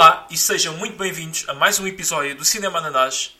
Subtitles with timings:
[0.00, 3.36] Olá e sejam muito bem-vindos a mais um episódio do Cinema Ananás.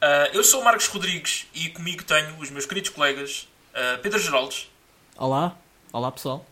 [0.00, 4.18] Uh, eu sou o Marcos Rodrigues e comigo tenho os meus queridos colegas uh, Pedro
[4.18, 4.70] Geraldes.
[5.18, 5.54] Olá,
[5.92, 6.46] olá pessoal.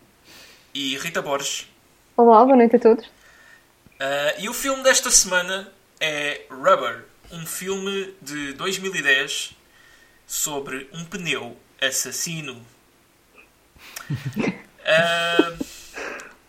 [0.75, 1.67] E Rita Borges.
[2.15, 3.03] Olá, boa noite a todos.
[3.07, 9.55] Uh, e o filme desta semana é Rubber, um filme de 2010
[10.27, 12.63] sobre um pneu assassino.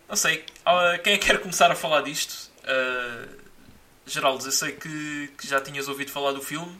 [0.06, 0.44] não sei,
[1.02, 2.47] quem é que quer começar a falar disto?
[2.68, 3.26] Uh,
[4.06, 6.70] Geraldo, eu sei que, que, já tinhas ouvido falar do filme.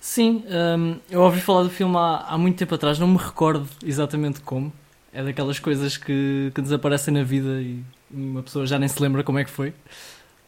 [0.00, 0.44] Sim,
[0.78, 4.40] um, eu ouvi falar do filme há, há muito tempo atrás, não me recordo exatamente
[4.40, 4.72] como.
[5.12, 9.24] É daquelas coisas que, que desaparecem na vida e uma pessoa já nem se lembra
[9.24, 9.72] como é que foi.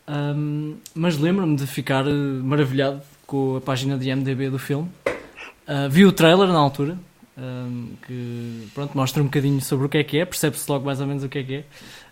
[0.06, 4.88] Um, mas lembro-me de ficar maravilhado com a página de IMDB do filme.
[5.06, 6.98] Uh, vi o trailer na altura,
[7.36, 11.00] um, que pronto, mostra um bocadinho sobre o que é que é, percebe-se logo mais
[11.00, 11.64] ou menos o que é que é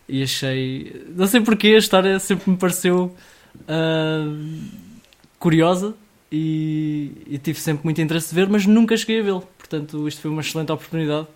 [0.09, 1.05] e achei.
[1.15, 3.15] Não sei porquê, a história sempre me pareceu
[3.55, 4.45] uh,
[5.39, 5.95] curiosa
[6.31, 9.49] e, e, tive sempre muito interesse de ver, mas nunca cheguei a vê-lo.
[9.59, 11.27] Portanto, isto foi uma excelente oportunidade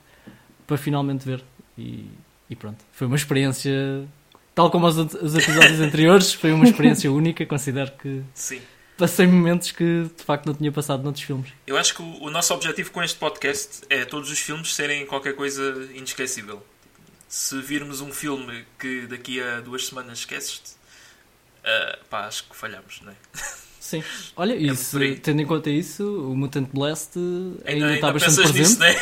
[0.66, 1.42] para finalmente ver.
[1.76, 2.06] E,
[2.48, 4.04] e pronto, foi uma experiência,
[4.54, 7.44] tal como os, os episódios anteriores, foi uma experiência única.
[7.46, 8.22] Considero que.
[8.34, 8.60] Sim
[9.00, 11.50] passei momentos que de facto não tinha passado noutros filmes.
[11.66, 15.06] Eu acho que o, o, nosso objetivo com este podcast é todos os filmes serem
[15.06, 16.62] qualquer coisa inesquecível
[17.30, 20.76] se virmos um filme que daqui a duas semanas esqueces
[21.60, 23.16] uh, pá, acho que falhamos, não é?
[23.78, 24.02] Sim.
[24.36, 27.16] Olha, é isso, tendo em conta isso, o Mutant Blast
[27.64, 28.58] ainda, ainda está bastante presente.
[28.58, 28.94] Nisso, né?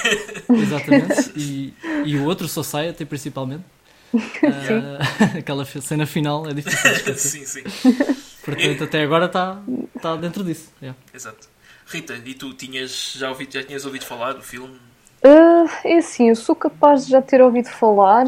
[0.63, 1.33] Exatamente.
[1.37, 1.75] E,
[2.07, 3.65] e o outro Society, principalmente.
[4.11, 7.47] Uh, aquela cena final é difícil de esquecer.
[7.47, 7.95] sim, sim.
[8.43, 9.63] Portanto, até agora está,
[9.95, 10.73] está dentro disso.
[10.81, 10.99] Yeah.
[11.13, 11.47] Exato.
[11.87, 14.79] Rita, e tu tinhas, já, ouvido, já tinhas ouvido falar do filme?
[15.23, 18.25] Uh, é assim, eu sou capaz de já ter ouvido falar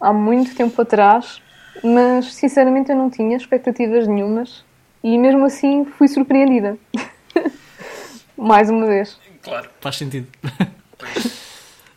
[0.00, 1.40] há muito tempo atrás,
[1.82, 4.64] mas sinceramente eu não tinha expectativas nenhumas
[5.02, 6.76] e mesmo assim fui surpreendida.
[8.36, 9.18] Mais uma vez.
[9.42, 9.68] Claro.
[9.80, 10.28] Faz sentido.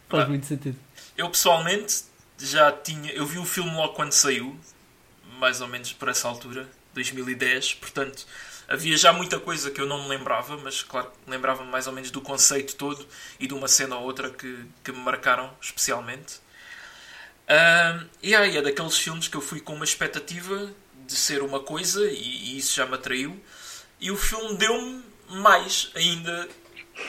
[0.07, 0.77] Faz muito sentido.
[1.17, 2.03] Eu pessoalmente
[2.37, 3.11] já tinha.
[3.11, 4.55] Eu vi o filme logo quando saiu,
[5.41, 8.27] mais ou menos por essa altura, 2010, portanto
[8.67, 12.11] havia já muita coisa que eu não me lembrava, mas claro, lembrava-me mais ou menos
[12.11, 13.05] do conceito todo
[13.39, 16.35] e de uma cena ou outra que, que me marcaram especialmente.
[17.49, 20.71] Uh, e aí é daqueles filmes que eu fui com uma expectativa
[21.05, 23.37] de ser uma coisa e, e isso já me atraiu.
[23.99, 26.47] E o filme deu-me mais ainda,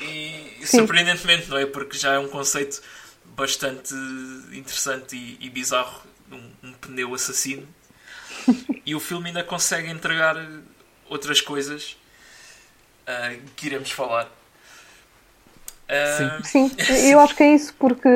[0.00, 1.66] e, surpreendentemente, não é?
[1.66, 2.82] Porque já é um conceito
[3.24, 3.94] bastante
[4.52, 7.68] interessante e, e bizarro um, um pneu assassino.
[8.84, 10.36] E o filme ainda consegue entregar
[11.08, 11.96] outras coisas
[13.02, 14.26] uh, que iremos falar.
[15.88, 16.44] Uh...
[16.44, 16.68] Sim.
[16.68, 16.76] Sim,
[17.10, 18.08] eu acho que é isso, porque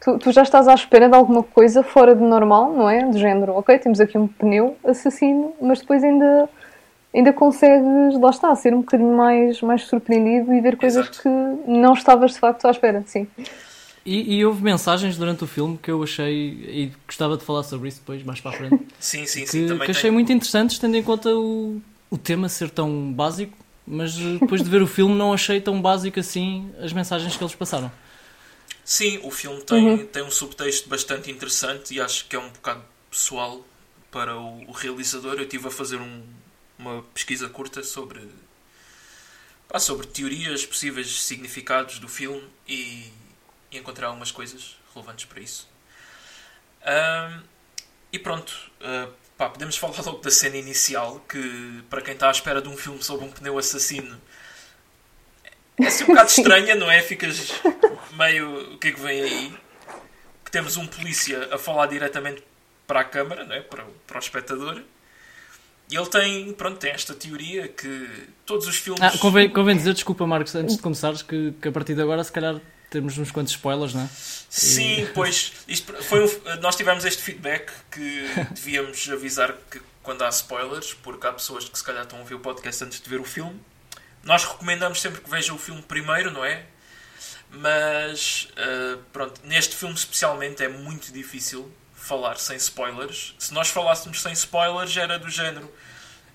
[0.00, 3.04] tu, tu, já estás à espera de alguma coisa fora de normal, não é?
[3.04, 6.48] Do género, ok, temos aqui um pneu assassino, mas depois ainda,
[7.14, 11.22] ainda consegues, lá está, ser um bocadinho mais, mais surpreendido e ver coisas Exato.
[11.22, 11.28] que
[11.70, 13.28] não estavas de facto à espera, sim.
[14.04, 17.88] E, e, houve mensagens durante o filme que eu achei, e gostava de falar sobre
[17.88, 18.86] isso depois, mais para a frente.
[18.98, 19.66] sim, sim, que, sim.
[19.66, 23.56] Também que achei muito interessantes, tendo em conta o, o tema ser tão básico,
[23.86, 27.42] mas eh, depois de ver o filme não achei tão básico assim as mensagens que
[27.42, 27.92] eles passaram.
[28.84, 30.06] Sim, o filme tem, uhum.
[30.06, 33.64] tem um subtexto bastante interessante e acho que é um bocado pessoal
[34.10, 35.34] para o, o realizador.
[35.34, 36.22] Eu estive a fazer um,
[36.78, 38.20] uma pesquisa curta sobre,
[39.68, 43.04] pá, sobre teorias, possíveis significados do filme e,
[43.70, 45.68] e encontrei algumas coisas relevantes para isso.
[46.82, 47.42] Um,
[48.12, 52.30] e pronto, uh, Pá, podemos falar logo da cena inicial, que para quem está à
[52.30, 54.20] espera de um filme sobre um pneu assassino
[55.80, 57.00] é assim um bocado estranha, não é?
[57.00, 57.52] Ficas
[58.16, 58.74] meio.
[58.74, 59.54] O que é que vem aí?
[60.44, 62.42] Que temos um polícia a falar diretamente
[62.86, 63.60] para a câmara, não é?
[63.60, 64.82] para, para o espectador.
[65.90, 68.08] E ele tem, pronto, tem esta teoria que
[68.44, 69.02] todos os filmes.
[69.02, 72.22] Ah, convém, convém dizer, desculpa Marcos, antes de começares, que, que a partir de agora,
[72.22, 72.60] se calhar,
[72.90, 74.08] temos uns quantos spoilers, não é?
[74.48, 75.06] Sim, e...
[75.08, 75.52] pois
[76.02, 81.32] foi um, nós tivemos este feedback que devíamos avisar que quando há spoilers, porque há
[81.32, 83.60] pessoas que se calhar estão a ver o podcast antes de ver o filme.
[84.22, 86.66] Nós recomendamos sempre que vejam o filme primeiro, não é?
[87.50, 93.34] Mas uh, pronto, neste filme especialmente é muito difícil falar sem spoilers.
[93.38, 95.70] Se nós falássemos sem spoilers era do género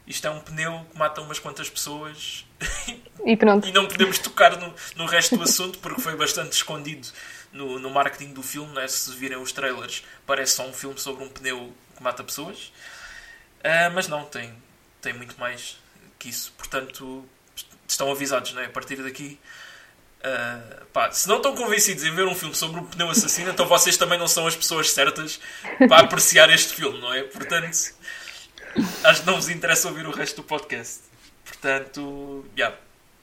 [0.07, 2.44] isto é um pneu que mata umas quantas pessoas
[3.25, 3.67] e, pronto.
[3.67, 7.07] e não podemos tocar no, no resto do assunto porque foi bastante escondido
[7.51, 8.73] no, no marketing do filme.
[8.73, 8.87] Né?
[8.87, 12.71] Se virem os trailers, parece só um filme sobre um pneu que mata pessoas,
[13.59, 14.53] uh, mas não, tem,
[15.01, 15.77] tem muito mais
[16.19, 16.53] que isso.
[16.57, 17.25] Portanto,
[17.87, 18.65] estão avisados, né?
[18.65, 19.39] a partir daqui.
[20.19, 23.67] Uh, pá, se não estão convencidos em ver um filme sobre um pneu assassino, então
[23.67, 25.39] vocês também não são as pessoas certas
[25.87, 27.21] para apreciar este filme, não é?
[27.23, 27.93] Portanto,
[29.03, 31.14] acho que não vos interessa ouvir o resto do podcast.
[31.45, 32.75] Portanto, yeah,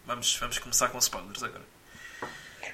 [0.06, 1.62] vamos, vamos começar com spoilers agora.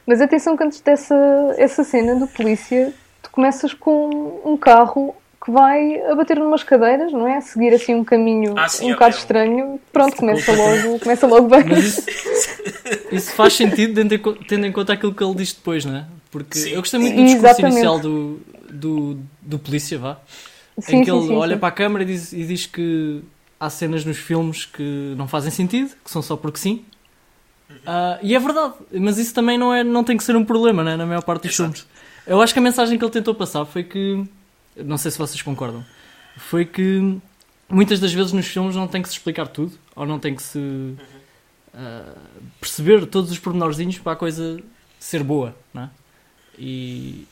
[0.07, 1.15] Mas atenção que antes dessa
[1.59, 2.93] essa cena do polícia,
[3.23, 5.15] tu começas com um carro
[5.45, 7.37] que vai a bater numas cadeiras, não é?
[7.37, 9.81] A seguir assim um caminho Ah, sim, um bocado é estranho.
[9.93, 11.65] Pronto, começa logo, começa logo bem.
[11.65, 12.07] Mas isso,
[13.13, 15.97] isso faz sentido tendo em, co- tendo em conta aquilo que ele diz depois, não
[15.97, 16.05] é?
[16.31, 16.71] Porque Sim.
[16.71, 17.73] eu gostei muito do discurso Exatamente.
[17.75, 18.41] inicial do,
[18.71, 20.19] do, do polícia, vá.
[20.81, 21.61] Sim, em que sim, ele sim, olha sim.
[21.61, 23.23] para a câmara e diz, e diz que
[23.59, 26.85] há cenas nos filmes que não fazem sentido, que são só porque sim.
[27.87, 30.83] Ah, e é verdade, mas isso também não, é, não tem que ser um problema
[30.83, 31.73] né, na maior parte dos Exato.
[31.75, 31.87] filmes.
[32.27, 34.25] Eu acho que a mensagem que ele tentou passar foi que,
[34.77, 35.85] não sei se vocês concordam,
[36.37, 37.19] foi que
[37.69, 40.43] muitas das vezes nos filmes não tem que se explicar tudo, ou não tem que
[40.43, 40.95] se
[41.75, 42.15] ah,
[42.61, 44.61] perceber todos os pormenorzinhos para a coisa
[44.99, 45.91] ser boa, não é?
[46.59, 47.27] E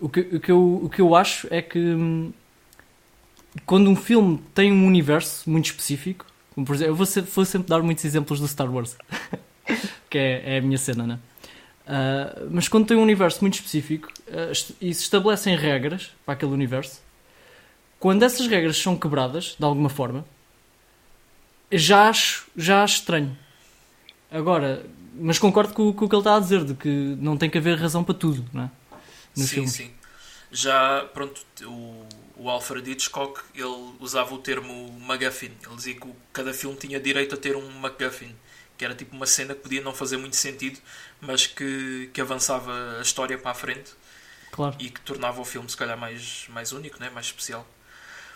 [0.00, 2.32] o que, o, que eu, o que eu acho é que hum,
[3.66, 7.44] quando um filme tem um universo muito específico, como por exemplo, eu vou, se- vou
[7.44, 8.96] sempre dar muitos exemplos do Star Wars,
[10.10, 11.18] que é, é a minha cena, né?
[11.86, 14.08] Ah, mas quando tem um universo muito específico
[14.50, 17.00] est- e se estabelecem regras para aquele universo,
[18.00, 20.24] quando essas regras são quebradas de alguma forma,
[21.70, 23.36] já acho, já acho estranho.
[24.30, 26.88] Agora, mas concordo com, o- com o que ele está a dizer, de que
[27.20, 28.70] não tem que haver razão para tudo, não é?
[29.36, 29.76] Nos sim, filmes.
[29.76, 29.90] sim.
[30.50, 32.01] Já, pronto, o,
[32.42, 35.52] o Alfred Hitchcock, ele usava o termo MacGuffin.
[35.64, 38.34] Ele dizia que cada filme tinha direito a ter um MacGuffin.
[38.76, 40.80] Que era tipo uma cena que podia não fazer muito sentido,
[41.20, 43.92] mas que, que avançava a história para a frente
[44.50, 47.08] Claro, e que tornava o filme, se calhar, mais, mais único, né?
[47.10, 47.66] mais especial.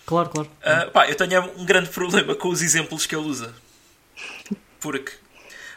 [0.04, 0.50] claro, claro.
[0.62, 3.54] Ah, pá, eu tenho um grande problema com os exemplos que ele usa.
[4.78, 5.12] Porque,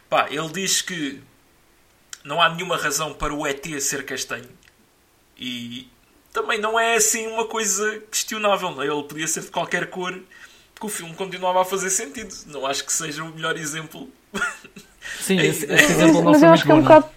[0.08, 1.22] pá, ele diz que
[2.24, 4.50] não há nenhuma razão para o ET ser castanho.
[5.36, 5.90] E
[6.34, 8.88] também não é assim uma coisa questionável, não é?
[8.88, 10.14] Ele podia ser de qualquer cor
[10.80, 12.34] que o filme continuava a fazer sentido.
[12.48, 14.10] Não acho que seja o melhor exemplo.
[15.20, 17.00] Sim, esse, mas- esse exemplo não mas foi eu acho que é um não é?
[17.00, 17.10] bocado.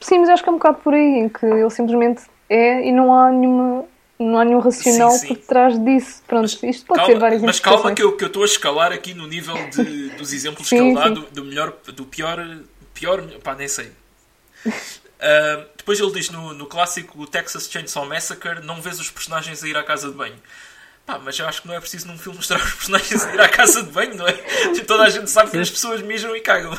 [0.00, 2.86] Sim, mas eu acho que é um bocado por aí, em que ele simplesmente é
[2.88, 3.84] e não há nenhuma.
[4.18, 5.34] Não há nenhum racional Sim, sim.
[5.34, 6.22] por trás disso.
[6.28, 8.92] Pronto, isto pode Calma, ter várias mas calma que eu que eu estou a escalar
[8.92, 12.38] aqui no nível de- dos exemplos Sim, que ele dá, do, do melhor, do pior,
[12.94, 13.90] pior, pá, nem sei.
[15.22, 19.62] Ah, depois ele diz no, no clássico o Texas Chainsaw Massacre: não vês os personagens
[19.62, 20.36] a ir à casa de banho.
[21.06, 23.40] Pá, mas eu acho que não é preciso num filme mostrar os personagens a ir
[23.40, 24.32] à casa de banho, não é?
[24.86, 26.72] Toda a gente sabe que as pessoas mijam e cagam.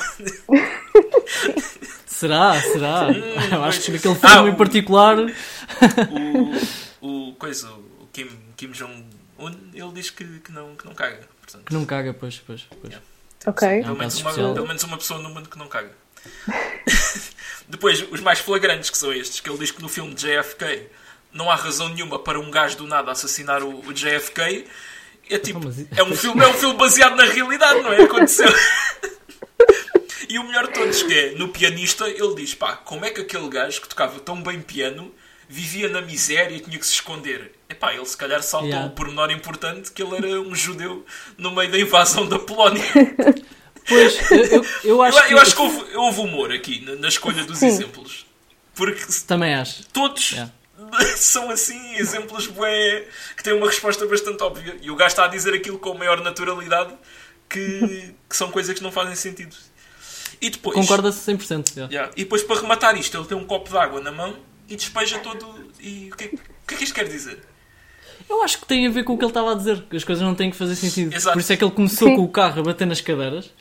[2.06, 2.60] Será?
[2.62, 3.08] Será?
[3.52, 5.18] eu acho que naquele Ah, filme em o- particular.
[7.02, 11.20] O, o, coisa, o Kim, Kim Jong-un, ele diz que, que, não, que não caga.
[11.42, 12.94] Portanto, Que não caga, pois, pois, pois.
[13.46, 13.68] Ok.
[13.68, 15.92] É um Pelo menos, caso uma, pelo menos uma pessoa no mundo que não caga.
[17.74, 20.88] Depois, os mais flagrantes que são estes, que ele diz que no filme de JFK
[21.34, 24.68] não há razão nenhuma para um gajo do nada assassinar o, o JFK.
[25.28, 28.04] É tipo, Então, é um, filme, é um filme baseado na realidade, não é?
[28.04, 28.48] Aconteceu.
[30.30, 33.22] E o melhor de todos que é, no pianista, ele diz, pá, como é que
[33.22, 35.14] aquele gajo que tocava tão bem piano
[35.48, 37.52] vivia na miséria e tinha que se esconder?
[37.70, 38.88] Epá, ele se calhar saltou Yeah.
[38.88, 41.06] o pormenor importante que ele era um judeu
[41.38, 42.84] no meio da invasão da Polónia.
[43.88, 45.34] Pois, eu, eu, eu acho Eu, que.
[45.34, 47.68] eu acho que houve, houve humor aqui na, na escolha dos Sim.
[47.68, 48.26] exemplos.
[48.76, 49.86] Porque Também acho.
[49.88, 50.52] todos Yeah.
[51.16, 53.06] são assim exemplos bué,
[53.38, 54.76] que têm uma resposta bastante óbvia.
[54.82, 56.94] E o gajo está a dizer aquilo com a maior naturalidade
[57.50, 59.56] que, que são coisas que não fazem sentido.
[60.42, 61.76] E depois, Concorda-se 100%.
[61.76, 61.94] yeah.
[61.94, 62.12] Yeah.
[62.18, 64.36] e depois para rematar isto, ele tem um copo de água na mão
[64.68, 65.72] e despeja todo.
[65.80, 67.40] E o que, é, que- o que é que isto quer dizer?
[68.30, 70.04] Eu acho que tem a ver com o que ele estava a dizer, que as
[70.04, 71.14] coisas não têm que fazer sentido.
[71.14, 71.34] Exato.
[71.34, 72.16] Por isso é que ele começou Sim.
[72.16, 73.52] com o carro a bater nas cadeiras,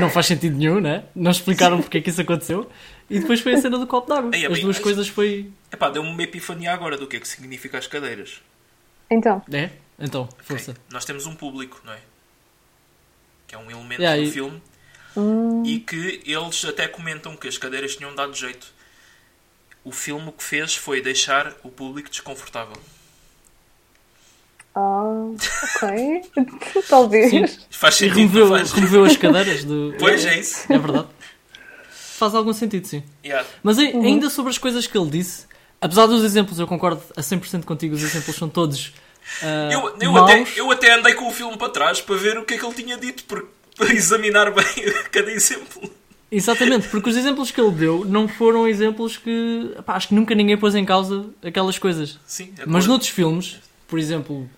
[0.00, 1.04] não faz sentido nenhum, né?
[1.14, 2.70] Não explicaram porque é que isso aconteceu.
[3.10, 4.30] E depois foi a cena do copo d'água.
[4.34, 5.50] As duas mas- coisas foi.
[5.70, 8.40] Epá, deu-me uma epifania agora do que é que significa as cadeiras.
[9.10, 9.70] Então, É?
[9.98, 10.74] Então, força.
[10.90, 11.98] Nós temos um público, não é?
[13.46, 14.62] Que é um elemento Yeah, do e- filme
[15.66, 18.72] e que eles até comentam que as cadeiras tinham dado jeito.
[19.84, 22.76] O filme o que fez foi deixar o público desconfortável.
[24.74, 25.30] Ah,
[25.76, 26.22] ok.
[26.88, 27.30] Talvez.
[27.30, 27.58] Sim.
[27.70, 28.72] Faz sentido, removeu, faz?
[28.72, 29.94] removeu as cadeiras do.
[29.98, 30.72] Pois é isso.
[30.72, 31.06] É verdade.
[31.90, 33.02] Faz algum sentido, sim.
[33.24, 33.46] Yeah.
[33.62, 35.46] Mas ai- ainda sobre as coisas que ele disse,
[35.80, 38.92] apesar dos exemplos, eu concordo a 100% contigo, os exemplos são todos.
[39.42, 40.30] ah, Eu, eu, maus.
[40.30, 42.64] até, eu até andei com o filme para trás para ver o que é que
[42.64, 44.64] ele tinha dito, porque, para examinar bem
[45.10, 45.90] cada exemplo.
[46.30, 49.74] Exatamente, porque os exemplos que ele deu não foram exemplos que.
[49.84, 52.18] pá, acho que nunca ninguém pôs em causa aquelas coisas.
[52.26, 54.48] Sim, é Mas noutros filmes, por exemplo,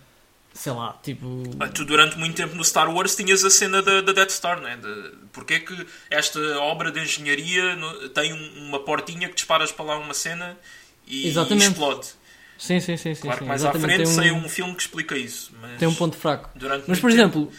[0.54, 1.42] sei lá, tipo.
[1.60, 4.60] Ah, Tu durante muito tempo no Star Wars tinhas a cena da, da Death Star,
[4.60, 4.76] não é?
[4.76, 9.70] De, porque é que esta obra de engenharia no- tem um- uma portinha que disparas
[9.72, 10.56] para lá uma cena
[11.06, 11.72] e, Exatamente.
[11.72, 12.06] explode?
[12.56, 13.14] Sim, sim, sim.
[13.14, 13.44] sim, Claro sim.
[13.46, 15.52] mais à Exatamente, frente tem um, um filme que explica isso.
[15.60, 16.48] Mas tem um ponto fraco.
[16.54, 17.52] durante Mas, por tempo- exemplo,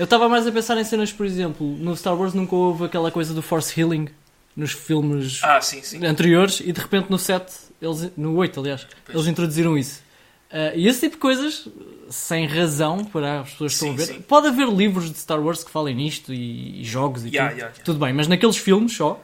[0.00, 3.10] eu estava mais a pensar em cenas, por exemplo, no Star Wars nunca houve aquela
[3.12, 4.08] coisa do Force Healing
[4.56, 6.04] nos filmes Ah, sim, sim.
[6.04, 9.16] anteriores e de repente no 7, eles, no 8 aliás, Pois.
[9.16, 10.02] eles introduziram isso.
[10.52, 11.66] Ah, e esse tipo de coisas,
[12.10, 14.20] sem razão para as pessoas que estão a ver, sim.
[14.22, 17.58] pode haver livros de Star Wars que falem nisto e, e jogos e Yeah, tudo.
[17.58, 17.84] yeah, yeah.
[17.84, 19.18] Tudo bem, mas naqueles filmes só,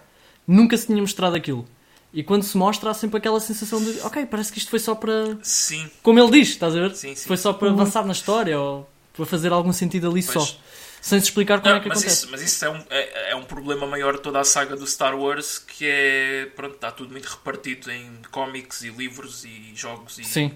[0.46, 1.66] nunca se tinha mostrado aquilo.
[2.14, 4.94] E quando se mostra, há sempre aquela sensação de, ok, parece que isto foi só
[4.94, 5.36] para.
[5.42, 6.94] Sim, Como ele diz, estás a ver?
[6.96, 7.28] Sim, sim.
[7.28, 10.32] Foi só para avançar na história ou para fazer algum sentido ali Pois.
[10.48, 10.56] só.
[11.02, 12.22] Sem se explicar como Não, é que mas, acontece.
[12.24, 14.86] isso, mas isso é um, é, é um problema maior de toda a saga do
[14.86, 16.46] Star Wars que é.
[16.56, 20.18] Pronto, está tudo muito repartido em cómics e livros e jogos.
[20.18, 20.52] E, Sim.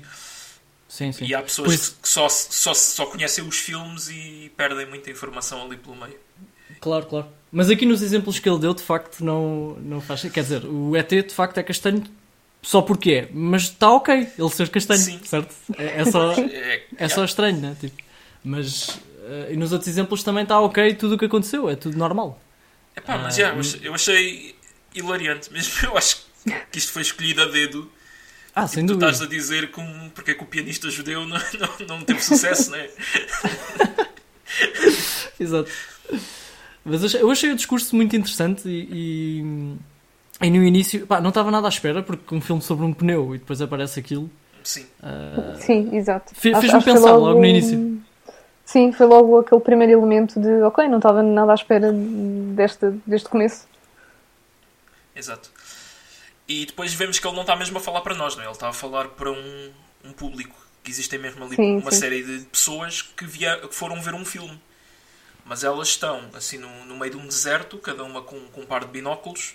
[0.93, 1.25] Sim, sim.
[1.25, 5.65] e há pessoas Pois- que só, só, só conhecem os filmes e perdem muita informação
[5.65, 6.19] ali pelo meio.
[6.83, 7.29] Claro, claro.
[7.51, 10.21] Mas aqui nos exemplos que ele deu, de facto, não, não faz.
[10.23, 12.03] Quer dizer, o ET de facto é castanho
[12.61, 13.29] só porque é.
[13.33, 15.21] Mas está ok ele ser castanho, Sim.
[15.25, 15.55] certo?
[15.79, 17.75] É, é só, É, é só estranho, né?
[17.81, 17.97] Tipo,
[18.45, 18.99] mas.
[19.25, 22.39] eh, e nos outros exemplos também está ok tudo o que aconteceu, é tudo normal.
[22.95, 24.55] Epá, mas Ah, já, eu achei- eu achei
[24.95, 25.73] hilariante mesmo.
[25.89, 26.19] Eu acho
[26.71, 27.91] que isto foi escolhido a dedo.
[28.55, 29.11] Ah, sem tu dúvida.
[29.11, 31.39] estás a dizer com, porque é que o pianista judeu não,
[31.89, 32.89] não, não teve sucesso, né?
[35.41, 35.71] Exato.
[36.85, 39.41] Mas eu achei, o discurso muito interessante e,
[40.41, 42.93] e, e no início, pá, não estava nada à espera porque um filme sobre um
[42.93, 44.29] pneu e depois aparece aquilo.
[44.65, 44.87] Sim.
[45.03, 46.35] ah, Sim, exato.
[46.35, 48.01] Fe- fez-me pensar logo no início.
[48.65, 53.29] Sim, foi logo aquele primeiro elemento de ok, não estava nada à espera deste, deste
[53.29, 53.67] começo.
[55.15, 55.51] Exato.
[56.49, 58.47] E depois vemos que ele não está mesmo a falar para nós, não é?
[58.47, 59.73] Ele está a falar para um,
[60.05, 60.55] um público.
[60.83, 62.01] Que existem mesmo ali Sim, uma sim.
[62.01, 64.61] série de pessoas que, via, que foram ver um filme.
[65.45, 68.67] Mas elas estão assim no, no meio de um deserto, cada uma com, com um
[68.67, 69.55] par de binóculos,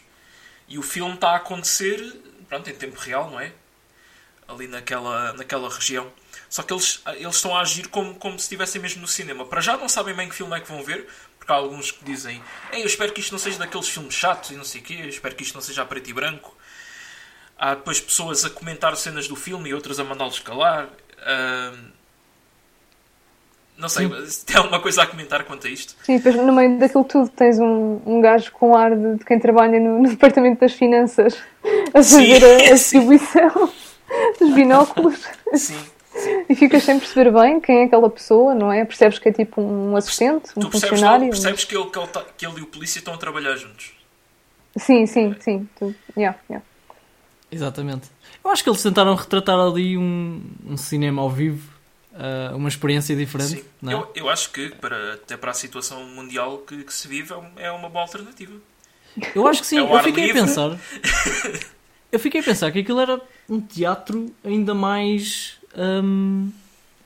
[0.68, 2.00] e o filme está a acontecer
[2.48, 3.52] pronto, em tempo real, não é?
[4.48, 6.12] Ali naquela, naquela região.
[6.50, 9.46] Só que eles, eles estão a agir como, como se estivessem mesmo no cinema.
[9.46, 12.04] Para já não sabem bem que filme é que vão ver, porque há alguns que
[12.06, 12.42] dizem
[12.72, 14.98] Ei, eu espero que isto não seja daqueles filmes chatos e não sei o quê,
[15.02, 16.57] eu espero que isto não seja a preto e branco.
[17.60, 20.90] Há depois pessoas a comentar cenas do filme e outras a mandá-los calar.
[21.26, 21.92] Ahm,
[23.78, 24.08] não sei,
[24.46, 25.96] tem alguma coisa a comentar quanto a isto?
[26.04, 29.40] Sim, depois no meio daquilo tudo tens um, um gajo com ar de, de quem
[29.40, 31.38] trabalha no, no departamento das finanças
[31.94, 33.74] a Sim, fazer a, a distribuição
[34.40, 35.20] dos binóculos
[35.54, 35.80] Sim.
[36.50, 38.84] e ficas sem perceber bem quem é aquela pessoa, não é?
[38.86, 41.30] Percebes que é tipo um assistente, um Tu percebes, funcionário.
[41.30, 43.92] percebes que, ele, que, ele tá- que ele e o polícia estão a trabalhar juntos.
[44.78, 45.70] Sim, sim, sim.
[45.78, 46.66] Tu, yeah, yeah.
[47.52, 48.08] Exatamente.
[48.44, 51.70] Eu acho que eles tentaram retratar ali um, um cinema ao vivo,
[52.14, 53.64] ah, uma experiência diferente.
[53.86, 53.94] É?
[53.94, 57.38] Eu, eu acho que, para, até para a situação mundial que, que se vive, é
[57.38, 58.54] um- é uma boa alternativa.
[59.34, 59.78] Eu acho que sim.
[59.80, 60.42] É eu fiquei livre.
[60.42, 60.78] a pensar.
[62.12, 65.58] eu fiquei a pensar que aquilo era um teatro ainda mais.
[65.76, 66.52] hum,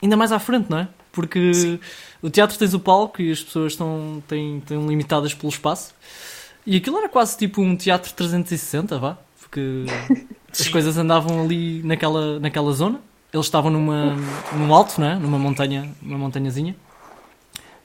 [0.02, 0.88] ainda mais à frente, não é?
[1.12, 1.78] Porque Sim.
[2.22, 5.94] o teatro tens o palco e as pessoas estão, têm, estão limitadas pelo espaço.
[6.66, 9.18] E aquilo era quase tipo um teatro 360, vá.
[9.52, 9.84] Porque
[10.50, 12.98] as coisas andavam ali naquela, naquela zona.
[13.32, 14.16] Eles estavam numa,
[14.54, 15.14] num alto, não é?
[15.14, 16.74] Numa montanha, numa montanhazinha.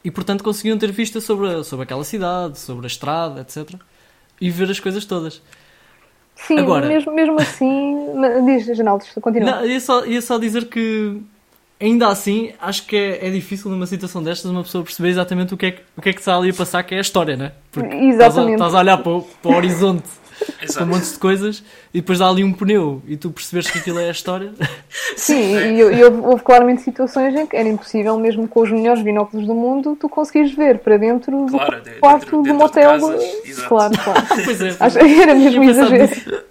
[0.04, 3.76] E portanto conseguiam ter vista sobre, a- sobre aquela cidade, sobre a estrada, etc.
[4.40, 5.42] E ver as coisas todas.
[6.36, 7.96] Sim, Agora- mesmo, mesmo assim.
[8.46, 9.52] Diz, Janaldo, continua.
[9.58, 11.22] Não, ia, só, ia só dizer que
[11.80, 15.58] ainda assim acho que é, é difícil numa situação destas uma pessoa perceber exatamente o
[15.58, 17.36] que, é que, o que é que está ali a passar, que é a história,
[17.38, 17.52] né?
[17.72, 18.54] Porque estás a, Exatamente.
[18.56, 20.04] estás a olhar para o, para o horizonte
[20.62, 20.84] Exato.
[20.86, 21.64] um monte de coisas
[21.94, 24.52] e depois dá ali um pneu e tu percebes que aquilo é a história.
[25.16, 29.02] Sim, e, e houve, houve claramente situações em que era impossível, mesmo com os melhores
[29.02, 32.90] binóculos do mundo, tu conseguires ver para dentro do Claro, quarto dentro- de motel.
[32.92, 33.68] casas, exato.
[33.70, 34.24] claro, claro.
[34.46, 34.76] pois é.
[34.80, 36.04] Acho, era mesmo exagero.
[36.04, 36.44] nisso.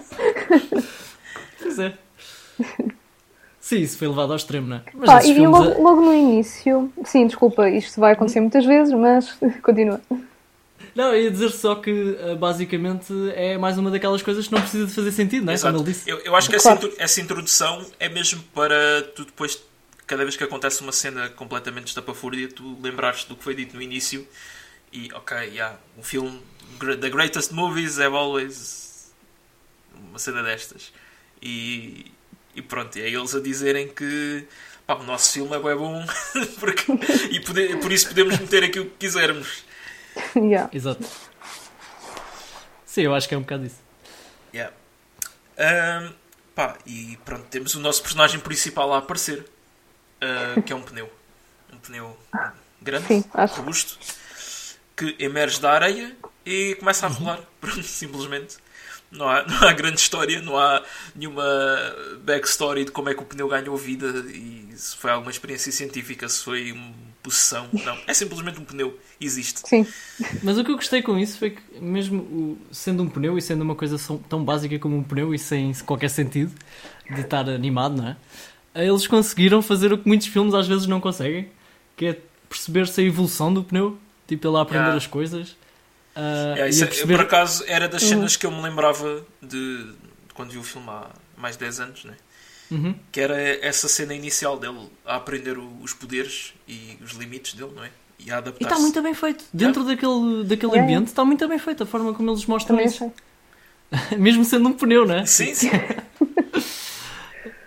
[1.62, 1.92] Pois é.
[3.60, 4.80] Sim, isso foi levado ao extremo, não é?
[5.06, 10.00] Pá, e logo, logo no início, sim, desculpa, isto vai acontecer muitas vezes, mas continua.
[10.94, 14.60] Não, eu ia dizer só que eh, basicamente é mais uma daquelas coisas que não
[14.60, 15.54] precisa de fazer sentido, não é?
[15.54, 15.74] Exato.
[15.76, 16.08] Como ele disse.
[16.10, 16.86] Eu, eu acho que essa, Claro.
[16.88, 19.60] intro- essa introdução é mesmo para tu depois,
[20.06, 23.82] cada vez que acontece uma cena completamente estapafúrdia, tu lembrares do que foi dito no
[23.82, 24.26] início
[24.92, 26.40] e, ok, yeah, um filme,
[26.78, 29.12] The Greatest Movies have always
[30.08, 30.92] uma cena destas.
[31.42, 32.06] E,
[32.54, 34.44] e pronto, e é eles a dizerem que
[34.86, 36.04] pá, o nosso filme é bem bom
[36.58, 36.84] porque,
[37.30, 39.64] e pode- por isso podemos meter aquilo que quisermos.
[40.36, 40.70] Yeah.
[40.72, 41.04] Exato.
[42.84, 43.80] Sim, eu acho que é um bocado isso.
[44.52, 44.74] Yeah.
[45.56, 46.12] Ahm,
[46.54, 49.44] pá, e pronto, temos o nosso personagem principal a aparecer,
[50.20, 51.10] ah, que é um pneu.
[51.72, 52.16] Um pneu
[52.82, 53.98] grande, Sim, robusto,
[54.96, 58.56] que emerge da areia e começa a rolar, pronto, simplesmente.
[59.10, 60.84] Não há, não há grande história, não há
[61.16, 61.44] nenhuma
[62.22, 66.28] backstory de como é que o pneu ganhou vida e se foi alguma experiência científica,
[66.28, 67.68] se foi uma possessão.
[67.72, 69.60] Não, é simplesmente um pneu, existe.
[69.68, 69.86] Sim.
[70.42, 73.42] Mas o que eu gostei com isso foi que, mesmo o- sendo um pneu e
[73.42, 73.96] sendo uma coisa
[74.28, 76.52] tão básica como um pneu e sem qualquer sentido
[77.12, 78.16] de estar animado, não é?
[78.74, 81.48] Eles conseguiram fazer o que muitos filmes às vezes não conseguem,
[81.96, 84.96] que é perceber-se a evolução do pneu, tipo ele a aprender Yeah.
[84.96, 85.56] as coisas.
[86.16, 87.16] ah, É, e isso é- perceber...
[87.16, 89.48] Por acaso era das cenas que eu me lembrava de,
[89.84, 89.94] de
[90.34, 92.14] quando vi o filme há mais de 10 anos, né?
[92.70, 92.94] Uhum.
[93.10, 93.36] que era
[93.66, 97.90] essa cena inicial dele a aprender o- os poderes e os limites dele, não é?
[98.18, 98.62] E a E adaptar-se.
[98.64, 99.44] está muito bem feito.
[99.52, 100.82] Dentro daquele, daquele Yeah.
[100.82, 103.12] ambiente está muito bem feito a forma como eles mostram Também isso.
[104.18, 105.26] Mesmo sendo um pneu, não é?
[105.26, 105.70] Sim, sim.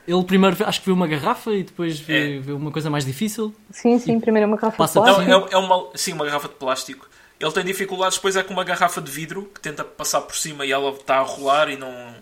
[0.06, 2.40] Ele primeiro acho que vê uma garrafa e depois vê, É.
[2.40, 3.56] vê uma coisa mais difícil.
[3.72, 5.50] Sim, sim, primeiro é uma garrafa de Passa- Não, plástico.
[5.50, 7.08] é, é uma, sim, uma garrafa de plástico.
[7.40, 10.66] Ele tem dificuldades depois é com uma garrafa de vidro que tenta passar por cima
[10.66, 12.14] e ela está a rolar e não,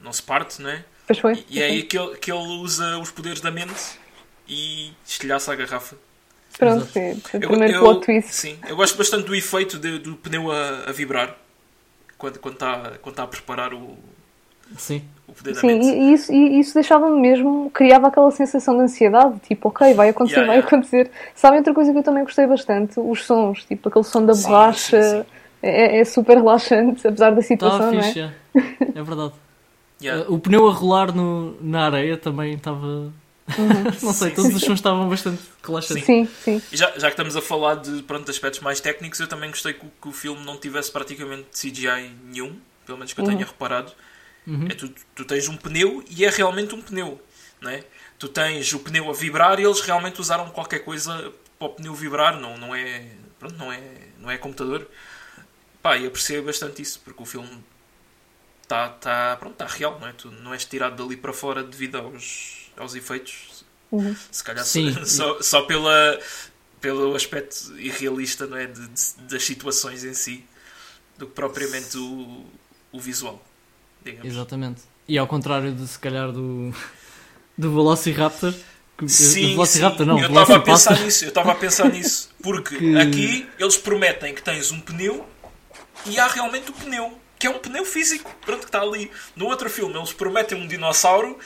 [0.00, 0.84] não se parte, não é?
[1.06, 1.44] Pois foi.
[1.50, 3.98] E é aí que ele, que ele usa os poderes da mente
[4.48, 5.96] e estilhaça a garrafa.
[6.58, 7.02] Pronto, foi
[7.40, 8.32] o Eu- primeiro eu- plot twist.
[8.32, 11.36] Sim, eu gosto bastante do efeito de- do pneu a, a vibrar
[12.16, 13.98] quando quando está quando tá a preparar o,
[14.78, 15.02] Sim.
[15.26, 15.86] o poder da Sim, mente.
[15.86, 20.10] e, e isso, e isso deixava-me mesmo, criava aquela sensação de ansiedade, tipo, ok, vai
[20.10, 20.68] acontecer, Yeah, vai yeah.
[20.68, 21.10] acontecer.
[21.34, 23.00] Sabem outra coisa que eu também gostei bastante?
[23.00, 25.26] Os sons, tipo, aquele som da Sim, borracha, sim, sim.
[25.60, 28.02] É, é super relaxante, apesar da Está situação, não é?
[28.04, 28.30] fixe, é.
[28.94, 29.32] É verdade.
[30.00, 30.28] Yeah.
[30.28, 33.12] Uh, o pneu a rolar no, na areia também estava.
[34.02, 34.56] Não sei, Sim, todos sim.
[34.56, 36.04] os sons estavam bastante relaxantes.
[36.04, 36.62] Sim, sim.
[36.72, 39.74] E já, já que estamos a falar de, pronto, aspectos mais técnicos, eu também gostei
[39.74, 43.44] que, o- que o filme não tivesse praticamente CGI nenhum, pelo menos que eu tenha
[43.44, 43.92] reparado.
[44.46, 44.66] Uhum.
[44.70, 47.20] É tu, tu tens um pneu e é realmente um pneu,
[47.60, 47.84] não é?
[48.18, 51.94] Tu tens o pneu a vibrar e eles realmente usaram qualquer coisa para o pneu
[51.94, 53.06] vibrar, não, não é,
[53.38, 53.80] pronto, não é,
[54.20, 54.86] não é computador.
[55.82, 57.48] Pá, e apreciei bastante isso, porque o filme
[58.64, 60.12] está tá, pronto, tá real, não é?
[60.12, 63.64] Tu não és tirado dali para fora devido aos, aos efeitos.
[63.92, 64.16] Uhum.
[64.30, 65.04] Se calhar Sim.
[65.04, 66.18] só, só, pela,
[66.80, 68.66] pelo aspecto irrealista não é?
[68.66, 70.44] De- de- das situações em si,
[71.18, 72.44] do que propriamente o,
[72.90, 73.40] o visual.
[74.04, 74.26] Digamos.
[74.32, 74.82] Exatamente.
[75.06, 76.74] E ao contrário de se calhar do,
[77.56, 78.52] do Velociraptor.
[78.96, 80.12] Que, Sim, do Velociraptor sim.
[80.12, 83.76] não, eu estava a pensar nisso, eu estava a pensar nisso, porque Que- aqui eles
[83.76, 85.28] prometem que tens um pneu
[86.06, 89.10] e há realmente o pneu, que é um pneu físico, pronto, que está ali.
[89.36, 91.38] No outro filme eles prometem um dinossauro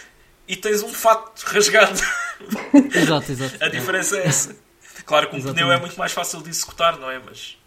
[0.47, 2.01] e tens um fato rasgado.
[2.95, 3.65] Exato, exato.
[3.65, 4.57] A diferença é essa.
[5.05, 5.65] Claro que um Exatamente.
[5.65, 7.19] pneu é muito mais fácil de executar, não é?
[7.19, 7.59] Mas.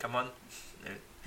[0.00, 0.24] Come on.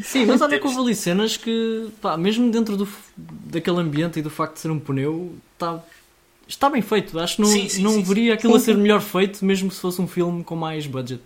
[0.02, 4.24] Sim, mas olha que houve ali cenas que, pá, mesmo dentro do, daquele ambiente e
[4.24, 5.84] do facto de ser um pneu, tá,
[6.48, 7.20] está bem feito.
[7.20, 9.80] Acho que não, Sim, sim, não sim, veria aquilo a ser melhor feito, mesmo se
[9.80, 11.22] fosse um filme com mais budget.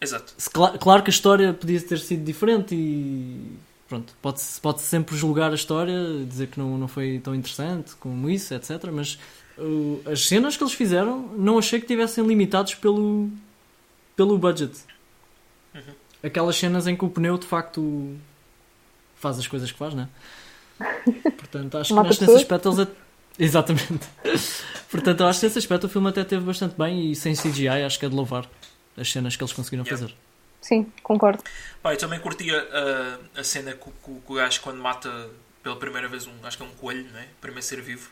[0.00, 0.32] Exato.
[0.38, 3.52] Se cla- claro que a história podia ter sido diferente e
[3.88, 5.94] pronto, pode-se pode sempre julgar a história,
[6.26, 8.84] dizer que não, não foi tão interessante como isso, etc.
[8.92, 9.18] Mas
[9.58, 13.28] uh, as cenas que eles fizeram não achei que tivessem limitados pelo,
[14.16, 14.72] pelo budget.
[16.22, 18.14] Aquelas cenas em que o pneu de facto
[19.16, 20.08] faz as coisas que faz, não é?
[21.32, 22.78] Portanto, acho que nesse aspecto eles.
[22.80, 22.90] at-
[23.38, 24.06] Exatamente.
[24.90, 27.98] Portanto, acho que nesse aspecto o filme até teve bastante bem e sem CGI acho
[27.98, 28.46] que é de louvar
[28.96, 30.00] as cenas que eles conseguiram Yeah.
[30.06, 30.16] fazer.
[30.60, 31.42] Sim, concordo.
[31.82, 32.58] Pá, eu também curtia
[33.34, 35.30] a, a cena que, o- que que o gajo quando mata
[35.62, 37.26] pela primeira vez um, acho que é um coelho, não é?
[37.40, 38.10] Primeiro ser vivo.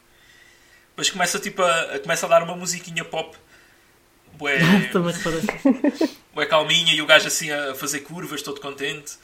[0.90, 3.36] Depois começa tipo a, a- começa a dar uma musiquinha pop.
[4.34, 4.58] Bué,
[4.92, 5.14] Também
[6.34, 9.16] bué calminha e o gajo assim a fazer curvas, todo contente.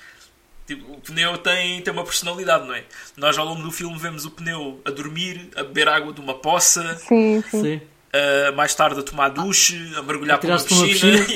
[0.67, 2.85] Tipo, o pneu tem, tem uma personalidade, não é?
[3.17, 6.35] Nós ao longo do filme vemos o pneu a dormir, a beber água de uma
[6.35, 7.63] poça, Sim, sim.
[7.63, 7.81] Sim.
[8.15, 11.27] Uh, mais tarde a tomar duche, a mergulhar A para uma para uma piscina.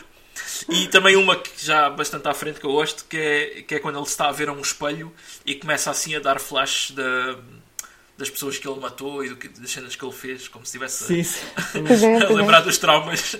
[0.68, 3.78] E também uma que já bastante à frente que eu gosto, que é, que é
[3.78, 5.12] quando ele está a ver a um espelho
[5.44, 7.36] e começa assim a dar flashes da,
[8.18, 10.70] das pessoas que ele matou e do que, das cenas que ele fez, como se
[10.70, 11.22] estivesse Sim,
[11.96, 12.14] sim.
[12.16, 13.36] A, lembrar dos traumas.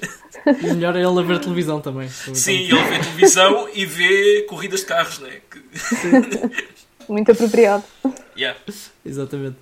[0.47, 2.09] E melhor é ele a ver televisão também.
[2.09, 5.41] Sim, ele vê televisão e vê corridas de carros, né?
[5.51, 6.77] Que-
[7.09, 7.85] Muito apropriado.
[8.37, 8.59] Yeah.
[9.05, 9.57] Exatamente.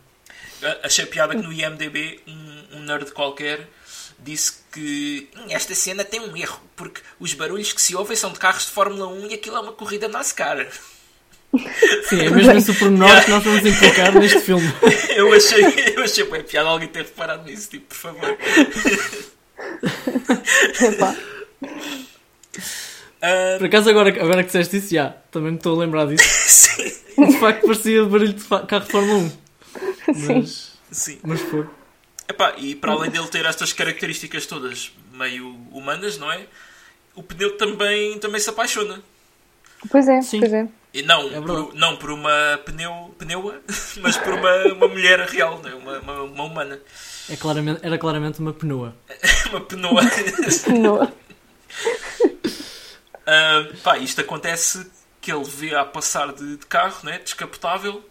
[0.82, 3.68] Achei piada que no IMDB um, um nerd qualquer
[4.18, 8.32] disse que "Hum, esta cena tem um erro, porque os barulhos que se ouvem são
[8.32, 10.66] de carros de Fórmula 1 e aquilo é uma corrida NASCAR.
[12.08, 14.66] Sim, é mesmo esse o pormenor que nós vamos implicar neste filme.
[15.14, 15.62] Eu achei,
[15.96, 18.36] eu achei bem piada alguém ter reparado nisso, tipo, por favor.
[20.82, 21.16] Epá.
[23.26, 26.22] Ah, Por acaso, agora, agora que disseste isso, já, também me estou a lembrar disso.
[26.46, 26.92] sim,
[27.26, 29.32] De facto, parecia barulho de carro de Fórmula 1.
[30.14, 31.18] Mas, sim.
[31.22, 31.66] mas foi.
[32.28, 36.46] Epá, e para além dele ter estas características todas meio humanas, não é?
[37.14, 39.02] O pneu também, também se apaixona.
[39.90, 40.40] Pois é, Sim.
[40.40, 40.68] pois é.
[40.92, 43.60] E não, É por, não por uma pneu, pneua,
[44.00, 45.74] mas por uma, uma mulher real, não é?
[45.74, 46.80] uma, uma, uma humana.
[47.28, 48.94] É claramente, era claramente uma penoa.
[49.50, 50.02] Uma penoa.
[50.68, 51.12] Não.
[53.26, 54.90] Ah, pá, isto acontece
[55.20, 58.04] que ele vê a passar de, de carro, né, descapotável,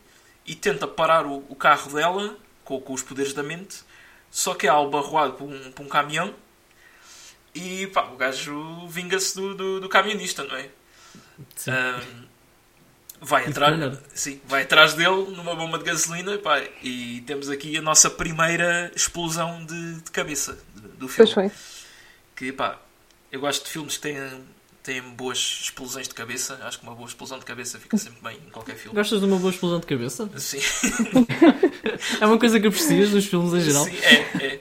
[0.45, 3.77] e tenta parar o, o carro dela com, com os poderes da mente,
[4.31, 6.33] só que é albarroado por um, por um caminhão
[7.53, 10.69] e pá, o gajo vinga-se do, do, do camionista, não é?
[11.55, 11.71] Sim.
[11.71, 12.01] Ah,
[13.21, 17.81] vai, atrás, sim, vai atrás dele numa bomba de gasolina pá, e temos aqui a
[17.81, 21.31] nossa primeira explosão de, de cabeça do, do filme.
[21.31, 21.51] Pois foi.
[22.35, 22.79] Que pá,
[23.31, 24.17] eu gosto de filmes que têm,
[24.83, 26.59] têm boas explosões de cabeça.
[26.63, 28.95] Acho que uma boa explosão de cabeça fica sempre bem em qualquer filme.
[28.95, 30.29] Gostas de uma boa explosão de cabeça?
[30.37, 30.59] Sim,
[32.19, 33.85] É uma coisa que aprecias nos filmes em geral?
[33.85, 34.59] sim é, é.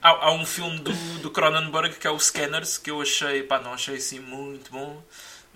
[0.00, 3.60] Há, há um filme do, do Cronenberg que é o Scanners que eu achei, pá,
[3.60, 5.02] não achei assim muito bom,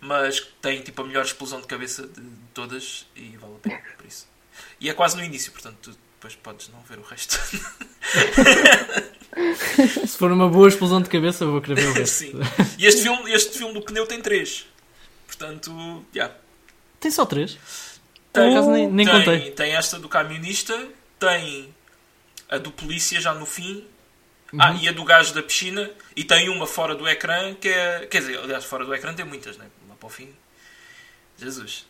[0.00, 3.80] mas tem tipo a melhor explosão de cabeça de, de todas e vale a pena
[3.96, 4.28] por isso.
[4.78, 7.38] E é quase no início, portanto tu depois podes não ver o resto.
[10.06, 12.14] Se for uma boa explosão de cabeça, eu vou querer ver o resto.
[12.16, 12.32] Sim.
[12.78, 14.66] E este filme, este filme do pneu tem três.
[15.26, 16.32] Portanto, já.
[16.98, 17.52] Tem só três?
[18.32, 19.50] Tem, Por acaso nem, nem tem, contei.
[19.52, 21.74] tem esta do camionista, tem
[22.48, 23.84] a do polícia já no fim,
[24.52, 24.62] Uhum.
[24.62, 28.06] ah, e a do gajo da piscina, e tem uma fora do ecrã que é.
[28.06, 29.66] Quer dizer, aliás, fora do ecrã tem muitas, né?
[29.88, 30.32] Lá para o fim.
[31.36, 31.84] Jesus.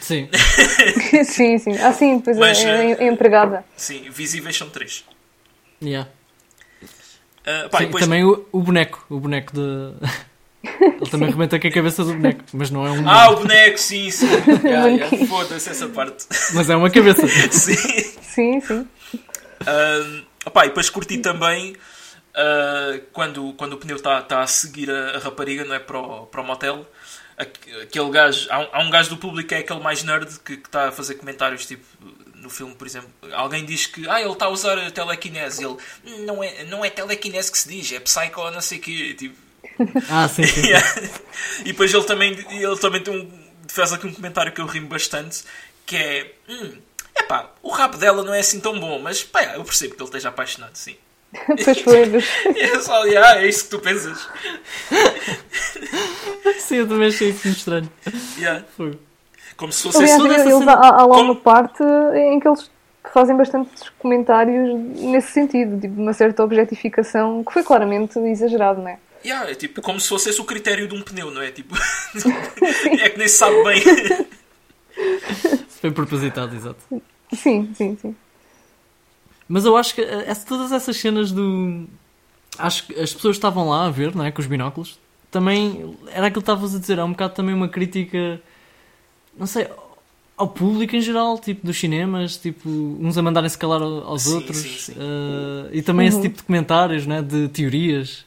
[0.00, 0.28] Sim.
[1.24, 1.76] sim, sim.
[1.78, 3.64] Ah, sim, depois Mas, é, eh, é empregada.
[3.76, 5.04] Sim, visíveis são três.
[5.82, 6.08] Yeah.
[7.46, 9.04] Ah, pá, e Sim, depois- Também o, o boneco.
[9.08, 9.60] O boneco de.
[10.80, 12.44] Ele também rebenta com a cabeça do boneco.
[12.52, 13.08] Mas não é um.
[13.08, 14.26] Ah, o boneco, sim, sim.
[14.62, 15.26] Yeah, yeah.
[15.26, 16.26] Foda-se essa parte.
[16.54, 17.26] Mas é uma cabeça.
[17.50, 17.74] sim.
[18.20, 18.86] Sim, sim.
[20.46, 21.72] Opá, e depois curti também
[22.34, 25.98] uh, quando, quando o pneu está tá a seguir a, a rapariga não é, para,
[25.98, 26.86] o, para o motel.
[27.40, 30.28] Aqu- Aquele gajo, há um, há um gajo do público que é aquele mais nerd
[30.40, 31.84] que está a fazer comentários tipo
[32.34, 33.10] no filme, por exemplo.
[33.32, 35.62] Alguém diz que ah, ele está a usar a telecinese.
[35.62, 35.76] E ele
[36.06, 39.14] "Hum, não é, não é telecinese que se diz, é psycho, não sei o quê.
[39.18, 39.36] Tipo,
[40.10, 40.62] Ah, sim, sim.
[41.60, 43.30] E depois ele também, ele também tem um,
[43.68, 45.42] faz aqui um comentário que eu rimo bastante,
[45.86, 46.78] que é hum,
[47.18, 50.08] epá, o rap dela não é assim tão bom, mas pá, eu percebo que ele
[50.08, 50.96] esteja apaixonado, sim.
[51.64, 52.06] Pois foi.
[52.06, 52.24] mas-
[52.56, 54.28] E é só, yeah, é isso que tu pensas.
[56.58, 57.90] Sim, eu também achei isso muito estranho.
[58.38, 58.64] Yeah.
[58.76, 58.98] Foi.
[59.56, 61.82] Como se fosse Aliás, toda eles, cena- há, há lá Como- uma parte
[62.14, 62.70] em que eles
[63.12, 68.98] fazem bastantes comentários nesse sentido, tipo, uma certa objetificação que foi claramente exagerado, não é?
[69.24, 71.50] Yeah, é tipo como se fosse esse o critério de um pneu, não é?
[71.50, 71.74] Tipo,
[73.00, 73.82] é que nem se sabe bem.
[75.80, 76.78] Foi propositado, exato.
[77.34, 78.16] Sim, sim, sim.
[79.52, 81.86] Mas eu acho que eh, essa- todas essas cenas do.
[82.56, 84.30] Acho que as pessoas que estavam lá a ver, não é?
[84.30, 84.98] Com os binóculos.
[85.30, 85.96] Também.
[86.12, 86.98] Era aquilo que estavas a dizer.
[86.98, 88.40] É um bocado também uma crítica.
[89.36, 89.66] Não sei.
[90.36, 94.34] Ao público em geral, tipo, dos cinemas, tipo, uns a mandarem-se calar ao- aos Sim,
[94.36, 94.56] outros.
[94.56, 94.94] sim, sim.
[94.98, 96.22] eh, e também esse Uhum.
[96.22, 97.20] tipo de comentários, né?
[97.20, 98.24] De teorias.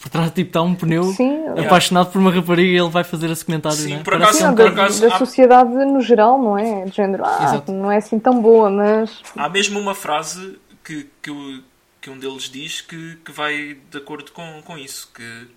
[0.00, 3.30] Por trás, tipo, está um pneu Sim, apaixonado por uma rapariga e ele vai fazer
[3.30, 4.02] esse comentário, Sim, né?
[4.04, 6.84] por acaso- Não, por da, acaso, da há- sociedade no geral, não é?
[6.84, 7.72] De género, ah, Exato.
[7.72, 11.64] não é assim tão boa, mas Há mesmo uma frase que, que,
[12.00, 15.10] que um deles diz que, que vai de acordo com, com isso.
[15.12, 15.48] Que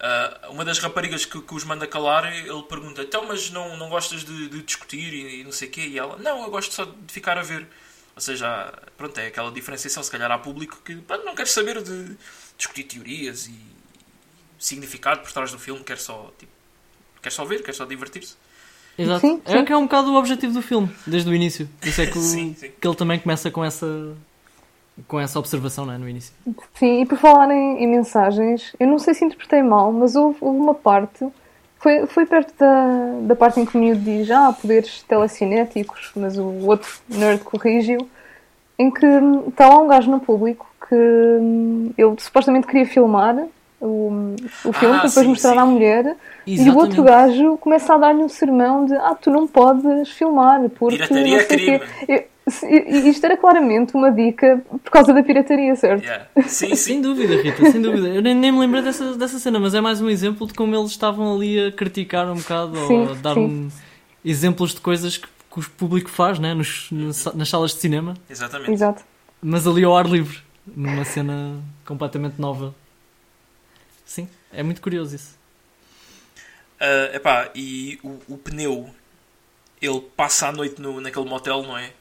[0.00, 3.88] ah, uma das raparigas que, que os manda calar, ele pergunta: Então, mas não, não
[3.88, 5.82] gostas de, de discutir e, e não sei o quê?
[5.82, 7.66] E ela: Não, eu gosto só de ficar a ver.
[8.14, 10.02] Ou seja, pronto, é aquela diferenciação.
[10.02, 12.16] Se calhar há público que pá, não quer saber de
[12.56, 13.54] discutir teorias e
[14.58, 16.52] significado por trás do filme, quer só, tipo,
[17.22, 18.36] quer só ver, quer só divertir-se.
[18.98, 19.20] Exato.
[19.20, 19.64] Sim, É sim.
[19.64, 21.68] que é um bocado o objetivo do filme, desde o início.
[21.80, 22.70] Por isso é que, o- Sim, sim.
[22.80, 23.86] que ele também começa com essa,
[25.08, 25.98] com essa observação, não é?
[25.98, 26.32] No início.
[26.74, 30.38] Sim, e por falar em, em mensagens, eu não sei se interpretei mal, mas houve,
[30.40, 31.26] houve uma parte,
[31.78, 36.38] foi, foi perto da, da parte em que o miúdo diz, ah, poderes telecinéticos, mas
[36.38, 38.08] o outro nerd corrigiu,
[38.78, 43.36] em que hum, está lá um gajo no público que hum, ele supostamente queria filmar
[44.64, 45.58] o, filme Ah, para depois sim, mostrar sim.
[45.58, 46.16] à mulher
[46.46, 46.78] e o Exatamente.
[46.78, 51.26] outro gajo começa a dar-lhe um sermão de ah, tu não podes filmar porque Pirataria
[51.30, 51.80] não é sei crime.
[52.06, 52.26] quê.
[52.62, 56.02] E isto era claramente uma dica por causa da pirataria, certo?
[56.04, 56.26] Yeah.
[56.46, 58.06] Sim, Sem dúvida, Rita, sem dúvida.
[58.08, 60.76] Eu nem, nem me lembrei dessa, dessa cena, mas é mais um exemplo de como
[60.76, 63.70] eles estavam ali a criticar um bocado ou Sim, a dar um,
[64.22, 66.52] exemplos de coisas que, que o público faz né?
[66.52, 68.72] Nos, nas, nas salas de cinema, Exatamente.
[68.72, 69.02] Exato.
[69.40, 70.36] mas ali ao ar livre,
[70.76, 72.74] numa cena completamente nova.
[74.04, 75.38] Sim, é muito curioso isso.
[76.80, 78.92] Ah, epá, e o, o pneu,
[79.80, 81.92] ele passa a noite no, naquele motel, não é?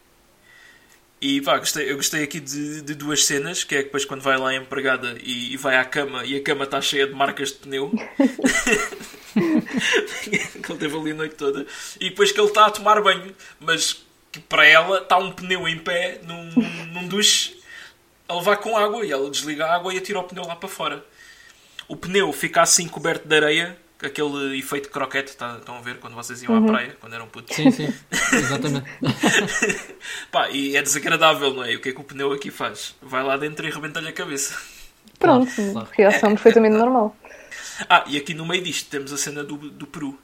[1.21, 4.37] E pá, gostei, eu gostei aqui de, de, duas cenas, que é depois quando vai
[4.37, 7.49] lá a empregada e, e vai à cama e a cama está cheia de marcas
[7.49, 7.91] de pneu.
[10.23, 10.29] que
[10.69, 11.65] ele teve ali a noite toda.
[11.97, 15.65] E depois que ele está a tomar banho, mas que para ela está um pneu
[15.65, 16.51] em pé num,
[16.91, 17.57] num duche
[18.27, 20.67] a levar com água e ela desliga a água e atira o pneu lá para
[20.67, 21.05] fora.
[21.87, 26.13] O pneu fica assim coberto de areia aquele efeito croquete, tá, estão a ver quando
[26.13, 26.65] vocês iam uhum.
[26.65, 27.55] à praia, quando eram putos.
[27.55, 27.93] Sim, sim,
[28.33, 28.85] exatamente.
[30.31, 31.73] Pá, e é desagradável, não é?
[31.75, 32.95] O que é que o pneu aqui faz?
[33.01, 34.57] Vai lá dentro e rebenta-lhe a cabeça.
[35.17, 35.87] Pronto, claro.
[35.91, 36.33] reação é.
[36.33, 37.15] perfeitamente normal.
[37.89, 40.19] Ah, e aqui no meio disto temos a cena do, do Peru.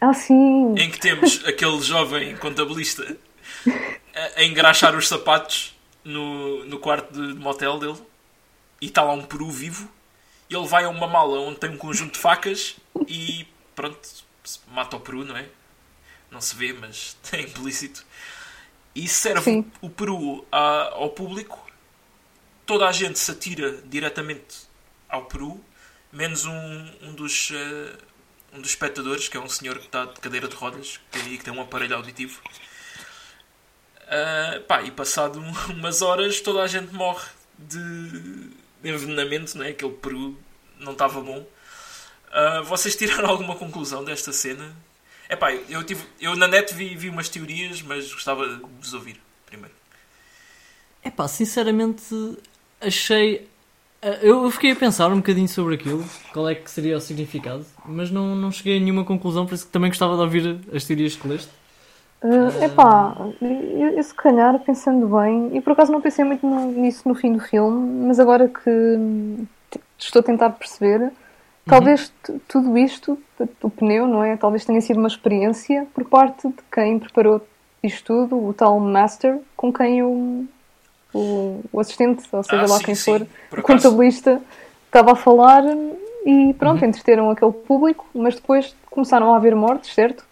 [0.00, 0.74] Ah, sim!
[0.76, 3.16] Em que temos aquele jovem contabilista
[4.14, 7.98] a, a engraxar os sapatos no, no quarto de, de motel dele
[8.80, 9.88] e está lá um Peru vivo
[10.54, 12.76] ele vai a uma mala onde tem um conjunto de facas
[13.08, 13.98] e pronto,
[14.68, 15.48] mata o peru, não é?
[16.30, 18.04] Não se vê, mas é implícito.
[18.94, 19.72] E serve Sim.
[19.80, 21.64] o peru a, ao público.
[22.64, 24.66] Toda a gente se atira diretamente
[25.08, 25.62] ao peru,
[26.12, 27.50] menos um, um dos.
[27.50, 28.14] Uh,
[28.54, 31.44] um dos espectadores, que é um senhor que está de cadeira de rodas que, que
[31.44, 32.40] tem um aparelho auditivo.
[34.02, 37.26] Uh, pá, e passado umas horas toda a gente morre
[37.58, 38.50] de
[38.84, 39.70] envenenamento, né?
[39.70, 40.38] aquele peru
[40.84, 41.38] não estava bom.
[41.38, 44.72] Uh, vocês tiraram alguma conclusão desta cena?
[45.28, 49.20] Epá, eu, tive, eu na net vi, vi umas teorias, mas gostava de vos ouvir
[49.46, 49.74] primeiro.
[51.04, 52.38] Epá, sinceramente
[52.80, 53.48] achei.
[54.02, 57.64] Ah, eu fiquei a pensar um bocadinho sobre aquilo, qual é que seria o significado,
[57.86, 60.84] mas não, não cheguei a nenhuma conclusão, por isso que também gostava de ouvir as
[60.84, 61.50] teorias que leste.
[62.22, 66.72] Uh, epá, eu, eu, se calhar pensando bem, e por acaso não pensei muito no,
[66.72, 69.46] nisso no fim do filme, mas agora que
[69.98, 71.12] estou a tentar perceber,
[71.66, 72.40] talvez uhum.
[72.48, 73.18] tudo isto,
[73.62, 74.36] o pneu, não é?
[74.36, 77.40] Talvez tenha sido uma experiência por parte de quem preparou
[77.82, 80.46] isto tudo, o tal master, com quem o,
[81.12, 83.04] o, o assistente, ou seja ah, lá sim, quem sim.
[83.04, 84.40] for, por o contabilista,
[84.86, 85.64] estava a falar
[86.24, 86.88] e pronto, uhum.
[86.88, 90.24] entreteram aquele público, mas depois começaram a haver mortes, certo?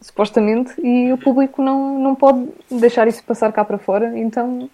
[0.00, 4.70] supostamente, e o público não, não pode deixar isso passar cá para fora, então.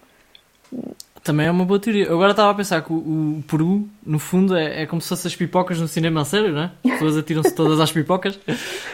[1.25, 2.05] Também é uma boa teoria.
[2.05, 5.09] Eu agora estava a pensar que o, o Peru, no fundo, é, é, como se
[5.09, 6.71] fossem as pipocas no cinema a sério, não é?
[6.85, 8.39] As pessoas atiram-se todas às pipocas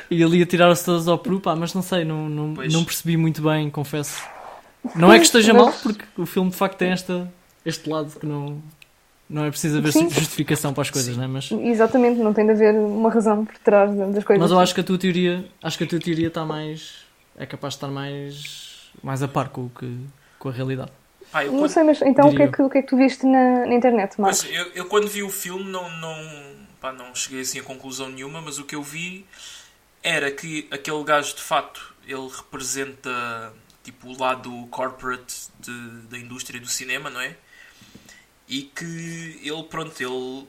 [0.10, 3.42] e ali atiraram-se todas ao Peru, pá, mas não sei, não, não, não percebi muito
[3.42, 4.24] bem, confesso.
[4.96, 7.30] Não é que esteja mal, porque o filme de facto tem esta,
[7.66, 8.64] este lado que não,
[9.30, 10.10] não é preciso haver Sim.
[10.10, 11.28] justificação para as coisas, não é?
[11.28, 11.52] Mas...
[11.52, 14.42] Exatamente, não tem de haver uma razão por trás das coisas.
[14.42, 17.04] Mas eu acho que a tua teoria, acho que a tua teoria está mais.
[17.38, 19.98] é capaz de estar mais, mais a par com, que,
[20.40, 20.92] com a realidade.
[21.34, 23.26] Ah, não sei, mas então o que, é que, o que é que tu viste
[23.26, 24.44] na, na internet, Marcos?
[24.44, 26.16] eu, eu, quando vi o filme não, não,
[26.80, 29.26] pá, não cheguei assim a conclusão nenhuma, mas o que eu vi
[30.04, 36.60] era que aquele gajo de fato ele representa tipo o lado corporate de, da indústria
[36.60, 37.36] do cinema, não é?
[38.52, 40.46] e que ele, pronto, ele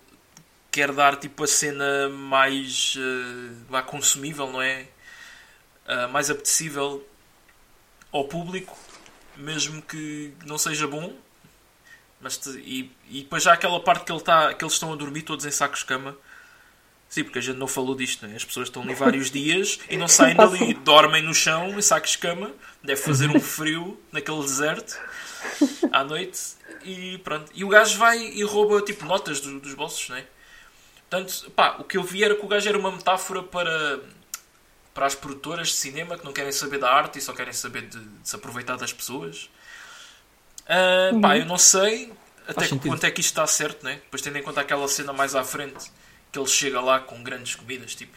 [0.73, 4.89] quer dar tipo a cena mais uh, consumível, não é?
[5.87, 7.07] Uh, mais apetecível
[8.11, 8.77] ao público,
[9.43, 11.13] mesmo que não seja bom.
[12.21, 14.97] Mas te, e, e depois já aquela parte que, ele tá, que eles estão a
[14.97, 16.17] dormir todos em sacos de cama.
[17.09, 18.37] Sim, porque a gente não falou disto, não é?
[18.37, 22.13] As pessoas estão ali vários dias e não saem dali, dormem no chão em sacos
[22.13, 22.53] de cama.
[22.83, 24.99] Deve fazer um frio naquele deserto
[25.91, 26.41] à noite
[26.85, 27.51] e pronto.
[27.55, 30.25] E o gajo vai e rouba tipo notas do, dos bolsos, né?
[31.11, 34.01] Portanto, pá, o que eu vi era que o gajo era uma metáfora para,
[34.95, 37.83] para as produtoras de cinema que não querem saber da arte e só querem saber
[37.83, 39.51] de, de se aproveitar das pessoas.
[40.63, 41.21] Uh, uhum.
[41.21, 42.13] Pá, eu não sei
[42.47, 43.95] até que ponto é que isto está certo, né?
[44.05, 45.91] Depois tendo em conta aquela cena mais à frente
[46.31, 48.17] que ele chega lá com grandes comidas tipo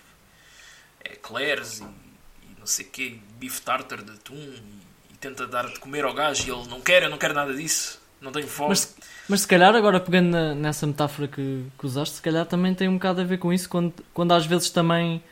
[1.04, 5.68] eclairs e, e não sei o quê, bife tartar de atum e, e tenta dar
[5.68, 8.48] de comer ao gajo e ele não quer, eu não quero nada disso não tenho
[8.48, 8.70] fome.
[8.70, 8.96] Mas,
[9.30, 12.90] mas se calhar, agora pegando na, nessa metáfora que, que usaste, se calhar também tem
[12.90, 15.24] um bocado a ver com isso, quando, quando às vezes também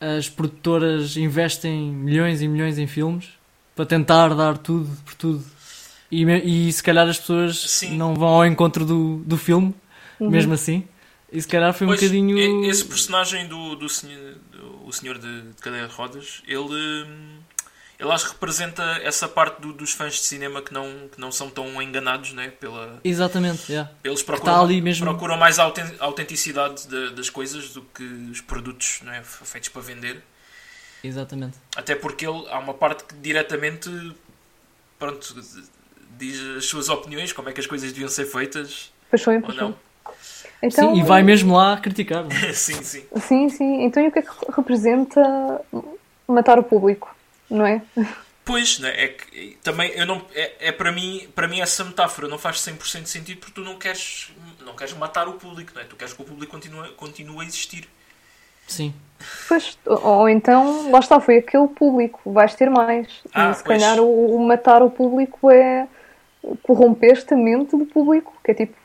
[0.00, 3.28] as produtoras investem milhões e milhões em filmes
[3.74, 5.44] para tentar dar tudo por tudo.
[6.10, 7.96] E, e se calhar as pessoas Sim.
[7.96, 9.74] não vão ao encontro do, do filme,
[10.20, 10.30] uhum.
[10.30, 10.84] mesmo assim.
[11.32, 12.64] E se calhar foi pois, um bocadinho.
[12.64, 17.38] Esse personagem do, do, senhor, do o senhor de, de cadeira de rodas, ele hum,
[17.98, 21.32] ele acho que representa essa parte do, dos fãs de cinema que não, que não
[21.32, 23.00] são tão enganados né, pela.
[23.02, 23.90] Exatamente, yeah.
[24.04, 25.06] Eles procuram, ali mesmo...
[25.06, 30.22] procuram mais a autenticidade de, das coisas do que os produtos né, feitos para vender.
[31.02, 31.56] Exatamente.
[31.74, 33.88] Até porque ele, há uma parte que diretamente
[34.98, 35.34] pronto,
[36.18, 38.92] diz as suas opiniões, como é que as coisas deviam ser feitas.
[39.10, 39.74] Paixão ou não.
[40.62, 42.26] Então, sim, e vai mesmo lá criticar.
[42.30, 42.52] É?
[42.54, 43.04] sim, sim.
[43.20, 43.84] Sim, sim.
[43.84, 45.60] Então e o que é que representa
[46.28, 47.15] matar o público?
[47.50, 47.82] Não é?
[48.44, 48.92] Pois, né?
[48.96, 52.58] é que também eu não é, é para mim, para mim essa metáfora não faz
[52.58, 54.30] 100% de sentido porque tu não queres
[54.64, 55.84] não queres matar o público, não é?
[55.84, 57.88] Tu queres que o público continue, continue a existir.
[58.66, 58.94] Sim.
[59.48, 63.08] Pois, ou então, lá está, foi aquele público, vais ter mais.
[63.32, 63.80] Ah, e se pois.
[63.80, 65.88] calhar o, o matar o público é
[66.62, 68.76] corrompeste a mente do público, que é tipo,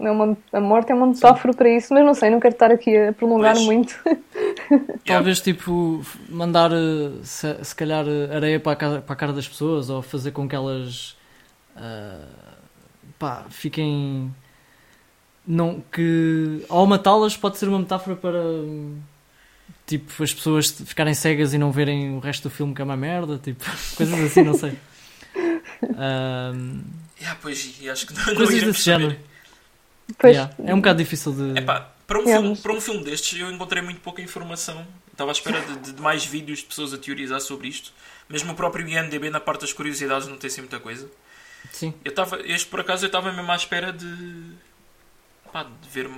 [0.00, 2.70] é uma, a morte é uma metáfora para isso, mas não sei, não quero estar
[2.70, 3.64] aqui a prolongar Pois.
[3.66, 3.98] muito.
[5.04, 9.32] Talvez tipo mandar eh, se, se calhar eh, areia para a, cara, para a cara
[9.32, 11.16] das pessoas ou fazer com que elas
[11.76, 12.26] ah,
[13.18, 14.34] pá, fiquem
[15.46, 18.42] não que ao matá-las pode ser uma metáfora para
[19.86, 22.96] tipo as pessoas ficarem cegas e não verem o resto do filme que é uma
[22.96, 23.64] merda, tipo
[23.96, 24.72] coisas assim, não sei.
[25.96, 26.80] Ahm,
[27.20, 29.16] Yeah, pois, acho que não, não coisas iremos desse género.
[30.18, 31.58] Pois, Yeah, É um bocado difícil de.
[31.58, 34.86] Epá, para um, É, filme, mas- para um filme destes eu encontrei muito pouca informação.
[35.12, 37.92] Estava à espera de, de mais vídeos de pessoas a teorizar sobre isto.
[38.28, 41.08] Mesmo o próprio IMDB na parte das curiosidades não tem assim muita coisa.
[41.72, 41.92] Sim.
[42.04, 44.52] Eu estava, este por acaso eu estava mesmo à espera de,
[45.52, 46.08] pá, de ver,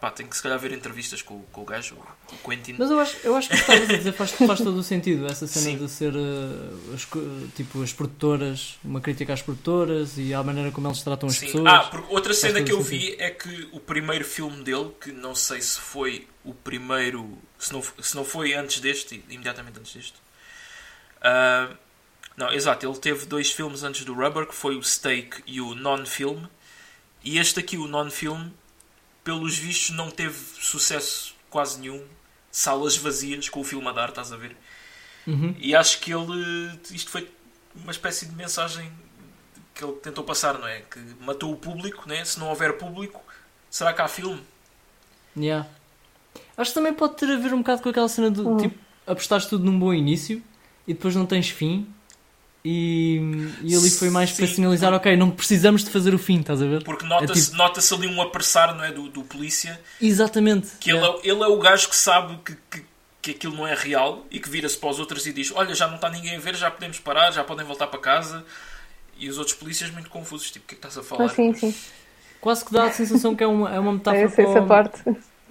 [0.00, 2.76] pá, tenho que se calhar ver entrevistas com, com o gajo, com o Quentin.
[2.78, 5.26] Mas eu acho, eu acho que estavas a dizer faz, faz todo o sentido.
[5.26, 5.78] Essa cena Sim.
[5.78, 7.06] de ser eh, as,
[7.54, 11.46] tipo, as produtoras, uma crítica às produtoras e à maneira como eles tratam as Sim.
[11.46, 11.66] pessoas.
[11.66, 13.00] Ah, porque outra cena que eu sentido.
[13.00, 17.72] vi é que o primeiro filme dele, que não sei se foi o primeiro, se
[17.72, 20.14] não, se não foi antes deste, imediatamente antes deste.
[21.22, 21.68] ah,
[22.36, 25.74] não, exato, ele teve dois filmes antes do Rubber, que foi o Steak e o
[25.74, 26.44] Non-Film.
[27.24, 28.48] E este aqui, o Non-Film,
[29.26, 32.00] pelos vistos, não teve sucesso quase nenhum.
[32.48, 34.56] Salas vazias com o filme a dar, estás a ver?
[35.26, 35.52] Uhum.
[35.58, 36.78] E acho que ele.
[36.92, 37.28] Isto foi
[37.74, 38.88] uma espécie de mensagem
[39.74, 40.82] que ele tentou passar, não é?
[40.82, 42.24] Que matou o público, né?
[42.24, 43.20] Se não houver público,
[43.68, 44.40] será que há filme?
[45.36, 45.68] Yeah.
[46.56, 48.56] Acho que também pode ter a ver um bocado com aquela cena de Uhum.
[48.56, 50.40] tipo, apostaste tudo num bom início
[50.86, 51.92] e depois não tens fim.
[52.68, 53.20] E,
[53.62, 54.54] e ali foi mais para Sim.
[54.56, 56.82] sinalizar, ok, não precisamos de fazer o fim, estás a ver?
[56.82, 58.90] Porque É nota-se tipo- nota-se ali um apressar, não é?
[58.90, 60.72] Do, do polícia, Exatamente.
[60.80, 62.84] que ele, é, ele é o gajo que sabe que, que,
[63.22, 65.86] que aquilo não é real e que vira-se para os outros e diz: Olha, já
[65.86, 68.44] não está ninguém a ver, já podemos parar, já podem voltar para casa.
[69.16, 71.26] E os outros polícias muito confusos, tipo, o que é que estás a falar?
[71.26, 71.72] Ah, sim, sim.
[72.40, 75.02] Quase que dá a sensação que é uma, é uma metáfora É para, essa parte.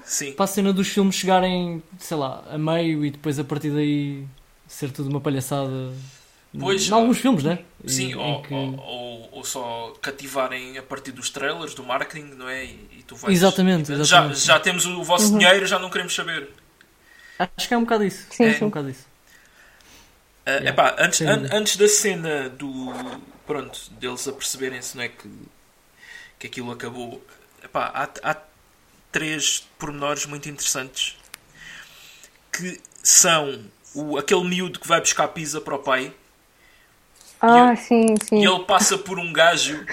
[0.03, 0.33] Sim.
[0.33, 4.25] para a cena dos filmes chegarem, sei lá, a meio e depois a partir daí
[4.67, 5.93] ser tudo uma palhaçada.
[6.59, 7.59] Pois, em alguns filmes, né?
[7.85, 12.49] Sim, em ou, que- ou, ou- só cativarem a partir dos trailers, do marketing, não
[12.49, 12.65] é?
[12.65, 13.35] E, e tu vais.
[13.37, 14.39] Exatamente, Já, exatamente.
[14.39, 15.37] já temos o vosso Uhum.
[15.37, 16.49] dinheiro, já não queremos saber.
[17.37, 18.25] Acho que é um bocado isso.
[18.31, 18.65] Sim, é sim.
[18.65, 19.05] um bocado isso.
[20.47, 20.69] Ah, Yeah.
[20.69, 22.93] epá, antes, an- antes da cena do.
[23.45, 25.09] Pronto, deles aperceberem-se, não é?
[25.09, 25.29] Que,
[26.39, 27.23] que aquilo acabou.
[27.63, 28.37] Epá, há, há
[29.11, 31.17] três pormenores muito interessantes
[32.51, 33.63] que são
[33.93, 36.13] o, aquele miúdo que vai buscar pizza para o pai
[37.45, 38.41] Ah, sim, sim.
[38.41, 39.85] e ele passa por um gajo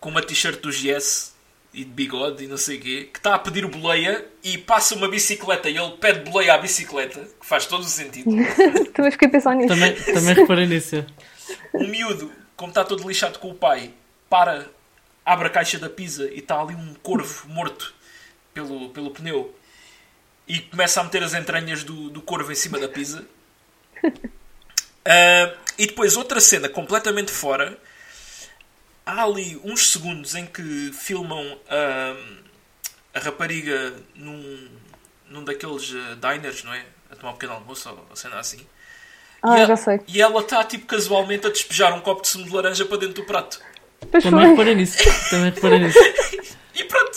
[0.00, 1.32] com uma t-shirt do GS
[1.74, 4.94] e de bigode e não sei o quê, que está a pedir boleia e passa
[4.94, 8.30] uma bicicleta e ele pede boleia à bicicleta, que faz todo o sentido.
[8.92, 9.68] Também fiquei a pensar nisso.
[9.68, 10.96] Também, também reparei nisso.
[10.96, 11.06] é.
[11.72, 13.90] O miúdo, como está todo lixado com o pai,
[14.28, 14.66] para,
[15.24, 17.94] abre a caixa da pizza e está ali um corvo morto
[18.52, 19.54] pelo, pelo pneu
[20.46, 23.24] e começa a meter as entranhas do, do corvo em cima da pizza.
[25.04, 27.78] Ah, e depois outra cena completamente fora.
[29.04, 32.16] Há ali uns segundos em que filmam ah,
[33.14, 34.68] a rapariga num,
[35.28, 36.84] num daqueles ah, diners, não é?
[37.10, 38.64] A tomar um pequeno almoço ou, ou cena assim.
[39.42, 40.00] Ah, E a- já sei.
[40.06, 43.14] E ela está, tipo, casualmente a despejar um copo de sumo de laranja para dentro
[43.22, 43.60] do prato.
[44.10, 44.98] Pois Também reparei nisso.
[45.30, 45.98] Também reparei nisso.
[46.74, 47.10] E pronto.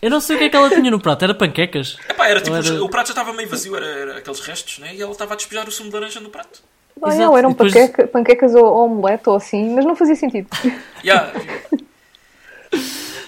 [0.00, 1.22] Eu não sei o que é que ela tinha no prato.
[1.22, 1.96] Era panquecas?
[2.08, 4.94] Epá, era, tipo, era- O prato já estava meio vazio, era, era aqueles restos, né?
[4.94, 6.62] E ela estava a despejar o sumo de laranja no prato.
[7.02, 7.22] Ah, Exato.
[7.24, 10.48] não, eram depois- panqueca- panquecas ou, ou omelete ou assim, mas não fazia sentido.
[11.04, 11.32] Yeah,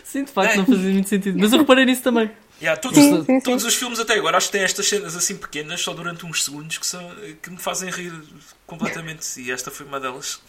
[0.05, 0.57] Sim, de facto É.
[0.57, 1.39] não fazia muito sentido.
[1.39, 2.31] Mas eu reparei nisso também.
[2.61, 3.69] yeah, todos, Sim, sim, todos sim.
[3.69, 6.79] os filmes até agora acho que têm estas cenas assim pequenas, só durante uns segundos,
[6.79, 7.09] que, são,
[7.43, 8.13] que me fazem rir
[8.67, 9.39] completamente.
[9.41, 10.41] E esta foi uma delas.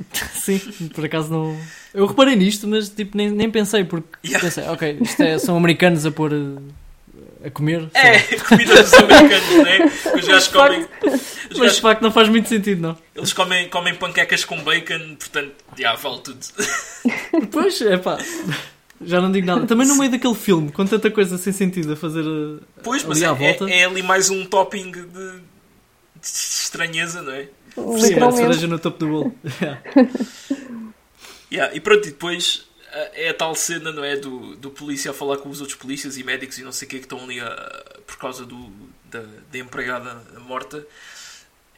[0.34, 0.58] Sim,
[0.94, 1.54] por acaso não.
[1.92, 4.42] Eu reparei nisto, mas tipo, nem, nem pensei, porque Yeah.
[4.44, 6.36] pensei, ok, isto é, são americanos a pôr eh,
[7.44, 7.88] a comer.
[7.94, 8.18] É,
[8.48, 9.78] comida dos americanos, né?
[10.14, 10.80] Os gajos de comem.
[11.02, 12.98] Os Mas de gajos, facto não faz muito sentido, não.
[13.14, 16.40] eles comem, comem panquecas com bacon, portanto, já vale tudo.
[17.50, 18.18] Pois, é pá.
[19.02, 19.66] Já não digo nada.
[19.66, 23.22] Também no meio daquele filme, com tanta coisa sem sentido a fazer eh, Pois, mas
[23.22, 23.70] ali é, à volta.
[23.72, 25.40] é, é ali mais um topping de, de
[26.22, 27.44] estranheza, não é?
[27.74, 28.36] Sim, a Literalmente.
[28.42, 29.34] cereja no topo do bolo.
[29.60, 29.80] Yeah.
[31.52, 32.66] Yeah, e pronto, e depois
[33.14, 34.16] é a tal cena, não é?
[34.16, 36.90] Do, do polícia a falar com os outros polícias e médicos e não sei o
[36.90, 38.70] que que estão ali ah, por causa do,
[39.04, 40.86] da, da empregada morta.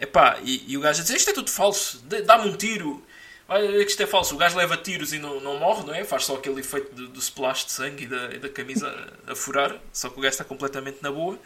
[0.01, 3.05] Epá, e, e o gajo a dizer isto é tudo falso, dá-me um tiro.
[3.49, 4.35] Olha que isto é falso.
[4.35, 6.05] O gajo leva tiros e não, não morre, não é?
[6.05, 8.89] Faz só aquele efeito do, do splash de sangue e da, e da camisa
[9.27, 9.79] a, a furar.
[9.93, 11.39] Só que o gajo está completamente na boa.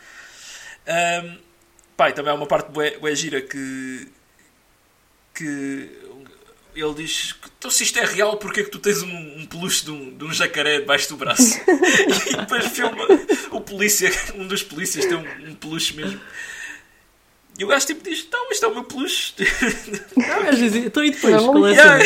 [0.87, 1.39] Ahm,
[1.97, 4.09] pá, e também há uma parte bué gira que.
[5.35, 6.06] que
[6.83, 9.91] ele diz: Então, se isto é real, porquê que tu tens um, um peluche de
[9.91, 11.59] um, de um jacaré debaixo do braço?
[12.31, 13.07] e depois filma
[13.51, 16.21] o polícia, um dos polícias tem um, um peluche mesmo.
[17.59, 19.33] E o gajo tipo diz: Não, isto é o meu peluche.
[20.17, 20.53] Não,
[20.85, 21.35] então e depois?
[21.35, 22.05] Não, Qual é Yeah.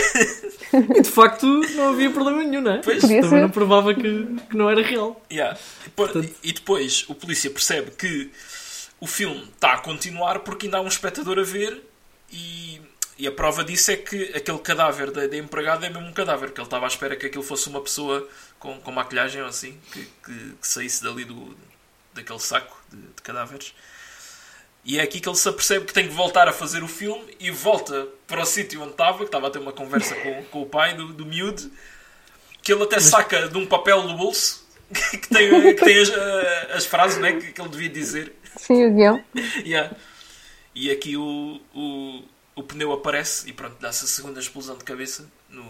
[0.97, 1.45] E de facto
[1.75, 2.79] não havia problema nenhum, não é?
[2.79, 3.01] Pois.
[3.01, 3.43] Podia Também ser.
[3.43, 4.01] não provava que,
[4.49, 5.21] que não era real.
[5.29, 5.59] Yeah.
[5.85, 8.31] E por- Portanto- E depois o polícia percebe que
[9.01, 11.83] o filme está a continuar porque ainda há um espectador a ver
[12.33, 12.81] e,
[13.21, 16.53] e a prova disso é que aquele cadáver da, da empregada é mesmo um cadáver,
[16.53, 18.27] que ele estava à espera que aquilo fosse uma pessoa
[18.59, 21.55] com, com maquilhagem ou assim, que, que, que saísse dali do,
[22.15, 23.75] daquele saco de, de cadáveres.
[24.83, 27.37] E é aqui que ele se apercebe que tem que voltar a fazer o filme
[27.39, 30.63] e volta para o sítio onde estava, que estava a ter uma conversa com, com
[30.63, 31.71] o pai do, do miúdo,
[32.63, 36.71] que ele até saca de um papel no bolso que tem, que tem as, eh,
[36.73, 38.33] as frases né, que, que ele devia dizer.
[38.57, 39.25] Sim, o guião.
[39.63, 39.95] Yeah.
[40.75, 42.23] E aqui o, o,
[42.61, 45.27] o pneu aparece e pronto, dá-se a segunda explosão de cabeça.
[45.49, 45.65] No...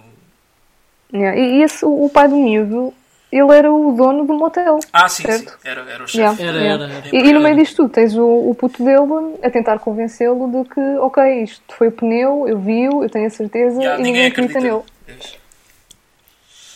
[1.12, 1.38] Yeah.
[1.38, 2.93] E esse, o pai do miúdo,
[3.32, 4.78] ele era o dono do motel.
[4.93, 5.51] Ah, sim, Certo.
[5.51, 6.43] sim, era, era o chefe.
[6.43, 6.43] Yeah.
[6.43, 6.84] Era, Yeah.
[6.84, 7.16] era, era.
[7.16, 10.68] E, e no meio disto tudo, tens o, o puto dele a tentar convencê-lo de
[10.68, 14.26] que, ok, isto foi o pneu, eu vi-o, eu tenho a certeza Yeah, e ninguém
[14.26, 14.82] acredita nele.
[15.07, 15.38] Vês?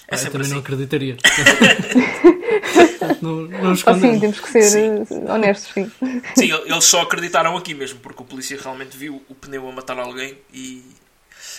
[0.07, 0.65] É Ah, eu também não assim.
[3.23, 4.21] não, não sim, escondemos.
[4.21, 5.07] temos que ser Sim.
[5.11, 5.91] eh, honestos, sim.
[6.37, 9.99] Sim, eles só acreditaram aqui mesmo, porque o polícia realmente viu o pneu a matar
[9.99, 10.83] alguém e.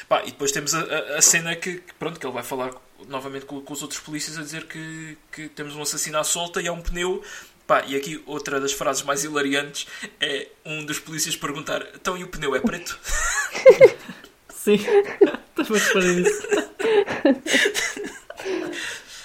[0.09, 2.71] Pá, e depois temos a, a- a cena que, que, pronto, que ele vai falar
[3.07, 6.61] novamente com, com os outros polícias a dizer que, que temos um assassino à solta
[6.61, 7.23] e é um pneu.
[7.65, 9.87] Pá, e aqui outra das frases mais hilariantes
[10.21, 12.99] é um dos polícias perguntar: então e o pneu é preto?
[14.53, 14.77] Sim,
[15.55, 16.41] também reparei nisso.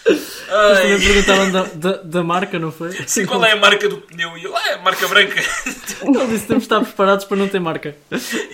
[0.06, 2.92] Mas também Ai, perguntaram da, da, da marca, não foi?
[3.06, 4.36] sim, qual é a marca do pneu?
[4.36, 5.40] E eu, ah, é a marca branca.
[6.02, 7.96] Ele disse temos de estar preparados para não ter marca.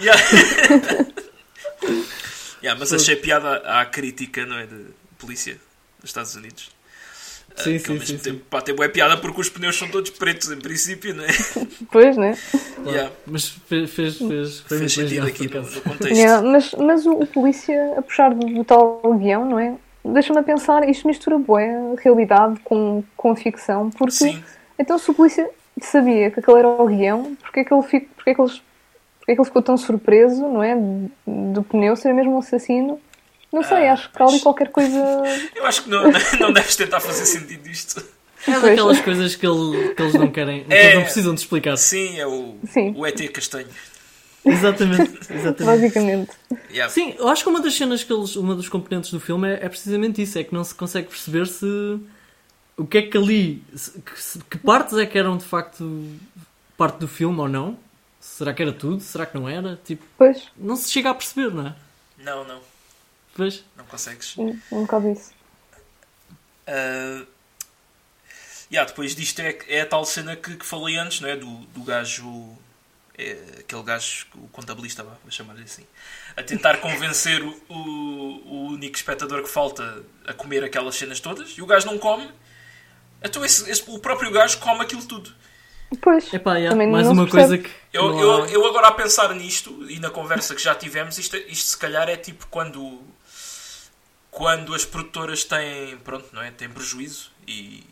[0.01, 0.23] Yeah.
[2.63, 4.67] Yeah, mas achei piada à crítica, não é?
[4.67, 4.87] De
[5.19, 5.57] polícia
[6.01, 6.71] dos Estados Unidos.
[7.57, 8.45] Ah, Sim, ao sim, mesmo sim, tempo, sim.
[8.51, 11.29] pá, tem boa piada porque os pneus são todos pretos, em princípio, não é?
[11.93, 12.37] Pois, né?
[12.85, 13.13] Yeah.
[13.25, 16.17] Mas fez, fez, fez, Fez sentido aqui no, contexto.
[16.17, 19.77] Yeah, mas, mas o, o polícia, a puxar do, do tal guião, não é?
[20.13, 24.43] Deixa-me a pensar, isto mistura bué a realidade com, com a ficção, porque Sim,
[24.79, 25.49] então se o polícia
[25.83, 28.63] sabia que aquele era o guião, porque é que ele, fico, porque é que eles,
[29.19, 30.77] porque é que ele ficou tão surpreso, não é?
[31.27, 33.01] Do pneu ser mesmo um assassino?
[33.53, 34.99] Não sei, Ah, acho que há ali qualquer coisa.
[35.55, 36.05] eu acho que não,
[36.41, 38.05] não deves tentar fazer sentido isto.
[38.47, 40.85] É daquelas coisas que, ele- que eles não querem, que É.
[40.85, 41.77] eles não precisam de explicar.
[41.77, 42.95] Sim, é o, Sim.
[42.97, 43.67] o ET castanho.
[44.47, 45.65] Exatamente, exatamente.
[45.65, 46.31] Basicamente.
[46.71, 46.93] Yeah.
[46.93, 49.65] Sim, eu acho que uma das cenas que eles, uma dos componentes do filme é,
[49.65, 51.67] é precisamente isso, é que não se consegue perceber se
[52.77, 53.63] o que é que ali,
[54.05, 56.05] que, que partes é que eram de facto
[56.77, 57.79] parte do filme ou não.
[58.21, 59.01] Será que era tudo?
[59.01, 59.79] Será que não era?
[59.85, 61.75] Tipo, Pois, não se chega a perceber, não é?
[62.19, 62.61] Não, não,
[63.35, 64.37] Pois, não consegues.
[64.37, 65.31] um, um bocado isso.
[66.67, 67.27] Uh,
[68.71, 71.37] yeah, depois disto é, é a tal cena que, que falei antes, não é?
[71.37, 72.57] Do, do gajo,
[73.61, 75.85] aquele gajo, o contabilista, vá, vou chamar-lhe assim,
[76.37, 81.63] a tentar convencer o, o, único espectador que falta a comer aquelas cenas todas e
[81.63, 82.31] o gajo não come.
[83.23, 85.33] Então esse, esse- o próprio gajo come aquilo tudo.
[86.01, 87.71] Pois, epá, yeah, também mais não uma coisa que.
[87.93, 91.69] Eu, eu, eu agora a pensar nisto e na conversa que já tivemos, isto, isto
[91.71, 93.03] se calhar é tipo quando
[94.31, 96.51] quando as produtoras têm, pronto, não é?
[96.51, 97.85] têm prejuízo e,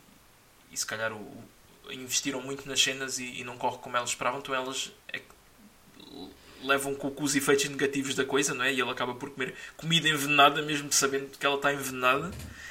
[0.71, 1.45] e se calhar o-
[1.91, 5.35] investiram muito nas cenas e, e não corre como elas esperavam, então elas é que
[6.63, 8.73] levam com, com os efeitos negativos da coisa, não é?
[8.73, 12.31] E ele acaba por comer comida envenenada, mesmo sabendo que ela está envenenada.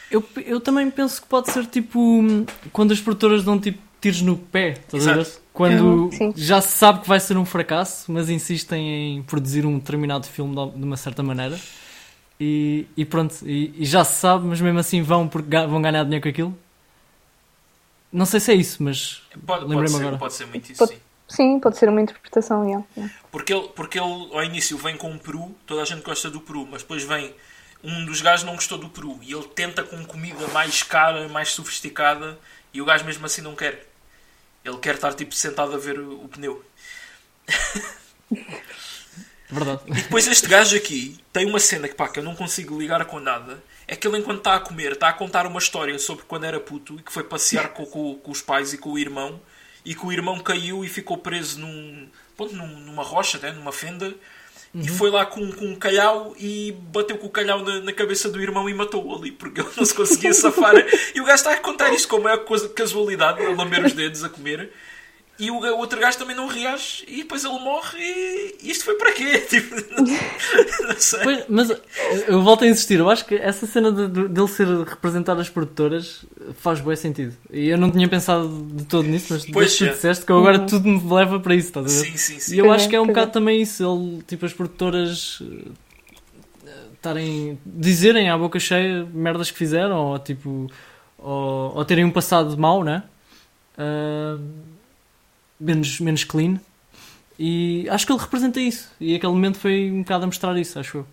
[0.10, 4.22] Eu, eu também penso que pode ser tipo hum, quando as produtoras dão tipo tiros
[4.22, 5.28] no pé, estás a ver?
[5.54, 6.34] Quando Uhum, sim.
[6.36, 10.54] já se sabe que vai ser um fracasso, mas insistem em produzir um determinado filme
[10.76, 11.58] de uma certa maneira.
[12.40, 16.04] E, e pronto, e, e já se sabe, mas mesmo assim vão porque vão ganhar
[16.04, 16.58] dinheiro com aquilo.
[18.14, 20.18] Não sei se é isso, mas Pode, pode, lembrei-me ser, agora.
[20.18, 21.02] pode ser muito isso, Pode- sim.
[21.28, 23.14] sim, pode ser uma interpretação, yeah, yeah.
[23.32, 26.40] Porque ele, porque ele ao início vem com um peru, toda a gente gosta do
[26.40, 27.34] peru, mas depois vem
[27.84, 31.50] um dos gajos não gostou do peru e ele tenta com comida mais cara, mais
[31.50, 32.38] sofisticada
[32.74, 33.88] e o gajo mesmo assim não quer.
[34.64, 36.64] Ele quer estar tipo sentado a ver o, o pneu.
[39.50, 39.82] verdade.
[39.88, 43.04] E depois este gajo aqui tem uma cena que pá, que eu não consigo ligar
[43.06, 43.62] com nada.
[43.88, 46.60] É que ele enquanto está a comer, está a contar uma história sobre quando era
[46.60, 49.40] puto e que foi passear com, com- com os pais e com o irmão
[49.86, 52.08] e que o irmão caiu e ficou preso num,
[52.38, 54.14] ponto, num, numa rocha, né, numa fenda.
[54.76, 58.28] E foi lá com, com um calhau e bateu com o calhau na, na cabeça
[58.28, 60.74] do irmão e matou-o ali, porque ele não se conseguia safar.
[61.14, 64.24] e o gajo está a contar isto como é coisa casualidade, a lamber os dedos,
[64.24, 64.72] a comer.
[65.44, 68.96] E o, o outro gajo também não reage e depois ele morre e isto foi
[68.96, 69.40] para quê?
[69.50, 69.76] Tipo,
[70.88, 71.20] não sei.
[71.22, 71.70] Pois, mas
[72.28, 75.50] eu volto a insistir, eu acho que essa cena de, de, dele ser representado as
[75.50, 76.24] produtoras
[76.60, 77.36] faz bem sentido.
[77.52, 79.94] E eu não tinha pensado de todo nisso, mas Pois desde que tu é.
[79.94, 82.12] disseste que eu agora tudo me leva para isso, estás a ver?
[82.12, 82.56] Sim, sim, sim.
[82.56, 85.44] E eu acho que é um bocado também isso, ele, tipo, as produtoras
[86.66, 90.72] eh, estarem, dizerem à boca cheia merdas que fizeram, ou tipo,
[91.18, 93.04] ou, ou terem um passado mau, né?
[93.78, 94.38] Ah,
[95.64, 96.60] menos, menos clean.
[97.40, 98.92] E acho que ele representa isso.
[99.00, 101.08] E aquele momento foi um bocado a mostrar isso, acho eu.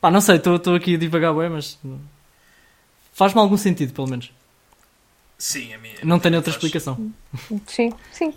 [0.00, 1.78] Pá, não sei, estou aqui a divagar bem, mas
[3.12, 4.30] faz-me algum sentido, pelo menos.
[5.38, 6.62] Sim, a minha, Não tenho outra faz.
[6.62, 7.10] explicação.
[7.66, 8.32] Sim, sim.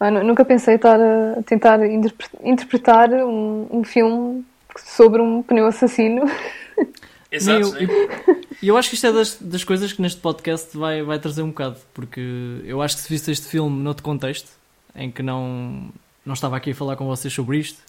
[0.00, 4.44] Nu- nunca pensei estar a tentar interpre- interpretar um, um filme
[4.84, 6.22] sobre um pneu assassino.
[7.30, 11.02] Exato, eu- E eu acho que isto é das, das coisas que neste podcast vai,
[11.02, 14.48] vai trazer um bocado, porque eu acho que se viste este filme noutro contexto,
[14.94, 15.90] em que não,
[16.24, 17.80] não estava aqui a falar com vocês sobre isto,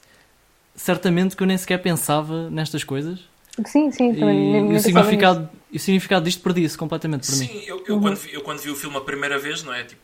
[0.76, 3.20] certamente que eu nem sequer pensava nestas coisas
[3.68, 4.50] Sim, sim, e, também.
[4.50, 7.48] e nem o, significado, e o significado disto perdia-se completamente para mim.
[7.48, 9.84] Sim, eu, eu, quando vi, eu quando vi o filme a primeira vez, não é?
[9.84, 10.02] Tipo,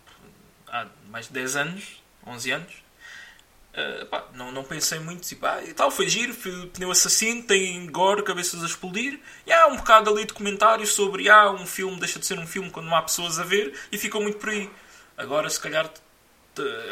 [0.68, 2.74] há mais de 10 anos, 11 anos,
[3.74, 7.44] eh, pá, não, não pensei muito, tipo, ah, e tal, foi giro, foi pneu assassino,
[7.44, 11.66] tem gore, cabeças a explodir, e há um bocado ali de comentários sobre, ah, um
[11.66, 14.38] filme deixa de ser um filme quando não há pessoas a ver, e ficou muito
[14.38, 14.70] por aí.
[15.18, 15.92] Agora, se calhar,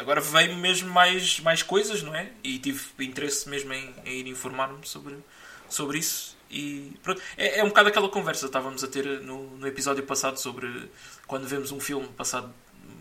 [0.00, 2.30] agora veio mesmo mais, mais coisas, não é?
[2.44, 5.16] E tive interesse mesmo em, em ir informar-me sobre,
[5.68, 6.36] sobre isso.
[6.50, 10.02] E pronto, é, é um bocado aquela conversa que estávamos a ter no, no episódio
[10.04, 10.90] passado sobre
[11.26, 12.52] quando vemos um filme passado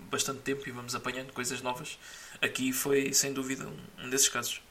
[0.09, 1.97] bastante tempo e vamos apanhando coisas novas.
[2.41, 3.65] Aqui foi sem dúvida
[4.03, 4.61] um, desses casos.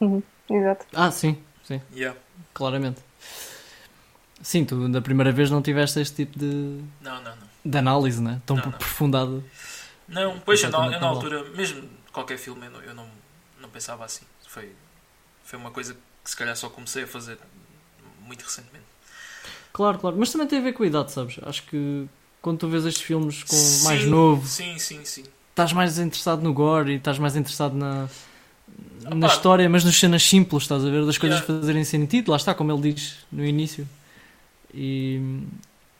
[0.00, 0.86] Uhum, Exato.
[0.92, 2.18] Ah, sim, sim, Yeah.
[2.52, 3.00] claramente.
[4.42, 7.48] Sim, tu da primeira vez não tiveste este tipo de, Não, não, não.
[7.64, 8.42] de análise, né?
[8.44, 8.70] Tão Não, não.
[8.72, 9.42] aprofundada.
[10.08, 13.08] Não, pois eu, na, eu na altura, mesmo qualquer filme, eu não, eu não,
[13.60, 14.24] não pensava assim.
[14.48, 14.72] Foi,
[15.44, 17.38] foi uma coisa que se calhar só comecei a fazer
[18.20, 18.84] muito recentemente.
[19.72, 21.38] Claro, claro, mas também tem a ver com a idade, sabes?
[21.42, 22.06] Acho que
[22.42, 25.24] quando tu vês estes filmes com Sim, mais novo, Sim, sim, sim.
[25.52, 28.08] Estás mais interessado no gore e estás mais interessado na,
[29.14, 31.04] na história, mas nas cenas simples, estás a ver?
[31.06, 31.60] Das coisas Yeah.
[31.60, 33.88] fazerem sentido, lá está, como ele diz no início.
[34.74, 35.20] E,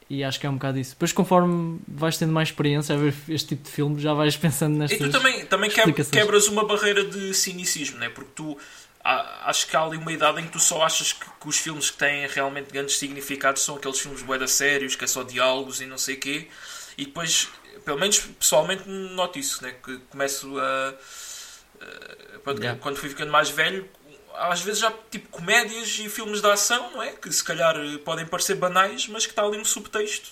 [0.08, 0.90] e acho que é um bocado isso.
[0.92, 4.74] Depois, conforme vais tendo mais experiência a ver este tipo de filme, já vais pensando
[4.76, 4.98] E nestas.
[4.98, 8.08] tu também, também quebras uma barreira de cinicismo, né?
[8.08, 8.56] porque tu
[9.04, 11.90] acho que há ali uma idade em que tu só achas que, que os filmes
[11.90, 15.86] que têm realmente grandes significados são aqueles filmes bué sérios, que é só diálogos e
[15.86, 16.48] não sei o quê,
[16.96, 17.48] e depois,
[17.84, 19.72] pelo menos pessoalmente, noto isso, né?
[19.84, 20.88] que começo a.
[20.90, 22.80] a- pronto, Yeah.
[22.80, 23.88] Quando fui ficando mais velho,
[24.34, 27.12] às vezes já tipo comédias e filmes de ação, não é?
[27.12, 30.30] Que se calhar eh, podem parecer banais, mas que está ali um subtexto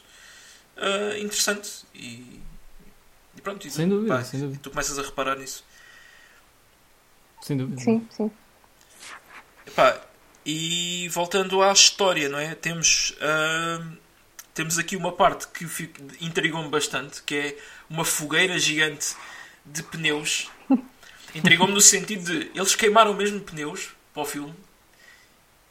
[0.76, 2.40] eh, interessante e.
[3.36, 4.60] e pronto, e Sem dúvida, pá, sem dúvida.
[4.62, 5.64] tu começas a reparar nisso.
[7.42, 7.80] Sem dúvida.
[7.80, 8.30] Sim, sim.
[9.66, 10.00] Epá,
[10.44, 12.54] e voltando à história, não é?
[12.54, 13.96] Temos, ahm,
[14.54, 15.64] temos aqui uma parte que
[16.20, 19.14] intrigou-me bastante, que é uma fogueira gigante
[19.64, 20.50] de pneus.
[21.34, 24.54] Intrigou-me no sentido de eles queimaram mesmo pneus para o filme.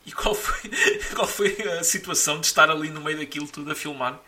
[0.06, 0.72] E qual foi,
[1.14, 4.20] qual foi a situação de estar ali no meio daquilo tudo a filmar?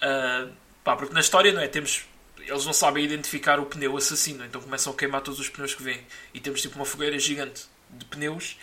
[0.00, 0.48] Ah,
[0.84, 1.66] pá, porque na história, não é?
[1.66, 2.04] Temos
[2.46, 5.82] eles não sabem identificar o pneu assassino, então começam a queimar todos os pneus que
[5.82, 6.00] vêm.
[6.32, 8.56] E temos tipo uma fogueira gigante de pneus.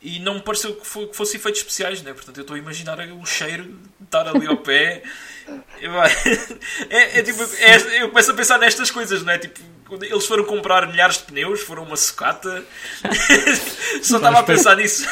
[0.00, 2.12] E não me pareceu que, fo- que fosse efeitos especiais, né?
[2.12, 5.02] Portanto, eu estou a imaginar o cheiro de estar ali ao pé.
[6.90, 9.38] É, é tipo, é- eu começo a pensar nestas coisas, não é?
[9.38, 9.58] Tipo,
[10.02, 12.62] eles foram comprar milhares de pneus, foram uma sucata.
[14.02, 15.06] Só estava a pensar nisso.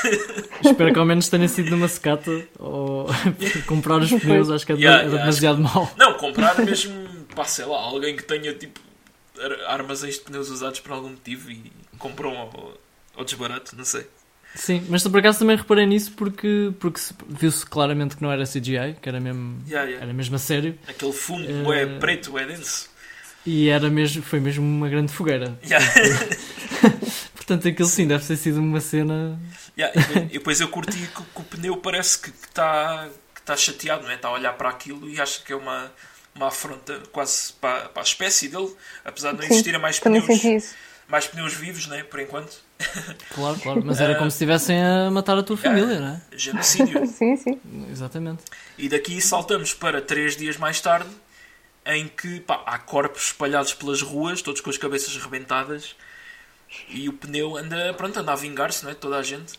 [0.62, 3.06] Espero que ao menos tenha sido numa secata ou
[3.66, 5.90] comprar os pneus, acho que é Yeah, era yeah, demasiado mau.
[5.96, 8.78] Não, comprar mesmo, pá, sei lá, alguém que tenha tipo
[9.40, 12.74] ar- armazéns de pneus usados por algum motivo e comprou ao,
[13.16, 14.06] ao desbarato, não sei.
[14.56, 18.44] Sim, mas por acaso também reparei nisso porque, porque se- viu-se claramente que não era
[18.44, 20.04] CGI, que era mesmo, Yeah, yeah.
[20.06, 22.88] era mesmo a sério Aquele fumo Eh, é preto, é denso.
[23.44, 25.58] e era mesmo, foi mesmo uma grande fogueira.
[25.62, 25.86] Yeah.
[27.34, 29.38] Portanto, aquilo sim deve ter sido uma cena.
[29.78, 33.42] Yeah, e depois- e depois eu curti que, que o pneu parece que está que
[33.42, 34.14] tá chateado, não é?
[34.14, 35.92] Está a olhar para aquilo e acha que é uma,
[36.34, 40.74] uma afronta quase para, para a espécie dele, apesar de não Sim, existirem mais pneus,
[41.08, 42.02] mais pneus vivos, né?
[42.02, 42.65] por enquanto.
[43.34, 46.22] Claro, claro, mas era como se estivessem a matar a tua família, não é?
[46.36, 47.04] Genocídio.
[47.08, 47.60] Sim, sim.
[47.90, 48.44] Exatamente.
[48.76, 51.08] E daqui saltamos para três dias mais tarde
[51.86, 55.94] em que pá, há corpos espalhados pelas ruas, todos com as cabeças rebentadas,
[56.88, 58.94] e o pneu anda, pronto, anda a vingar-se, não é?
[58.94, 59.58] Toda a gente,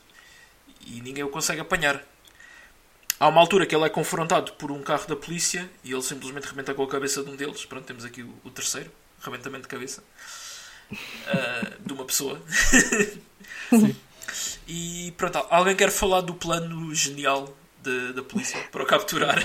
[0.86, 2.04] e ninguém o consegue apanhar.
[3.20, 6.46] Há uma altura que ele é confrontado por um carro da polícia e ele simplesmente
[6.46, 7.66] rebenta com a cabeça de um deles.
[7.66, 8.92] Pronto, temos aqui o, o terceiro,
[9.24, 10.04] rebentamento de cabeça
[10.92, 12.42] uh, de uma pessoa.
[14.68, 19.42] e pronto, alguém quer falar do plano genial de, da polícia para o capturar?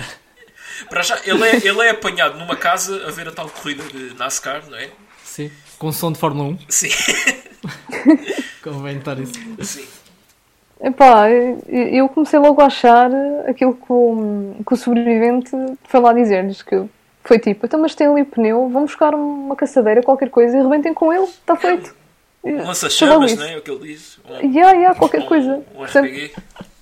[0.89, 4.13] Para já, ele é, ele é apanhado numa casa a ver a tal corrida de
[4.15, 4.89] NASCAR, não é?
[5.23, 6.59] Sim, com som de Fórmula 1.
[6.69, 6.89] Sim.
[8.63, 9.33] Convém estar isso.
[9.61, 9.87] Sim.
[10.81, 13.09] Epá, eu comecei logo a achar
[13.47, 15.51] aquilo que o, que o sobrevivente
[15.85, 16.83] foi lá dizer-lhes que
[17.23, 20.93] foi tipo, então mas tem ali pneu, vamos buscar uma caçadeira, qualquer coisa, e rebentem
[20.93, 21.95] com ele, está feito.
[22.45, 23.53] Um lança-chamas, não é?
[23.53, 23.57] é?
[23.57, 24.19] o que ele diz.
[24.29, 25.63] Um, yeah, yeah, qualquer um, coisa.
[25.73, 26.33] Um RPG.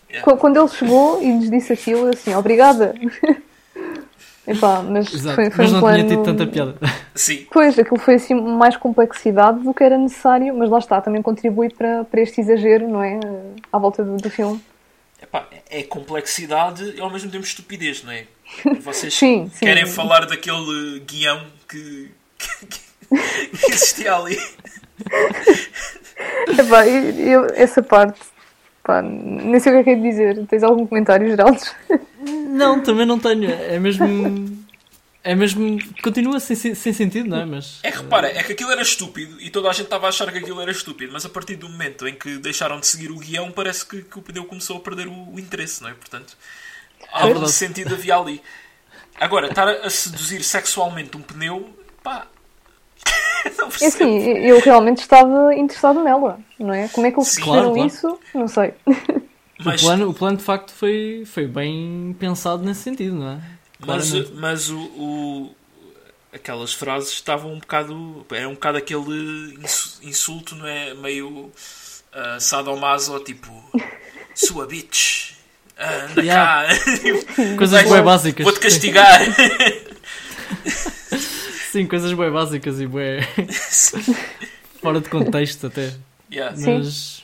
[0.10, 0.36] Yeah.
[0.36, 2.96] Quando ele chegou e lhes disse aquilo, eu assim, obrigada.
[4.48, 5.36] Epá, mas Exato.
[5.36, 5.98] foi, foi mas um não plano...
[5.98, 6.76] tinha tido tanta piada.
[7.14, 7.46] Sim.
[7.52, 11.70] Pois, aquilo foi assim mais complexidade do que era necessário, mas lá está, também contribui
[11.70, 13.20] para, para este exagero, não é?
[13.72, 14.60] À volta do, do filme.
[15.22, 18.26] Epá, é complexidade e ao mesmo tempo estupidez, não é?
[18.82, 19.66] Vocês Sim, sim.
[19.66, 22.68] querem falar daquele guião que, que,
[23.58, 24.38] que existia ali.
[26.58, 28.20] Epá, eu, eu- essa parte,
[28.84, 30.46] pá, nem sei o que é que é de dizer.
[30.48, 31.62] Tens algum comentário, Geraldo?
[32.50, 33.50] Não, também não tenho.
[33.50, 34.51] É mesmo.
[35.24, 35.78] É mesmo.
[36.04, 37.46] Continua sem, sem sentido, não é?
[37.46, 37.80] Mas.
[37.84, 40.32] É que repara, é que aquilo era estúpido e toda a gente estava a achar
[40.32, 43.18] que aquilo era estúpido, mas a partir do momento em que deixaram de seguir o
[43.20, 45.94] guião, parece que, que o pneu começou a perder o, o interesse, não é?
[45.94, 46.36] Portanto,
[47.12, 47.52] algo de verdade.
[47.52, 48.42] sentido havia ali.
[49.20, 51.70] Agora, estar a, seduzir sexualmente um pneu,
[52.02, 52.26] pá.
[53.60, 53.88] não É percebo.
[53.96, 56.88] assim, eu realmente estava interessado nela, não é?
[56.88, 57.42] Como é que eles Sim.
[57.42, 57.88] perceberam Claro, claro.
[57.88, 58.20] isso?
[58.34, 58.74] Não sei.
[59.64, 63.42] Mas- O, plano, o plano de facto foi, foi bem pensado nesse sentido, não é?
[63.86, 64.34] Mas, Claramente.
[64.36, 65.56] mas o, o-
[66.34, 68.26] aquelas frases estavam um bocado.
[68.32, 70.94] Era um bocado aquele ins- insulto, não é?
[70.94, 71.52] Meio uh,
[72.40, 73.52] sadomaso, tipo
[74.36, 75.32] sua bitch,
[75.78, 76.68] ah, anda Yeah.
[76.68, 76.76] cá,
[77.58, 78.44] Coisas bem básicas.
[78.44, 79.20] vou-te castigar.
[81.72, 83.22] Sim, coisas bem básicas e bem.
[84.82, 85.94] fora de contexto até.
[86.32, 86.56] Yeah.
[86.56, 86.78] Sim.
[86.80, 87.24] Mas.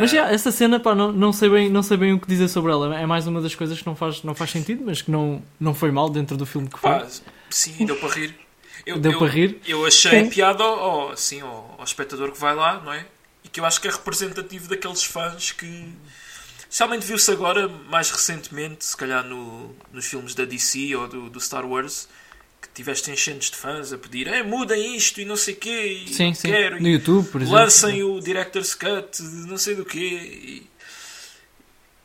[0.00, 2.48] Mas yeah, essa cena, pá, não, não, sei bem, não sei bem o que dizer
[2.48, 2.98] sobre ela.
[2.98, 5.72] É mais uma das coisas que não faz, não faz sentido, mas que não, não
[5.74, 6.90] foi mal dentro do filme que foi.
[6.90, 7.06] pá,
[7.50, 8.34] sim, deu para rir.
[8.84, 9.60] Eu, Deu eu- para rir?
[9.66, 10.30] Eu achei Sim.
[10.30, 13.04] piada ao, assim, ao, ao espectador que vai lá, não é?
[13.44, 15.92] E que eu acho que é representativo daqueles fãs que.
[16.60, 21.40] Especialmente viu-se agora, mais recentemente, se calhar no, nos filmes da DC ou do, do
[21.40, 22.08] Star Wars,
[22.76, 26.12] tiveste enchentes de fãs a pedir é, mudem isto e não sei o quê, e
[26.14, 26.48] sim, sim.
[26.48, 27.58] quero, No e YouTube, por exemplo.
[27.60, 29.98] lancem o Director's Cut, de não sei do quê.
[29.98, 30.66] E,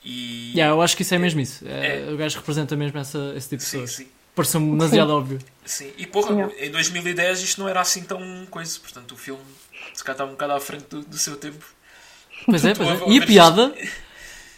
[0.03, 1.65] e- Yeah, eu acho que isso é mesmo isso.
[1.67, 2.11] É, É.
[2.11, 3.95] O gajo representa mesmo essa, esse tipo de sim, pessoas.
[3.97, 5.39] sim, Pareceu-me demasiado óbvio.
[5.65, 5.91] sim.
[5.97, 6.55] E porra, Sim.
[6.65, 9.43] em 2010 isto não era assim tão coisa, portanto o filme
[9.93, 11.63] se calhar estava um bocado à frente do, do seu tempo.
[12.45, 13.09] Pois é, pois é.
[13.09, 13.75] E a piada,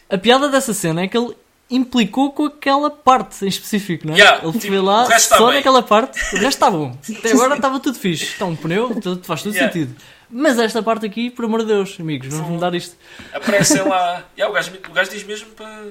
[0.09, 1.35] a piada dessa cena é que ele
[1.75, 4.17] implicou com aquela parte em específico, não é?
[4.17, 5.55] Yeah, ele tipo, foi lá está só bem.
[5.55, 6.97] naquela parte, o resto está bom.
[7.17, 8.25] Até agora estava tudo fixe.
[8.25, 9.71] Está um pneu, tudo, faz tudo Yeah.
[9.73, 9.95] sentido.
[10.29, 12.95] Mas esta parte aqui, por amor de Deus, amigos, vamos mudar isto.
[13.33, 14.23] Aparecem lá.
[14.37, 15.83] Yeah, o, gajo, o gajo diz mesmo para.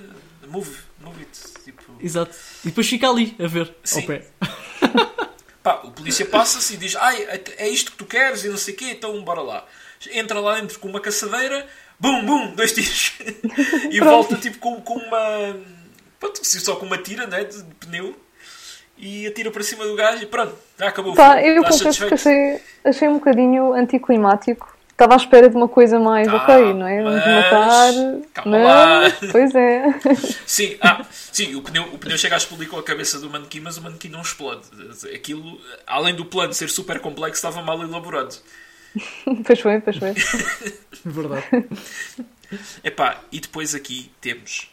[0.49, 0.71] Move,
[1.01, 1.39] move it.
[1.65, 2.35] Tipo, Exato.
[2.65, 4.01] E depois fica ali a ver, Sim.
[4.01, 4.25] ao pé.
[5.63, 7.27] pá, o polícia passa-se e diz: Ai,
[7.57, 9.65] é isto que tu queres e não sei o quê, então bora lá.
[10.11, 11.67] Entra lá dentro com uma caçadeira,
[11.99, 13.13] bum, bum, dois tiros.
[13.91, 15.57] e volta tipo com, com uma.
[16.19, 18.17] Pronto, só com uma tira né, de, de pneu
[19.03, 21.49] e atira para cima do gajo e pronto, já acabou filme.
[21.49, 24.73] eu confesso que achei, achei um bocadinho anticlimático.
[24.93, 27.03] Estava à espera de uma coisa mais, Ah, ok, não é?
[27.03, 27.93] Vamos matar.
[28.35, 29.19] calma Mas, lá.
[29.33, 29.95] pois é.
[30.47, 33.59] Sim, ah, sim o, pneu, o pneu chega a explodir com a cabeça do manequim,
[33.59, 34.63] mas o manequim não explode.
[35.13, 38.37] Aquilo, além do plano ser super complexo, estava mal elaborado.
[39.47, 40.13] pois foi, pois foi.
[41.05, 41.69] Verdade.
[42.85, 44.71] Epá, e depois aqui temos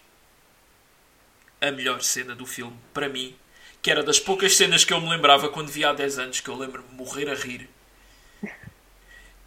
[1.61, 3.35] a melhor cena do filme, para mim,
[3.81, 6.49] que era das poucas cenas que eu me lembrava quando vi há 10 anos, que
[6.49, 7.69] eu lembro-me morrer a rir.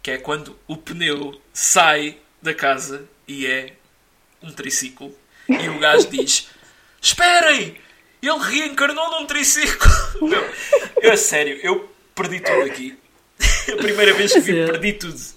[0.01, 3.73] Que é quando o pneu sai da casa e é
[4.41, 5.15] um triciclo.
[5.47, 6.49] E o gajo diz:
[7.01, 7.77] Esperem!
[8.21, 9.91] Ele reencarnou num triciclo!
[10.27, 10.43] Meu,
[11.01, 12.97] eu, a sério, eu perdi tudo aqui.
[13.73, 14.65] A primeira vez que vi, Sim, é.
[14.65, 15.13] perdi tudo.
[15.15, 15.33] De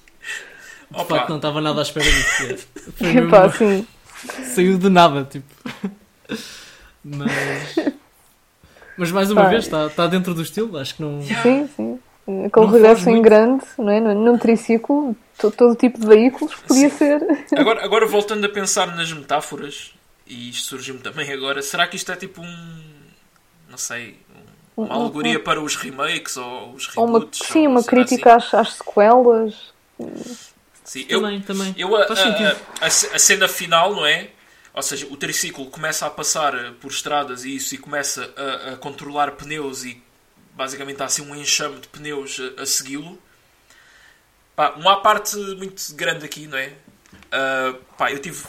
[0.93, 2.43] Opa, facto, não estava nada à espera disso.
[2.45, 2.57] é.
[2.93, 3.87] Foi mesmo- Epá, assim.
[4.55, 5.47] Saiu de nada, tipo.
[7.05, 7.77] Mas.
[8.97, 9.49] Mas mais uma Pá.
[9.51, 11.21] vez, está, está dentro do estilo, acho que não.
[11.23, 11.99] Sim, sim.
[12.47, 14.01] Aquele Não regresso em grande, não é?
[14.01, 17.21] Num triciclo, to- todo tipo de veículos podia ser.
[17.57, 19.93] Agora, agora voltando a pensar nas metáforas,
[20.27, 22.83] e isto surgiu-me também agora, será que isto é tipo um.
[23.71, 24.19] Não sei.
[24.77, 27.41] Uma alegoria para os remakes ou os Ou uma, reboots.
[27.45, 28.37] sim, ou uma crítica assim.
[28.37, 29.75] às, às sequelas.
[30.85, 31.75] Sim, eu, Também, também.
[31.77, 32.51] eu, a, a,
[32.81, 34.31] a, a cena final, não é?
[34.73, 38.73] Ou seja, o triciclo começa a passar eh, por estradas e isso e começa a,
[38.75, 40.03] a controlar pneus e
[40.55, 43.19] basicamente há assim um enxame de pneus a, a segui-lo.
[44.55, 46.73] Pá, uma parte muito grande aqui, não é?
[47.33, 48.45] Ah, pá, eu tive.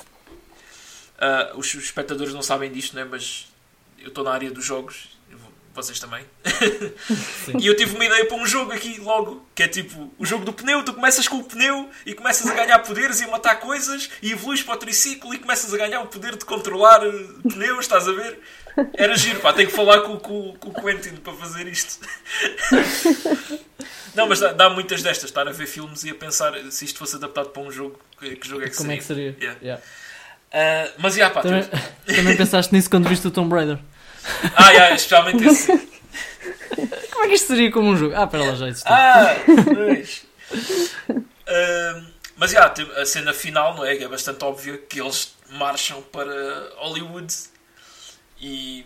[1.19, 3.05] ah, os espectadores não sabem disto, não é?
[3.05, 3.47] Mas
[3.99, 5.16] eu estou na área dos jogos,
[5.77, 6.25] vocês também.
[7.59, 10.43] e eu tive uma ideia para um jogo aqui logo, que é tipo o jogo
[10.43, 10.83] do pneu.
[10.83, 14.31] Tu começas com o pneu e começas a ganhar poderes e a matar coisas e
[14.31, 17.11] evoluís para o triciclo e começas a ganhar o poder de controlar eh,
[17.49, 18.39] pneus, estás a ver?
[18.93, 21.99] Era giro, pá, tenho que falar com, com, com o Quentin para fazer isto.
[24.13, 26.97] Não, mas dá, dá muitas destas, estar a ver filmes e a pensar se isto
[26.99, 28.95] fosse adaptado para um jogo, que, que jogo é que Como seria.
[28.95, 29.35] é que seria?
[29.39, 29.59] Yeah.
[29.61, 29.83] Yeah.
[30.51, 33.77] Ah, mas, yeah, pá, Também, temos- também pensaste nisso quando viste o Tomb Raider?
[34.55, 35.67] ah, yeah, especialmente esse.
[37.11, 38.15] Como é que isto seria como um jogo?
[38.15, 38.93] Ah, pera lá, já existiu.
[38.93, 39.35] Ah,
[39.73, 40.25] pois.
[41.47, 42.01] Ah,
[42.35, 43.95] mas já, tem a cena final, não é?
[43.95, 47.33] Que é bastante óbvia que eles marcham para Hollywood
[48.39, 48.85] e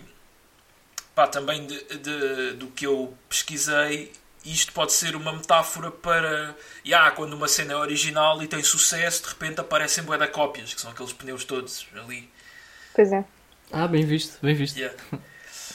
[1.13, 4.13] pá, também de, de- do que eu pesquisei,
[4.45, 9.23] isto pode ser uma metáfora para já, quando uma cena é original e tem sucesso,
[9.23, 12.29] de repente aparecem bué da cópias, que são aqueles pneus todos ali.
[12.93, 13.25] Pois é.
[13.71, 14.77] Ah, bem visto, bem visto.
[14.77, 14.97] Yeah.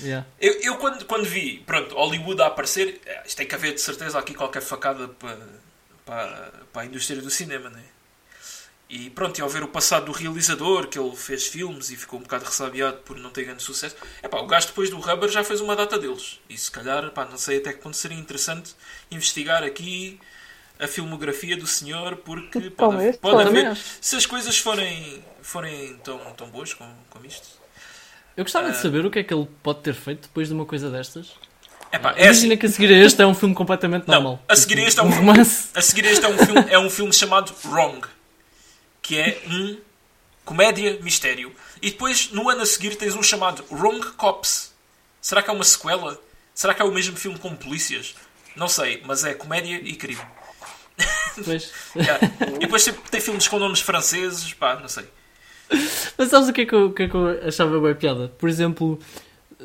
[0.00, 0.26] Yeah.
[0.40, 3.80] Eu, eu quando, quando vi, pronto, Hollywood a aparecer, eh, isto tem que haver de
[3.80, 5.38] certeza aqui qualquer facada para,
[6.04, 7.82] para, para a indústria do cinema, né?
[8.88, 12.20] E pronto, e ao ver o passado do realizador, que ele fez filmes e ficou
[12.20, 15.28] um bocado ressabiado por não ter grande sucesso, é pá, o gajo depois do Rubber
[15.28, 16.38] já fez uma data deles.
[16.48, 18.76] E se calhar, pá, não sei até que ponto seria interessante
[19.10, 20.20] investigar aqui
[20.78, 23.66] a filmografia do senhor, porque pode, Talvez, pode talvez.
[23.66, 27.55] haver, se as coisas forem, forem tão, tão boas como, como isto.
[28.36, 28.70] Eu gostava Ah.
[28.70, 31.32] de saber o que é que ele pode ter feito depois de uma coisa destas.
[31.92, 32.46] É pá, é assim.
[32.46, 34.42] Imagina que a seguir a este é um filme completamente Não, normal.
[34.48, 35.68] a seguir a este é um filme- romance.
[35.74, 38.06] A seguir este é um filme, é um filme chamado Wrong,
[39.00, 39.78] que é um
[40.44, 41.54] comédia mistério.
[41.80, 44.74] E depois, no ano a seguir, tens um chamado Wrong Cops.
[45.20, 46.20] Será que é uma sequela?
[46.54, 48.14] Será que é o mesmo filme com polícias?
[48.54, 50.20] Não sei, mas é comédia e crime.
[51.44, 51.70] Pois.
[51.96, 52.18] Yeah.
[52.56, 55.04] E depois tem, tem filmes com nomes franceses, pá, não sei.
[56.18, 58.28] Mas sabes o que é que eu, o que é que eu achava bem piada?
[58.38, 58.98] Por exemplo,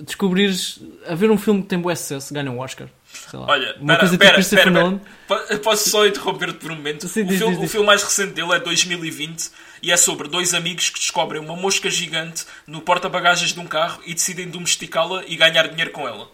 [0.04, 0.80] descobrires.
[1.08, 2.88] A ver um filme que tem bom sucesso, ganha um Oscar.
[3.30, 3.46] Sei lá.
[3.50, 5.02] Olha, uma pera, coisa pera, tipo Christopher pera, Nolan.
[5.28, 7.08] Po- Posso só interromper-te por um momento?
[7.08, 7.72] Sim, o, diz, filme, diz, o diz.
[7.72, 9.50] filme mais recente dele é 2020
[9.84, 14.02] e é sobre dois amigos que descobrem uma mosca gigante no porta-bagagens de um carro
[14.06, 16.28] e decidem domesticá-la e ganhar dinheiro com ela.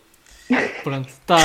[0.83, 1.37] Pronto, está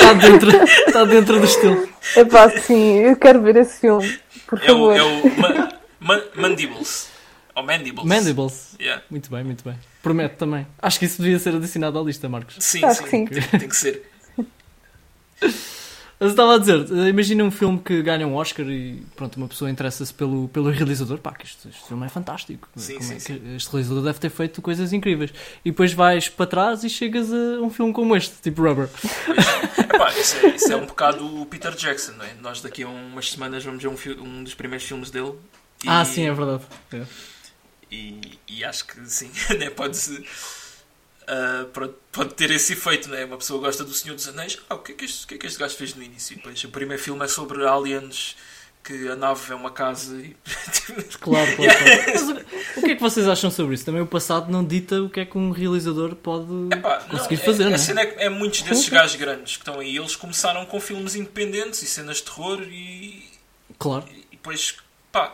[0.00, 0.50] tá dentro,
[0.92, 1.88] tá dentro do estilo.
[2.16, 4.18] Epá, sim, eu quero ver esse filme.
[4.46, 5.68] Por É o, é o Ma-
[6.00, 7.08] Ma- Mandibles.
[7.54, 8.04] Ou Mandibles.
[8.04, 8.76] Mandibles.
[8.80, 9.02] Yeah.
[9.10, 9.78] Muito bem, muito bem.
[10.02, 10.66] Prometo também.
[10.80, 12.56] Acho que isso devia ser adicionado à lista, Marcos.
[12.58, 13.48] Sim, Acho sim, que sim.
[13.48, 14.10] Tem, tem que ser.
[16.20, 19.48] Mas eu estava a dizer, imagina um filme que ganha um Oscar e pronto, uma
[19.48, 21.18] pessoa interessa-se pelo, pelo realizador.
[21.18, 22.68] Pá, que este, este filme é fantástico.
[22.76, 23.38] Sim, Como sim, é sim.
[23.38, 25.32] que este realizador deve ter feito coisas incríveis.
[25.64, 28.88] E depois vais para trás e chegas a um filme como este, tipo Rubber.
[29.78, 32.32] Epá, isso, é, isso é um bocado o Peter Jackson, não é?
[32.40, 35.32] Nós daqui a umas semanas vamos ver um, um dos primeiros filmes dele.
[35.84, 36.62] E- Ah, sim, é verdade.
[36.92, 37.02] É.
[37.90, 39.70] E, e acho que sim, né?
[39.70, 39.98] pode,
[41.72, 43.24] pronto, pode ter esse efeito, né?
[43.24, 45.34] Uma pessoa gosta do Senhor dos Anéis, ah, o que é que este, o que
[45.34, 46.34] é que este gajo fez no início?
[46.34, 48.36] E depois, o primeiro filme é sobre aliens,
[48.82, 50.36] que a nave é uma casa e.
[51.18, 52.02] Claro, claro, claro.
[52.12, 53.84] Mas o, o que é que vocês acham sobre isso?
[53.84, 57.44] Também o passado não dita o que é que um realizador pode Epá, conseguir não,
[57.44, 57.78] fazer, é, não a é?
[57.78, 61.14] cena é, que é muitos desses gajos grandes que estão aí, eles começaram com filmes
[61.14, 63.24] independentes e cenas de terror e,
[63.78, 64.04] Claro.
[64.10, 64.76] e depois,
[65.10, 65.32] pá.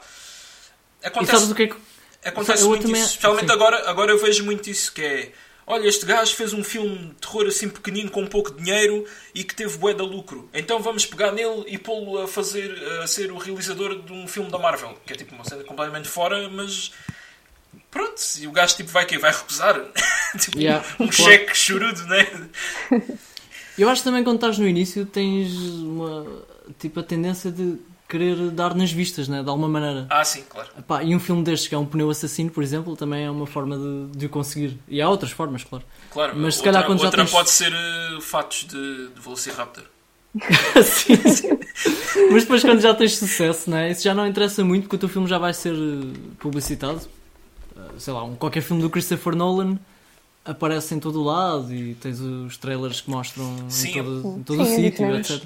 [1.03, 1.77] E Acontece, sabes o que é que.
[2.25, 3.53] Acontece Eu muito também- isso, especialmente sim.
[3.53, 5.33] agora, agora eu vejo muito isso que é
[5.67, 9.55] olha, este gajo fez um filme de terror assim pequenino com pouco dinheiro e que
[9.55, 10.51] teve bué de lucro.
[10.53, 14.51] Então vamos pegar nele e pô-lo a fazer a ser o realizador de um filme
[14.51, 16.93] da Marvel, que é tipo uma cena completamente fora, mas
[17.91, 19.81] pronto, e o gajo tipo vai que vai recusar.
[20.41, 21.13] tipo, Yeah, um claro.
[21.13, 22.27] cheque chorudo, né?
[23.79, 26.27] Eu acho que também quando estás no início tens uma.
[26.79, 27.77] Tipo a tendência de
[28.11, 29.43] querer dar nas vistas, né?
[29.43, 30.07] De alguma maneira.
[30.11, 30.69] Ah, sim, claro.
[30.79, 33.47] Epá, e um filme destes que é um pneu assassino, por exemplo, também é uma
[33.47, 34.77] forma de, de o conseguir.
[34.89, 35.85] E há outras formas, claro.
[36.13, 39.21] Claro, Mas se outra, calhar quando já outra tens- pode ser eh, fatos de, de
[39.21, 39.85] Velociraptor.
[40.85, 41.59] sim, sim.
[42.31, 43.91] Mas depois quando já tens sucesso, né?
[43.91, 47.01] isso já não interessa muito porque o teu filme já vai ser eh, publicitado.
[47.77, 49.79] Eh, Sei lá, um, qualquer filme do Christopher Nolan
[50.45, 53.89] aparece em todo o lado e tens os trailers que mostram Sim.
[53.91, 55.43] em todo, em todo Sim, o é sítio, etc.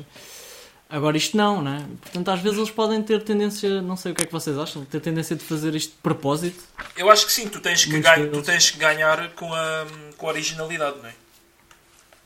[0.95, 1.85] Agora isto não, né?
[2.01, 4.85] Portanto, às vezes eles podem ter tendência, não sei o que é que vocês acham,
[4.85, 6.63] ter tendência de fazer isto de propósito.
[6.97, 9.87] Eu acho que sim, tu tens que, ganha- tu tens que ganhar com a,
[10.17, 11.15] com a originalidade, não é?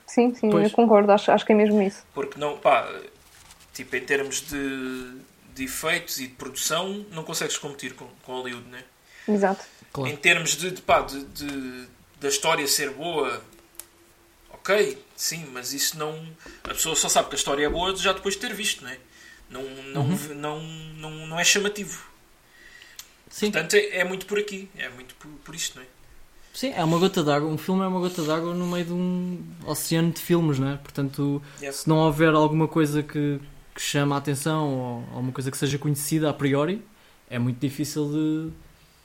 [0.06, 0.64] Sim, sim, Pois.
[0.64, 2.02] eu concordo, acho, acho que é mesmo isso.
[2.12, 2.86] Porque não, pá,
[3.72, 5.12] tipo, em termos de,
[5.54, 8.84] de efeitos e de produção, não consegues competir com, com Hollywood, né?
[9.26, 9.64] Exato.
[9.92, 10.10] Claro.
[10.10, 11.86] Em termos de, de, pá, de, de-
[12.20, 13.40] da história ser boa,
[14.68, 16.14] ok, sim, mas isso não.
[16.64, 18.90] A pessoa só sabe que a história é boa já depois de ter visto, não
[18.90, 18.98] é?
[19.50, 19.62] Não,
[19.92, 20.34] não, Uhum.
[20.34, 22.06] não, não, não é chamativo.
[23.30, 25.86] Sim, Portanto, é, é muito por aqui, é muito por, por isto, não é?
[26.52, 27.48] sim, é uma gota d'água.
[27.48, 30.76] Um filme é uma gota d'água no meio de um oceano de filmes, não é?
[30.76, 31.76] Portanto, Yeah.
[31.78, 33.38] se não houver alguma coisa que,
[33.74, 36.82] que chame a atenção ou alguma coisa que seja conhecida a priori,
[37.30, 38.50] é muito difícil de,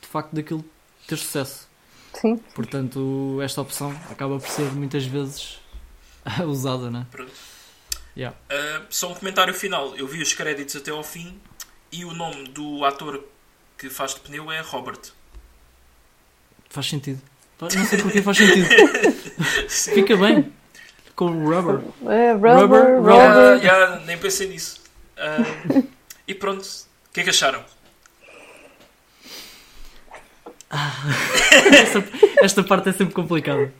[0.02, 0.64] de facto daquilo
[1.08, 1.68] ter sucesso.
[2.14, 5.60] Sim, Portanto, esta opção acaba por ser muitas vezes
[6.48, 7.06] usada, não é?
[7.12, 7.32] Pronto.
[8.16, 8.38] Yeah.
[8.52, 9.96] Uh, só um comentário final.
[9.96, 11.40] Eu vi os créditos até ao fim
[11.92, 13.24] e o nome do ator
[13.78, 15.00] que faz de pneu é Robert.
[16.70, 17.22] Faz sentido.
[17.58, 18.68] Faz- Não sei porque faz sentido.
[19.70, 20.52] Fica bem.
[21.16, 21.82] Com o rubber.
[22.12, 23.14] é, rubber, Rubber, rubber.
[23.14, 24.82] Yeah, yeah, nem pensei nisso.
[25.18, 25.88] Uh,
[26.28, 26.64] e pronto.
[26.64, 27.64] O que é que acharam?
[31.74, 32.04] Esta,
[32.42, 33.72] esta parte é sempre complicada.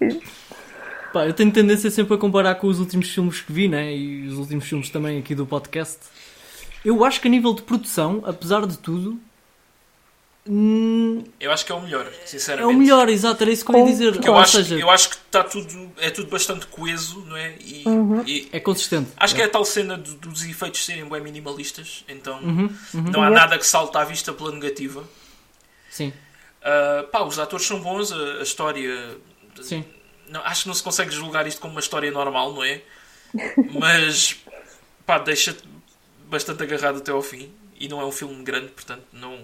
[1.12, 3.96] Pá, eu tenho tendência sempre a comparar com os últimos filmes que vi, né?
[3.96, 5.98] E os últimos filmes também aqui do podcast.
[6.84, 9.20] Eu acho que a nível de produção, apesar de tudo,
[10.48, 12.76] hum, Eu acho que é o melhor, é sinceramente.
[12.76, 14.12] o melhor, exato, era isso que eu ia dizer.
[14.14, 17.38] Porque eu Ou acho, seja, eu acho que está tudo, é tudo bastante coeso, não
[17.38, 17.56] é?
[17.60, 17.84] E,
[18.28, 19.12] e é consistente.
[19.18, 23.04] acho que é a tal cena do- dos efeitos serem bem minimalistas, então Uhum, uhum.
[23.12, 25.04] não há nada que salte à vista pela negativa.
[25.90, 26.12] Sim,
[26.64, 29.18] Uh, pá, os atores são bons, a, a história.
[29.62, 29.84] sim.
[30.30, 32.82] Não, acho que não se consegue julgar isto como uma história normal, não é?
[33.78, 34.38] Mas
[35.06, 35.64] pá, deixa-te
[36.28, 37.52] bastante agarrado até ao fim.
[37.80, 39.38] E não é um filme grande, portanto, não.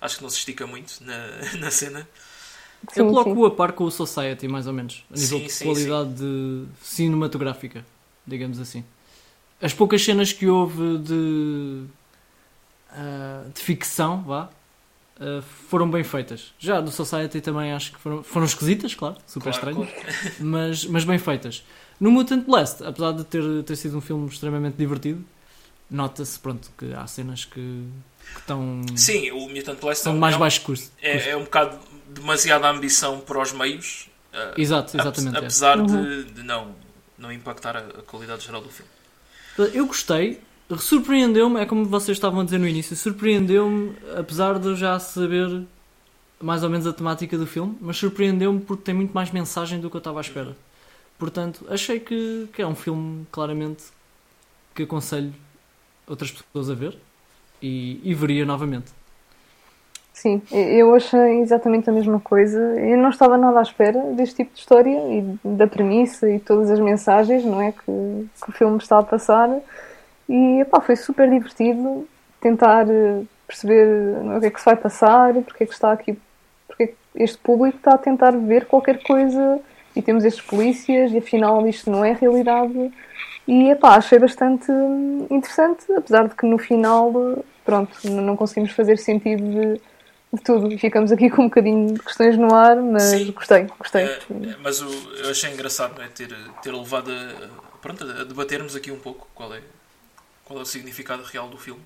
[0.00, 1.28] Acho que não se estica muito na,
[1.60, 2.08] na cena.
[2.94, 3.36] Eu Sim, coloco sim.
[3.36, 6.14] o a par com o Society, mais ou menos, a nível Sim, de sim, qualidade
[6.14, 7.84] de cinematográfica,
[8.26, 8.84] digamos assim.
[9.60, 11.84] As poucas cenas que houve de,
[12.90, 14.50] ah, de ficção, vá,
[15.20, 16.52] ah, foram bem feitas.
[16.58, 21.04] Já do Society também acho que foram, foram esquisitas, claro, super Claro, estranhas, mas, mas
[21.04, 21.64] bem feitas.
[21.98, 25.24] No Mutant Blast, apesar de ter, ter sido um filme extremamente divertido,
[25.90, 27.60] nota-se pronto que há cenas que,
[28.34, 30.90] que estão Sim, o Mutant Blast são é, mais é um- baixo custo.
[31.00, 34.08] é, é um bocado demasiada ambição para os meios.
[34.34, 35.34] uh, Exato, exatamente.
[35.36, 35.38] é.
[35.38, 35.86] Apesar Uhum.
[35.86, 36.74] de, de não,
[37.16, 38.90] não impactar a, a qualidade geral do filme.
[39.74, 40.40] Eu gostei,
[40.78, 45.64] surpreendeu-me, é como vocês estavam a dizer no início, surpreendeu-me, apesar de eu já saber
[46.40, 49.88] mais ou menos a temática do filme, mas surpreendeu-me porque tem muito mais mensagem do
[49.88, 50.56] que eu estava à espera.
[51.18, 53.84] Portanto, achei que, que é um filme claramente
[54.74, 55.32] que aconselho
[56.06, 56.98] outras pessoas a ver
[57.62, 58.92] e, e veria novamente.
[60.12, 62.58] Sim, eu achei exatamente a mesma coisa.
[62.58, 66.70] Eu não estava nada à espera deste tipo de história e da premissa e todas
[66.70, 67.72] as mensagens, não é?
[67.72, 67.82] Que,
[68.42, 69.50] que o filme está a passar.
[70.28, 72.08] E epá, foi super divertido
[72.40, 73.86] tentar eh, perceber
[74.22, 76.18] não é, o que é que se vai passar, porque é que está aqui,
[76.66, 79.60] porque é que este público está a tentar ver qualquer coisa
[79.94, 82.92] e temos estes polícias e afinal isto não é realidade.
[83.48, 88.72] E epá, achei bastante hum, interessante, apesar de que no final, eh, pronto, não conseguimos
[88.72, 89.80] fazer sentido de,
[90.32, 90.72] de tudo.
[90.72, 93.30] E ficamos aqui com um bocadinho de questões no ar, mas Sim.
[93.30, 94.02] gostei, gostei.
[94.02, 94.18] É,
[94.60, 98.98] mas eu achei engraçado não é, ter, ter levado a, pronto, a debatermos aqui um
[98.98, 99.60] pouco qual é,
[100.46, 101.82] qual é o significado real do filme.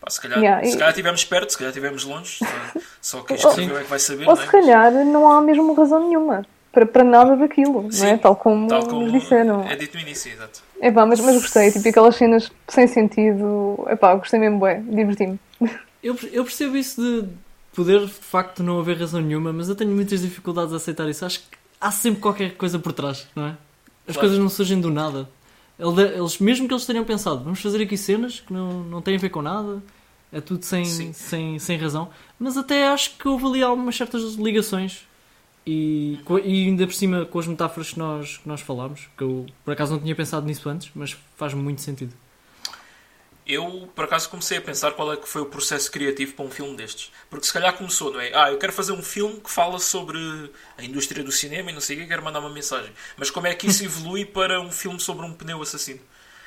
[0.00, 2.80] Pá, se, calhar, Yeah, se e- calhar estivemos perto, se calhar estivemos longe, só,
[3.18, 4.28] só quem Ou- escreveu é que vai saber.
[4.28, 4.44] Ou não é?
[4.46, 7.92] se calhar não há mesmo razão nenhuma para, para nada daquilo, não é?
[7.92, 9.62] Sim, Tal como, Tal como nos disseram.
[9.66, 10.62] é dito no início, exato.
[10.80, 13.84] Epá, mas, mas gostei, tipo aquelas cenas sem sentido.
[13.88, 15.40] Epá, gostei mesmo, bué, diverti-me.
[16.02, 17.28] Eu, eu percebo isso de
[17.74, 21.24] poder de facto não haver razão nenhuma, mas eu tenho muitas dificuldades a aceitar isso.
[21.24, 21.46] Acho que
[21.80, 23.50] há sempre qualquer coisa por trás, não é?
[24.06, 24.20] As Claro.
[24.20, 25.26] coisas não surgem do nada.
[25.78, 29.16] Ele- Eles, mesmo que eles tenham pensado, vamos fazer aqui cenas que não, não têm
[29.16, 29.82] a ver com nada,
[30.32, 31.12] é tudo sem, Sim.
[31.12, 32.08] sem, sem razão,
[32.38, 35.06] mas até acho que houve ali algumas certas ligações
[35.66, 39.46] e, e ainda por cima com as metáforas que nós, que nós falámos, que eu
[39.64, 42.12] por acaso não tinha pensado nisso antes, mas faz muito sentido.
[43.46, 46.50] Eu, por acaso, comecei a pensar qual é que foi o processo criativo para um
[46.50, 47.12] filme destes.
[47.30, 48.32] Porque se calhar começou, não é?
[48.34, 50.18] Ah, eu quero fazer um filme que fala sobre
[50.76, 52.90] a indústria do cinema e não sei o que, quero mandar uma mensagem.
[53.16, 56.00] Mas como é que isso evolui para um filme sobre um pneu assassino?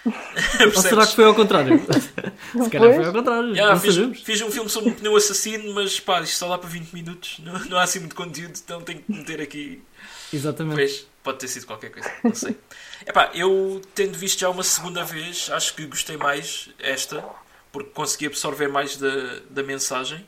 [0.76, 1.80] Ou será que foi ao contrário?
[2.64, 5.74] Se calhar foi ao contrário, Yeah, não fiz, fiz um filme sobre um pneu assassino,
[5.74, 7.40] mas pá, isto só dá para 20 minutos.
[7.40, 9.82] Não, não há assim muito conteúdo, então tenho que meter aqui.
[10.34, 10.76] Exatamente.
[10.76, 12.58] Pois, pode ter sido qualquer coisa, não sei.
[13.06, 17.24] Epá, eu tendo visto já uma segunda vez, acho que gostei mais esta,
[17.72, 20.26] porque consegui absorver mais da, da mensagem.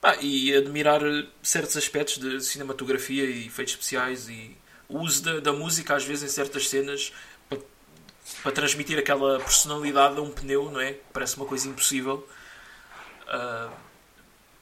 [0.00, 1.00] Pá, e admirar
[1.42, 4.56] certos aspectos de cinematografia e efeitos especiais e
[4.88, 7.12] o uso da, da música, às vezes, em certas cenas,
[7.48, 7.58] para,
[8.42, 10.94] para transmitir aquela personalidade a um pneu, não é?
[11.12, 12.26] Parece uma coisa impossível.
[13.26, 13.70] Uh,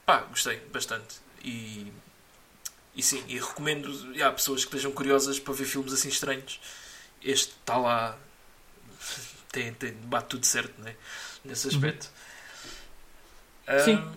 [0.05, 1.15] pá, gostei bastante.
[1.43, 1.91] E,
[2.95, 3.89] e sim, e recomendo
[4.23, 6.59] a pessoas que estejam curiosas para ver filmes assim estranhos.
[7.23, 8.17] Este está lá,
[9.51, 10.95] tem, tem, bate tudo certo, não é?
[11.45, 11.73] Nesse Uhum.
[11.75, 12.09] aspecto.
[13.85, 13.95] Sim.
[13.97, 14.11] Ah,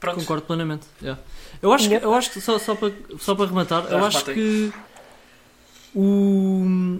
[0.00, 0.20] pronto.
[0.20, 0.86] Concordo plenamente.
[1.00, 1.20] yeah.
[1.60, 4.24] Eu acho que, eu acho que só, só, para, só para rematar, eu Ah, acho
[4.24, 4.72] que
[5.94, 6.98] o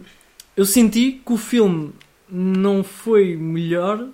[0.57, 1.93] eu senti que o filme
[2.29, 4.07] não foi melhor,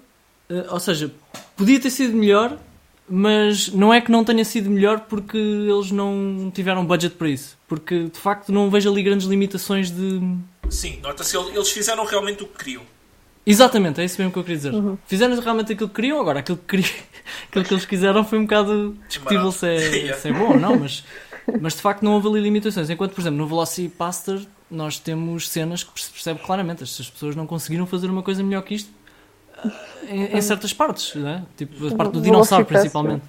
[0.48, 1.12] eh, ou seja,
[1.56, 2.58] podia ter sido melhor,
[3.08, 7.56] mas não é que não tenha sido melhor porque eles não tiveram budget para isso.
[7.66, 10.20] Porque de facto não vejo ali grandes limitações de.
[10.68, 12.82] Sim, nota-se que eles fizeram realmente o que queriam.
[13.46, 14.72] Exatamente, é isso mesmo que eu queria dizer.
[15.06, 16.90] Fizeram realmente aquilo que queriam, agora aquilo que, queriam,
[17.48, 20.78] aquilo que eles quiseram foi um bocado discutível se é, se é bom ou não,
[20.78, 21.02] mas,
[21.58, 22.90] mas de facto não houve ali limitações.
[22.90, 27.46] Enquanto, por exemplo, no Velocipaster nós temos cenas que se percebe claramente as pessoas não
[27.46, 28.90] conseguiram fazer uma coisa melhor que isto
[30.08, 31.44] em, em certas partes, né?
[31.56, 33.24] tipo a parte do dinossauro principalmente.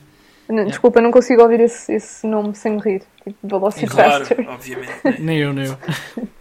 [0.68, 3.04] Desculpa, não consigo ouvir esse, esse nome sem me rir.
[3.24, 4.36] Tipo, Velocipaster.
[4.36, 5.00] Claro, obviamente.
[5.04, 5.16] né?
[5.20, 5.78] Nem eu, nem eu.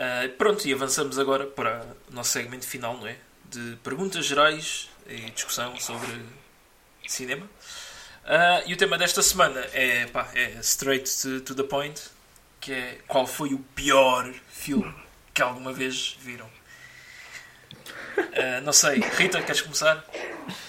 [0.00, 3.16] Ah, pronto, e avançamos agora para o nosso segmento final, não é?
[3.50, 6.06] De perguntas gerais e discussão sobre
[7.04, 7.44] cinema.
[8.24, 12.00] Ah, e o tema desta semana é, pá, é straight to, to the point,
[12.60, 14.94] que é qual foi o pior filme
[15.34, 16.46] que alguma vez viram?
[18.16, 20.04] Ah, não sei, Rita, queres começar?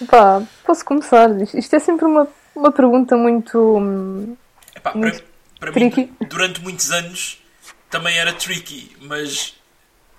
[0.08, 1.30] Pá, posso começar?
[1.54, 3.58] Isto- é sempre uma, uma pergunta muito.
[3.78, 4.36] hum,
[4.74, 5.24] Epá, para, Muito
[5.58, 6.02] para tricky.
[6.02, 7.42] mim, durante muitos anos
[7.90, 9.54] também era tricky, mas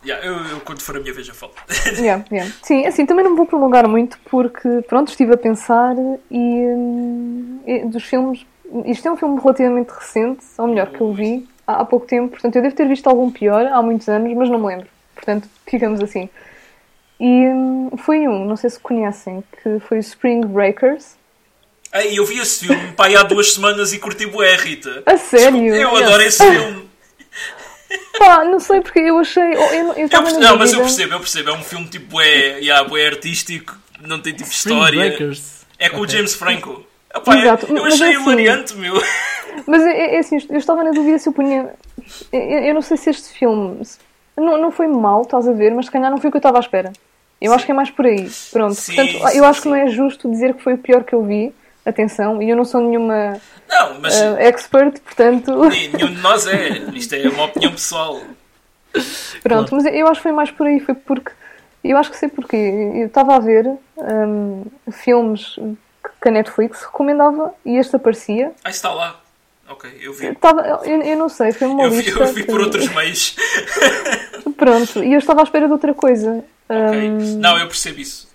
[0.06, 1.54] yeah, eu, eu quando for a minha vez eu falo.
[1.98, 2.52] yeah, yeah.
[2.62, 5.96] Sim, assim, também não me vou prolongar muito porque, pronto, estive a pensar
[6.30, 8.46] e, hum, e dos filmes.
[8.86, 12.30] Isto é um filme relativamente recente, ou melhor, que eu vi há, há pouco tempo,
[12.30, 14.88] portanto eu devo ter visto algum pior há muitos anos, mas não me lembro.
[15.16, 16.30] Portanto, ficamos assim.
[17.24, 21.16] E hum, foi um, não sei se conhecem, que foi o Spring Breakers.
[21.94, 25.04] Ei, eu vi esse filme pá, aí há duas semanas e curti bué, Rita.
[25.06, 25.76] A sério?
[25.76, 26.02] Eu Yes.
[26.08, 26.90] adoro esse filme.
[28.18, 29.44] Pá, não sei porque eu achei.
[29.44, 31.50] Eu, eu, eu perce- não, mas eu percebo, eu percebo.
[31.52, 35.00] É um filme tipo bué, yeah, bué artístico, não tem tipo Spring história.
[35.02, 35.62] Breakers.
[35.78, 36.16] É com o Ok.
[36.16, 36.84] James Franco.
[37.14, 38.94] Epá, é- Exato, eu mas achei é assim- hilariante, meu.
[39.68, 41.70] Mas é, é assim, eu estava na dúvida se eu punha.
[42.32, 43.82] Eu, eu não sei se este filme
[44.38, 46.40] não, não foi mau, estás a ver, mas se calhar não foi o que eu
[46.40, 46.92] estava à espera.
[47.42, 48.30] Eu acho que é mais por aí.
[48.52, 48.76] Pronto.
[48.76, 49.70] Sim, Portanto, sim, eu acho que sim.
[49.70, 51.54] não é justo dizer que foi o pior que eu vi.
[51.84, 55.52] Atenção, e eu não sou nenhuma Não, mas uh, expert, portanto.
[55.68, 56.68] nenhum de nós é.
[56.94, 58.22] Isto é uma opinião pessoal.
[59.42, 60.80] Pronto, mas eu acho que foi mais por aí.
[60.80, 61.32] Foi porque.
[61.84, 62.56] Eu acho que sei porquê.
[62.96, 63.66] Eu estava a ver
[63.98, 65.56] hum, filmes
[66.22, 68.52] que a Netflix recomendava e este aparecia.
[68.64, 69.20] Ah, está lá.
[69.68, 70.28] Ok, eu vi.
[70.28, 72.20] Estava, eu, eu não sei, foi uma Eu vi, lista.
[72.20, 73.36] eu vi por que- outros meios.
[74.58, 76.44] Pronto, e eu estava à espera de outra coisa.
[76.72, 77.00] Ok.
[77.10, 78.30] Hum, Não, eu percebo isso.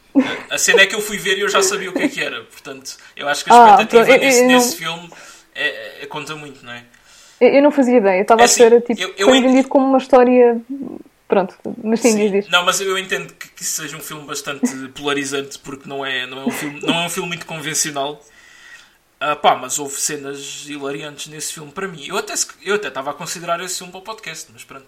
[0.51, 2.23] A cena é que eu fui ver e eu já sabia o que é que
[2.23, 2.43] era.
[2.45, 5.11] Portanto, eu acho que a Ah, expectativa pronto, eu- nesse, eu não- nesse filme
[5.55, 6.85] é, é- conta muito, não é?
[7.41, 9.39] Eu eu não fazia ideia, eu estava É à assim, espera, tipo, eu- eu foi
[9.39, 10.59] ent- vendido como uma história.
[11.29, 12.49] Pronto, mas sim, diz, diz.
[12.49, 14.61] Não, mas eu entendo que, que seja um filme bastante
[14.95, 18.25] polarizante porque não é, não é, um, filme, não é um filme muito convencional.
[19.19, 22.07] Ah, pá, mas houve cenas hilariantes nesse filme para mim.
[22.07, 22.33] Eu até
[22.63, 24.87] eu até estava a considerar esse filme para o podcast, mas pronto.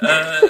[0.00, 0.40] Ah,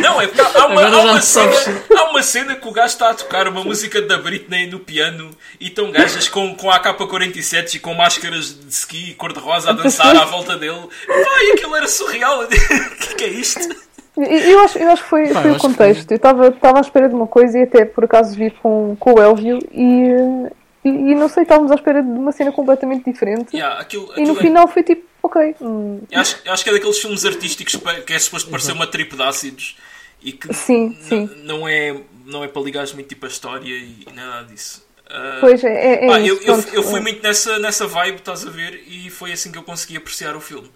[0.00, 1.52] não, é porque há, uma, há, uma cena,
[1.96, 5.30] há uma cena que o gajo está a tocar uma música da Britney no piano
[5.58, 10.24] e estão gajas com, com AK-47 e com máscaras de ski cor-de-rosa a dançar à
[10.24, 10.88] volta dele.
[11.08, 12.44] E aquilo era surreal.
[12.44, 13.86] O que, que é isto?
[14.16, 16.10] Eu, acho, eu acho que foi, Pá, foi o contexto.
[16.10, 19.14] Eu estava estava à espera de uma coisa e até por acaso vi com, com
[19.14, 20.48] o Elvio e,
[20.88, 23.54] e, e não sei, estávamos à espera de uma cena completamente diferente.
[23.56, 25.54] Yeah, aquilo, E no aquilo é- final foi tipo, ok.
[25.60, 27.76] hum, Eu acho, eu acho que é daqueles filmes artísticos
[28.06, 29.76] que é suposto parecer uma tripe de ácidos
[30.22, 31.30] e que Sim, sim.
[31.44, 34.84] não é não é para ligares muito tipo a história e nada disso.
[35.08, 38.44] Ah, Pois é, é, é isso, eu, eu, eu fui muito nessa, nessa vibe, estás
[38.44, 40.68] a ver, e foi assim que eu consegui apreciar o filme.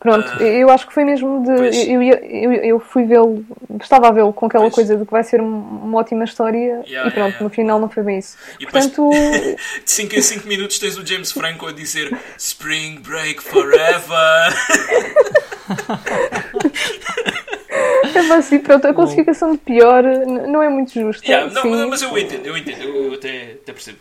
[0.00, 1.54] Pronto, Ah, eu acho que foi mesmo de.
[1.56, 1.76] pois.
[1.86, 3.44] Eu, eu, eu, fui vê-lo,
[3.82, 4.74] estava a vê-lo com aquela Pois.
[4.74, 7.78] coisa de que vai ser um- uma ótima história Yeah, e pronto, yeah, no final
[7.78, 8.34] não foi bem isso.
[8.58, 9.10] E depois- Portanto,
[9.84, 14.00] De 5 em 5 minutos tens o James Franco a dizer Spring Break Forever.
[18.14, 20.02] é assim, pronto, a classificação de pior
[20.48, 21.26] não é muito justa.
[21.26, 21.86] Yeah, não, sim.
[21.90, 23.98] mas eu entendo, eu entendo, eu, até, até percebo.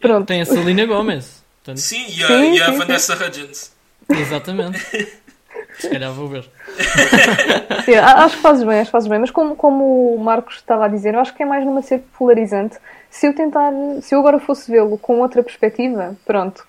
[0.00, 0.26] Pronto.
[0.26, 1.44] Tem a Selena Gomez.
[1.62, 2.78] Portanto, Sim, e a, Sim, e a sim, sim.
[2.78, 3.72] Vanessa Hudgens.
[4.08, 4.80] exatamente.
[5.78, 6.44] Se calhar vou ver.
[7.84, 10.84] Sim, acho que fazes bem, acho que fazes bem, mas como, como o Marcos estava
[10.86, 12.76] a dizer, eu acho que é mais numa ser polarizante.
[13.10, 16.66] Se eu tentar, se eu agora fosse vê-lo com outra perspectiva, pronto.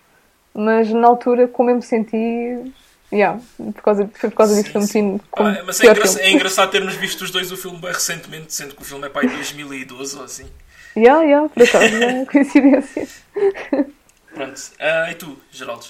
[0.54, 2.74] Mas na altura, como eu me senti,
[3.14, 5.96] Yeah, por causa, foi por causa disso que eu meti como Ah, mas é, pior
[5.96, 6.22] engra- filme.
[6.22, 9.10] é engraçado termos visto os dois o filme bem recentemente, sendo que o filme é
[9.10, 10.48] para aí 2012 ou assim.
[10.98, 13.08] Yeah, yeah, por acaso, é coincidência.
[14.34, 14.62] Pronto.
[14.80, 15.86] Ah, e tu, Geraldo?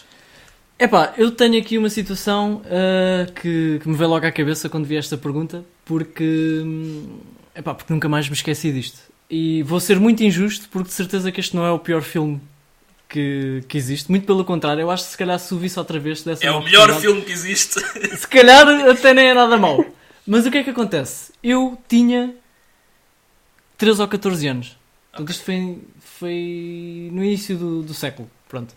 [0.77, 4.85] Epá, eu tenho aqui uma situação ah, que, que me veio logo à cabeça quando
[4.85, 7.19] vi esta pergunta, porque, hum,
[7.55, 8.99] epá, porque nunca mais me esqueci disto.
[9.29, 12.41] E vou ser muito injusto, porque de certeza que este não é o pior filme
[13.07, 14.09] que, que existe.
[14.11, 16.45] Muito pelo contrário, eu acho que se calhar se o visse outra vez, se desse
[16.45, 17.79] É o melhor filme que existe.
[18.15, 19.83] Se calhar até nem é nada mau.
[20.27, 21.31] Mas o que é que acontece?
[21.41, 22.35] Eu tinha
[23.77, 24.77] 13 ou 14 anos.
[25.11, 28.29] Portanto, isto foi, foi no início do, do século.
[28.49, 28.75] Pronto.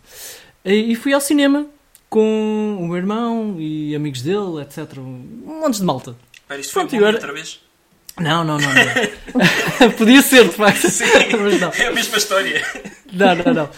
[0.64, 1.66] E fui ao cinema
[2.08, 4.98] com o meu irmão e amigos dele, etc.
[4.98, 6.16] Um monte de malta.
[6.32, 7.60] Espera, isto foi Pronto, e agora- outra vez?
[8.18, 8.68] Não, não, não.
[8.74, 9.90] não.
[9.96, 10.88] Podia ser, de facto.
[10.90, 12.64] Sim, é a mesma história.
[13.12, 13.70] Não, não, não.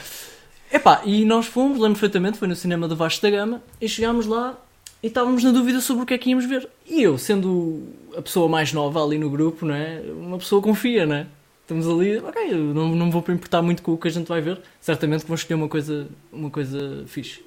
[0.73, 4.25] Epá, e nós fomos, lembro perfeitamente, foi no cinema do Vasco da Gama, e chegámos
[4.27, 4.57] lá
[5.03, 6.69] e estávamos na dúvida sobre o que é que íamos ver.
[6.89, 7.83] E eu, sendo
[8.17, 10.01] a pessoa mais nova ali no grupo, não é?
[10.07, 11.27] Uma pessoa confia, não é?
[11.63, 14.41] Estamos ali, ok, não, não me vou importar muito com o que a gente vai
[14.41, 14.59] ver.
[14.81, 17.43] Certamente que vão escolher uma coisa, uma coisa fixe.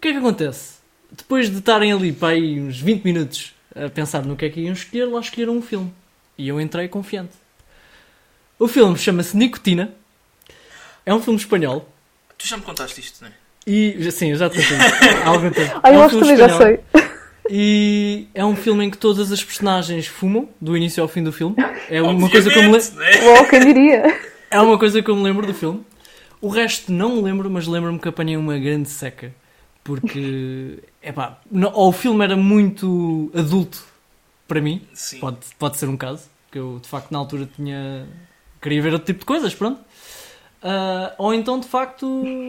[0.00, 0.76] O que é que acontece?
[1.12, 4.60] Depois de estarem ali para aí uns 20 minutos a pensar no que é que
[4.60, 5.92] iam escolher, lá escolheram um filme.
[6.38, 7.34] E eu entrei confiante.
[8.58, 9.92] O filme chama-se Nicotina.
[11.04, 11.86] É um filme espanhol.
[12.38, 13.32] Tu já me contaste isto, não é?
[13.66, 14.78] E, sim, eu já te contei
[15.22, 15.80] há algum tempo.
[15.82, 16.80] Ah, É eu um acho que filme também já sei.
[17.50, 21.30] E é um filme em que todas as personagens fumam, do início ao fim do
[21.30, 21.56] filme.
[21.90, 23.34] É uma, coisa que eu me, le- Obviamente, não é?
[23.34, 24.18] Uau, quem diria?
[24.50, 25.84] é uma coisa que eu me lembro do filme.
[26.40, 29.30] O resto não me lembro, mas lembro-me que apanhei uma grande seca.
[30.00, 33.82] Porque, epá, não- ou o filme era muito adulto
[34.46, 35.18] para mim, Sim.
[35.18, 38.06] Pode, pode ser um caso, que eu de facto na altura tinha.
[38.62, 39.80] queria ver outro tipo de coisas, pronto.
[40.62, 42.06] Ah, ou então de facto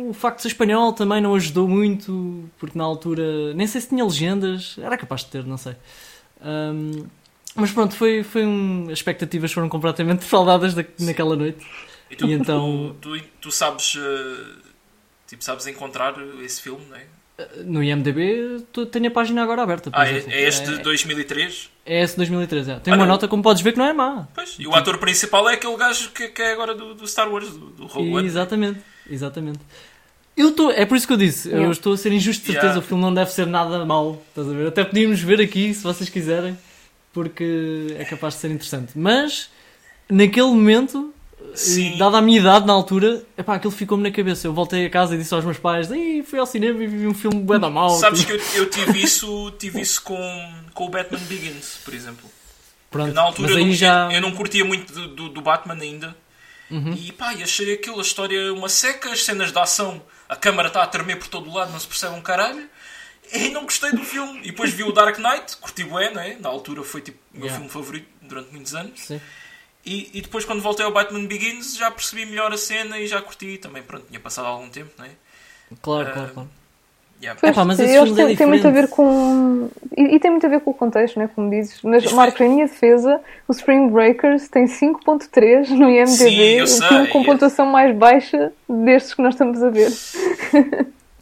[0.10, 3.89] o facto de ser espanhol também não ajudou muito, porque na altura nem sei se
[3.89, 5.76] tinha legendas, era capaz de ter, não sei.
[6.42, 7.06] Ahm,
[7.56, 11.66] mas pronto, foi, foi um, as expectativas foram completamente defraudadas da- naquela noite.
[12.10, 14.46] E tu, E então- tu, tu, tu sabes, eh,
[15.28, 16.14] tipo, sabes encontrar
[16.44, 17.06] esse filme, não é?
[17.66, 19.89] No IMDB tu- tenho a página agora aberta.
[19.94, 21.70] Ah, é, é este de é, 2003?
[21.86, 22.80] é esse 2013, é.
[22.80, 23.14] Tem Ah, uma não.
[23.14, 24.28] nota, como podes ver, que não é má.
[24.34, 24.56] Pois.
[24.60, 27.50] E o ator principal é aquele gajo que, que é agora do, do Star Wars,
[27.50, 28.28] do, do Rogue One.
[28.28, 28.80] Exatamente,
[29.10, 29.60] exatamente.
[30.38, 31.72] Eu estou, é por isso que eu disse, eu Yeah.
[31.72, 32.80] estou a ser injusto de certeza, Yeah.
[32.80, 34.68] o filme não deve ser nada mau, estás a ver?
[34.68, 36.58] Até podíamos ver aqui, se vocês quiserem,
[37.14, 38.94] porque é capaz de ser interessante.
[38.96, 39.50] Mas,
[40.10, 41.14] naquele momento,
[41.56, 41.95] Sim.
[41.95, 44.47] e dada a minha idade na altura, epá, aquilo ficou-me na cabeça.
[44.47, 45.88] Eu voltei a casa e disse aos meus pais,
[46.26, 47.89] fui ao cinema e vi um filme bué da mau.
[47.91, 52.30] Sabes que eu, eu tive isso, tive isso com, com o Batman Begins, por exemplo.
[52.89, 54.10] Pronto, Na altura eu não, já...
[54.12, 56.16] eu não curtia muito do, do, do Batman ainda.
[56.70, 56.93] Uhum.
[56.93, 60.84] E pá, achei aquilo, a história uma seca, as cenas de ação, a câmara está
[60.84, 62.70] a tremer por todo o lado, não se percebe um caralho.
[63.34, 64.39] E não gostei do filme.
[64.39, 66.36] E depois vi o Dark Knight, curti bué, não é?
[66.36, 67.56] Na altura foi tipo o meu Yeah.
[67.56, 68.99] filme favorito durante muitos anos.
[68.99, 69.22] Sim.
[69.86, 73.22] E, e depois quando voltei ao Batman Begins já percebi melhor a cena e já
[73.22, 73.82] curti também.
[73.82, 75.10] Pronto, tinha passado algum tempo, não é?
[75.82, 76.50] Claro, Ah, claro, claro.
[77.22, 77.40] Yeah.
[77.40, 79.70] Pois, Epá, mas eu que é tem, muito a ver com.
[79.96, 81.30] E, e tem muito a ver com o contexto, né?
[81.36, 81.80] Como dizes.
[81.84, 86.64] Mas, Isto Marcos, em minha defesa, o Spring Breakers tem 5.3 no IMDb, Sim, eu
[86.64, 86.88] o sei.
[86.88, 89.92] filme com pontuação mais baixa destes que nós estamos a ver.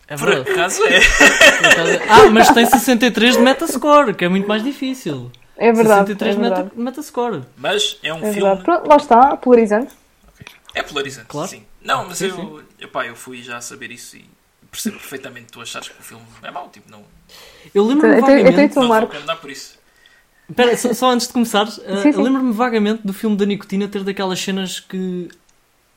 [0.08, 0.52] É Por verdade.
[0.52, 1.00] acaso é.
[1.02, 5.30] Por acaso- Ah, mas tem 63 de Metascore, que é muito mais difícil.
[5.60, 6.08] É verdade.
[6.08, 6.82] 63 É de meta, verdade.
[6.82, 7.44] Metascore.
[7.58, 8.34] Mas é um É filme.
[8.34, 8.64] verdade.
[8.64, 9.94] Pronto, lá está, polarizante.
[10.74, 11.48] É polarizante, Claro.
[11.50, 11.64] sim.
[11.82, 14.26] Não, mas Sim, eu, epá, eu fui já a saber isso e
[14.72, 17.04] percebo perfeitamente que tu achares que o filme é mau, tipo, não,
[17.74, 18.62] Eu lembro-me Então, vagamente.
[18.62, 19.16] então, não vou Marcos.
[19.16, 19.78] condenar por isso.
[20.50, 22.24] Espera, só, só antes de começares, uh, Sim, sim.
[22.24, 25.30] lembro-me vagamente do filme da Nicotina ter daquelas cenas que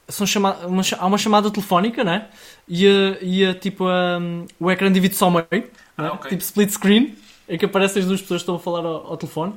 [0.09, 2.29] são chama uma, há uma chamada telefónica, né?
[2.69, 4.19] E, a, e a, tipo, a,
[4.61, 5.65] o ecrã divide-se ao meio, né?
[5.97, 6.31] Ah, ok.
[6.31, 7.17] tipo split screen,
[7.55, 9.55] em que aparecem as duas pessoas que estão a falar ao, ao telefone,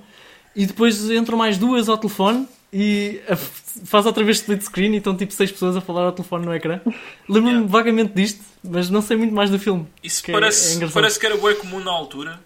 [0.55, 4.97] e depois entram mais duas ao telefone e a- faz outra vez split screen e
[4.97, 6.79] estão tipo seis pessoas a falar ao telefone no ecrã.
[7.27, 7.67] Lembro-me Yeah.
[7.67, 9.87] vagamente disto, mas não sei muito mais do filme.
[10.03, 10.93] Isso Que é- é parece, engraçado.
[10.93, 12.39] parece que era bem comum na altura.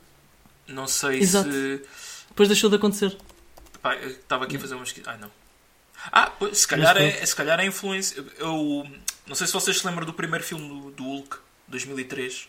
[0.67, 1.51] Não sei Exato.
[1.51, 1.81] se.
[2.29, 3.15] Depois deixou de acontecer.
[3.81, 5.09] Pá, estava aqui a fazer uma pesquisa.
[5.09, 5.29] Ai não.
[6.11, 8.23] Ah, pois, se calhar, é, se calhar é influência.
[8.37, 8.85] Eu
[9.27, 12.47] não sei se vocês se lembram do primeiro filme do, do Hulk, 2003.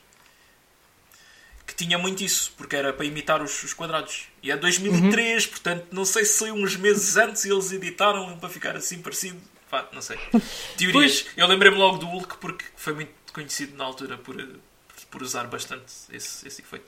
[1.71, 4.25] Que tinha muito isso, porque era para imitar os, os quadrados.
[4.43, 5.51] E é 2003, Uhum.
[5.51, 9.39] portanto, não sei se saiu uns meses antes e eles editaram para ficar assim parecido.
[9.71, 10.19] Pá, não sei.
[10.77, 11.27] Teorias.
[11.37, 14.37] Eu lembrei-me logo do Hulk porque foi muito conhecido na altura por,
[15.13, 16.87] por usar bastante esse, esse efeito.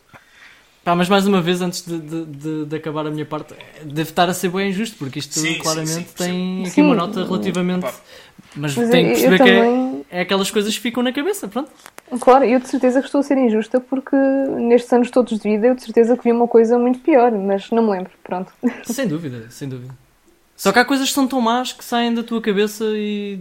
[0.83, 3.55] Pá, mas mais uma vez, antes de, de, de- de acabar a minha parte,
[3.85, 6.83] deve estar a ser bem injusto, porque isto Sim, sim, claramente sim, tem aqui Sim.
[6.83, 7.95] uma nota relativamente Pá,
[8.55, 11.49] Mas, Mas tem que perceber que também- é, é aquelas coisas que ficam na cabeça,
[11.49, 11.71] pronto.
[12.21, 15.69] Claro, eu de certeza que estou a ser injusta porque nestes anos todos de vida
[15.69, 18.53] eu de certeza que vi uma coisa muito pior, mas não me lembro, pronto.
[18.85, 19.95] Sem dúvida, sem dúvida.
[20.55, 23.41] Só que há coisas que são tão más que saem da tua cabeça e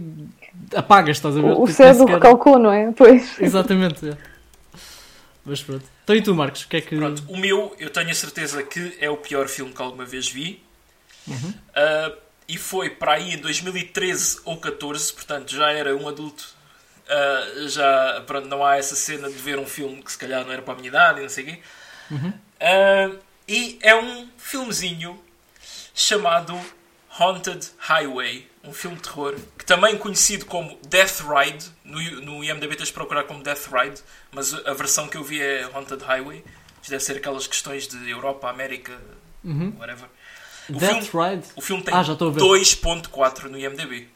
[0.74, 1.50] apagas, estás a ver?
[1.52, 2.90] O, Tipo, cérebro nem sequer- recalcou, não é?
[2.92, 3.38] Pois.
[3.40, 4.08] Exatamente.
[4.08, 4.16] é.
[5.44, 5.84] Mas pronto.
[6.04, 6.62] Então e tu, Marcos?
[6.62, 6.96] O que é que.
[6.96, 10.28] Pronto, o meu, eu tenho a certeza que é o pior filme que alguma vez
[10.28, 10.62] vi.
[11.28, 11.52] Uhum.
[11.76, 12.12] Ah,
[12.48, 16.44] e foi para aí em 2013 ou 14, portanto já era um adulto.
[17.08, 20.52] Ah, já pronto, não há essa cena de ver um filme que se calhar não
[20.52, 21.60] era para a minha idade e não sei o quê.
[22.10, 22.32] Uhum.
[22.60, 23.10] Ah,
[23.48, 25.22] e é um filmezinho
[25.94, 26.58] chamado
[27.18, 32.76] Haunted Highway, um filme de terror, que também conhecido como Death Ride, no, no IMDB
[32.76, 34.00] tens de procurar como Death Ride,
[34.30, 36.44] mas a versão que eu vi é Haunted Highway.
[36.80, 38.98] Isto deve ser aquelas questões de Europa, América,
[39.44, 39.74] Uhum.
[39.76, 40.08] whatever.
[40.68, 41.46] O Death filme, Ride?
[41.56, 42.40] o filme tem Ah, já estou a ver.
[42.40, 44.08] 2.4 no IMDB.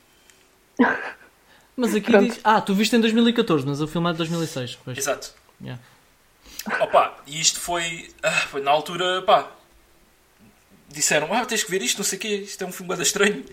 [1.77, 2.27] Mas aqui Pronto.
[2.33, 2.41] diz.
[2.43, 4.79] Ah, tu viste em 2014, mas o filme é de 2006.
[4.85, 4.97] Pois.
[4.99, 5.35] Exato.
[5.61, 5.83] Yeah.
[6.81, 9.51] Opa, e isto foi, ah, foi na altura, pá,
[10.89, 13.03] disseram, ah, tens que ver isto, não sei o quê, isto é um filme bada
[13.03, 13.45] estranho.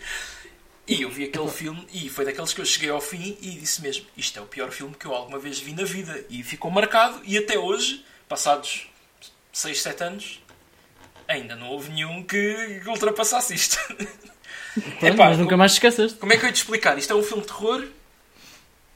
[0.87, 3.81] E eu vi aquele filme e foi daqueles que eu cheguei ao fim e disse
[3.81, 6.25] mesmo, isto é o pior filme que eu alguma vez vi na vida.
[6.29, 8.87] E ficou marcado e até hoje, passados
[9.53, 10.42] 6, 7 anos,
[11.33, 13.77] ainda não houve nenhum que ultrapassasse isto.
[14.73, 16.17] Pronto, Epá, mas nunca mais te esqueceste.
[16.17, 16.97] Como é que eu ia te explicar?
[16.97, 17.85] Isto é um filme de terror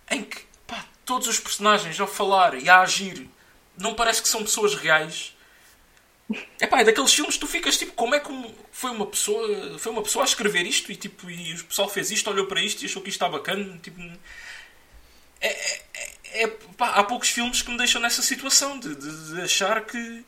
[0.10, 3.28] em que pá, todos os personagens ao falar e a agir
[3.78, 5.36] não parece que são pessoas reais.
[6.60, 9.78] É pá, é daqueles filmes que tu ficas tipo, como é que foi uma pessoa,
[9.80, 12.60] foi uma pessoa a escrever isto e tipo, e o pessoal fez isto, olhou para
[12.62, 14.02] isto e achou que isto está bacana, tipo,
[15.40, 19.36] é, é- é- é- pá, há poucos filmes que me deixam nessa situação de, de-
[19.36, 20.26] de achar que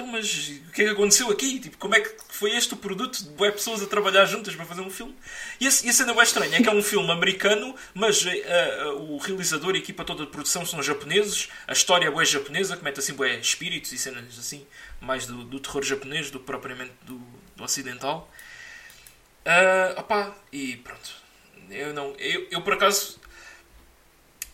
[0.00, 1.60] então, mas o que é que aconteceu aqui?
[1.60, 4.64] Tipo, como é que foi este o produto de boas pessoas a trabalhar juntas para
[4.64, 5.14] fazer um filme?
[5.60, 9.18] E a, cena é estranha é que é um filme americano, mas eh, eh, o
[9.18, 12.98] realizador e a equipa toda de produção são japoneses, a história é japonesa, que mete
[12.98, 14.66] assim bué espíritos e cenas assim,
[15.00, 17.20] mais do, do terror japonês do que propriamente do,
[17.56, 18.30] do ocidental.
[19.44, 21.10] Ah, opá, e pronto.
[21.70, 23.20] Eu, não, eu, eu por acaso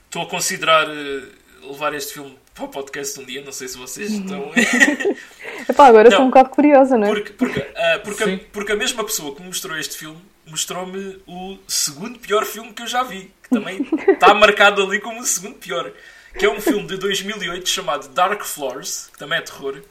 [0.07, 1.29] estou a considerar eh,
[1.63, 4.51] levar este filme para o podcast um dia, não sei se vocês estão.
[5.69, 6.11] Epá, agora Não.
[6.11, 7.11] estou um bocado curiosa, não é?
[7.11, 11.21] Porque, porque, ah, porque, a, porque a mesma pessoa que me mostrou este filme mostrou-me
[11.27, 15.25] o segundo pior filme que eu já vi, que também está marcado ali como o
[15.27, 15.93] segundo pior,
[16.39, 19.83] que é um filme de 2008 chamado Dark Floors, que também é terror,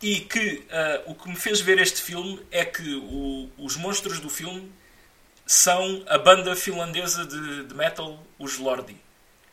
[0.00, 4.20] e que ah, o que me fez ver este filme é que o- os monstros
[4.20, 4.70] do filme
[5.44, 8.96] são a banda finlandesa de, de metal, os Lordi,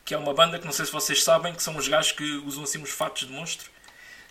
[0.06, 2.24] que é uma banda que não sei se vocês sabem, que são os gajos que
[2.46, 3.72] usam assim uns fatos de monstro.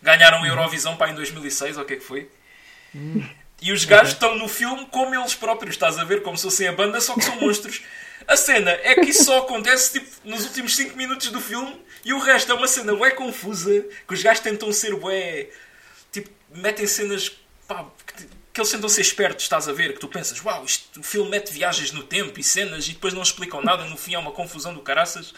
[0.00, 2.30] Ganharam a Eurovisão para em 2006, ou o que é que foi?
[3.60, 6.22] E os gajos estão no filme como eles próprios, estás a ver?
[6.22, 7.82] Como se fossem a banda, só que são monstros.
[8.26, 12.12] A cena é que isso só acontece tipo, nos últimos 5 minutos do filme e
[12.12, 15.48] o resto é uma cena bué confusa, que os gajos tentam ser bué.
[16.12, 17.32] Tipo, metem cenas
[17.66, 19.94] pá, que, que eles tentam ser espertos, estás a ver?
[19.94, 23.12] Que tu pensas, uau, isto, o filme mete viagens no tempo e cenas e depois
[23.12, 25.34] não explicam nada, no fim é uma confusão do caraças.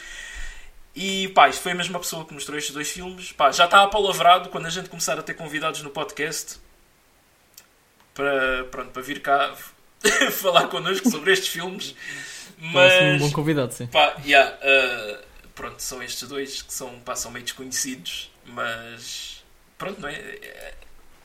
[0.98, 3.31] E pá, isto foi a mesma pessoa que mostrou estes dois filmes.
[3.31, 6.59] Pá, já está apalavrado quando a gente começar a ter convidados no podcast
[8.14, 9.55] para, pronto, para vir cá
[10.32, 11.94] falar connosco sobre estes filmes.
[12.73, 13.86] Parece um Mas bom convidado, sim.
[13.89, 15.23] pá, yeah, uh,
[15.55, 19.44] pronto, são estes dois que são, pá, são meio desconhecidos, mas
[19.77, 20.14] pronto, não é?
[20.14, 20.74] É-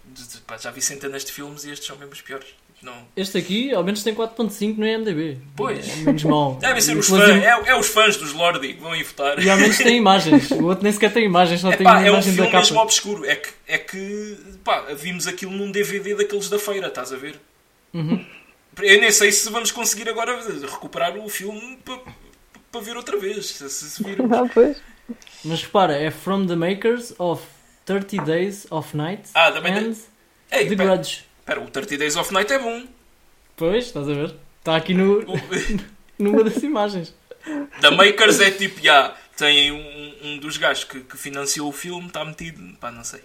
[0.04, 2.48] de- pá, já vi centenas de filmes e estes são mesmo os piores.
[2.82, 2.94] Não.
[3.16, 5.38] Este aqui, ao menos, tem 4.5 no IMDB.
[5.56, 5.88] Pois.
[5.88, 6.56] É menos mau.
[6.60, 9.38] Devem ser os fãs, é, é os fãs dos Lordi que vão ir votar.
[9.40, 10.50] E ao menos tem imagens.
[10.52, 12.52] O outro nem sequer tem imagens, só tem Epá, uma é um imagem da filme
[12.52, 12.64] capa.
[12.64, 13.26] mesmo obscuro.
[13.26, 17.40] É que, é que pá, vimos aquilo num DVD daqueles da feira, estás a ver?
[17.94, 18.26] Uhum.
[18.82, 20.40] Eu nem sei se vamos conseguir agora
[20.70, 22.00] recuperar o filme para
[22.72, 23.48] para ver outra vez.
[23.48, 24.02] Se, se.
[24.32, 24.82] Ah, pois.
[25.44, 27.44] Mas repara, é from the makers of
[27.86, 29.94] 30 Days of Night Ah, também and
[30.52, 31.26] Ei, The pera, Grudge.
[31.60, 32.84] O 30 Days of Night é bom.
[33.56, 34.36] Pois, estás a ver?
[34.60, 35.24] Está aqui no,
[36.20, 37.14] numa das imagens.
[37.82, 42.08] Da Makers é tipo, já, tem um, um dos gajos que, que financiou o filme,
[42.08, 43.22] está metido, pá, não sei.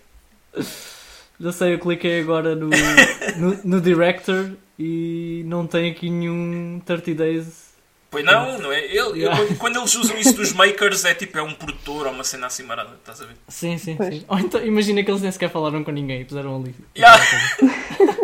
[1.38, 2.70] Já sei, eu cliquei agora no,
[3.36, 7.66] no, no Director e não tem aqui nenhum 30 Days.
[8.10, 8.84] Pois não, não é?
[8.84, 9.36] Ele, Yeah.
[9.36, 12.46] quando, quando eles usam isso dos Makers, é tipo, é um produtor ou uma cena
[12.46, 13.34] assim marada, estás a ver?
[13.48, 14.14] Sim, sim, Pois.
[14.14, 14.24] sim.
[14.28, 16.74] Ou então, imagina que eles nem sequer falaram com ninguém e puseram ali.
[16.96, 17.22] Yeah.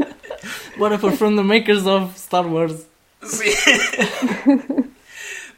[0.76, 2.86] Bora for from the makers of Star Wars.
[3.22, 3.50] Sim.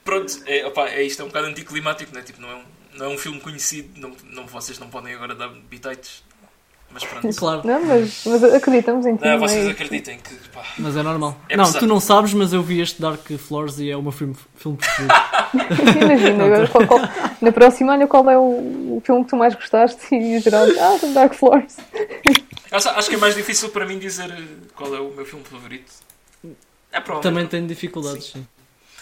[0.05, 2.23] Pronto, é, opá, é isto, é um bocado anticlimático, não é?
[2.25, 2.63] Tipo, não é um,
[2.99, 6.23] não é um filme conhecido, não, não, vocês não podem agora dar bitites.
[6.93, 7.35] Mas pronto.
[7.37, 9.25] Claro, Não, mas, mas acreditamos em ti.
[9.25, 9.39] Não, é?
[9.39, 10.33] vocês acreditem que.
[10.51, 11.37] Pá, mas é normal.
[11.49, 11.85] É não, pesado.
[11.85, 14.79] tu não sabes, mas eu vi este Dark Floors e é o meu filme, filme
[14.79, 15.13] preferido.
[16.05, 17.01] Imagina, agora, qual- qual-
[17.41, 18.43] na próxima, olha qual é o,
[18.99, 21.79] o filme que tu mais gostaste e o Geraldo, ah, Dark Floors.
[22.77, 25.45] Acho, acho que é mais difícil para mim dizer eh, qual é o meu filme
[25.45, 25.93] favorito.
[26.93, 27.23] É provavelmente.
[27.23, 28.47] Também tenho dificuldades, sim.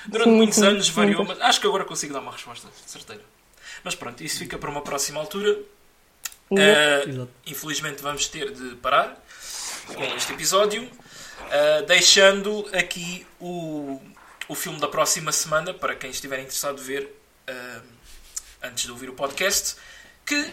[0.06, 3.22] Durante Sim, muitos sim, anos variou, mas acho que agora consigo dar uma resposta certeira.
[3.84, 5.58] Mas pronto, isso fica para uma próxima altura.
[6.50, 7.30] Exato.
[7.46, 9.18] infelizmente vamos ter de parar
[9.94, 10.86] com este episódio,
[11.50, 13.98] eh, deixando aqui o,
[14.48, 17.08] o filme da próxima semana para quem estiver interessado em ver
[17.46, 17.80] eh,
[18.64, 19.76] antes de ouvir o podcast,
[20.26, 20.52] que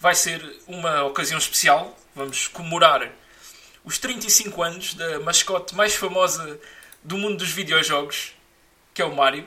[0.00, 1.96] vai ser uma ocasião especial.
[2.14, 3.12] Vamos comemorar
[3.84, 6.58] os 35 anos da mascote mais famosa
[7.04, 8.34] do mundo dos videojogos,
[8.92, 9.46] que é o Mario,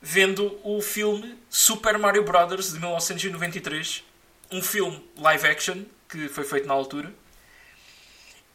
[0.00, 2.72] vendo o filme Super Mario Bros.
[2.72, 4.02] de 1993,
[4.50, 7.12] um filme live action que foi feito na altura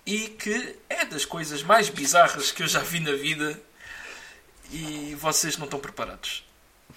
[0.06, 3.60] e que é das coisas mais bizarras que eu já vi na vida
[4.72, 6.44] e vocês não estão preparados.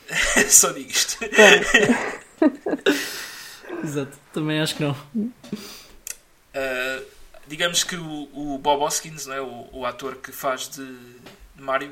[0.48, 1.18] Só digo isto.
[3.82, 4.16] Exato.
[4.32, 4.92] Também acho que não.
[6.54, 7.04] Uh,
[7.46, 9.40] digamos que o, o Bob Hoskins, não é?
[9.40, 11.90] o, o ator que faz de, de Mario,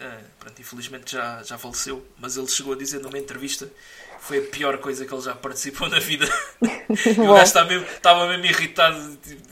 [0.00, 4.38] uh, pronto, infelizmente já, já faleceu, mas ele chegou a dizer numa entrevista que foi
[4.38, 6.26] a pior coisa que ele já participou na vida.
[6.62, 9.42] e o gajo está mesmo, estava mesmo irritado de, de-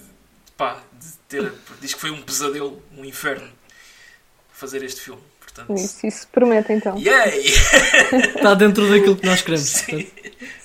[0.57, 1.53] pá, de ter.
[1.81, 3.49] Diz que foi um pesadelo, um inferno
[4.53, 5.23] fazer este filme.
[5.39, 6.99] Portanto, Isso, isso promete então.
[6.99, 7.47] yay!
[8.37, 9.85] Está dentro daquilo que nós queremos.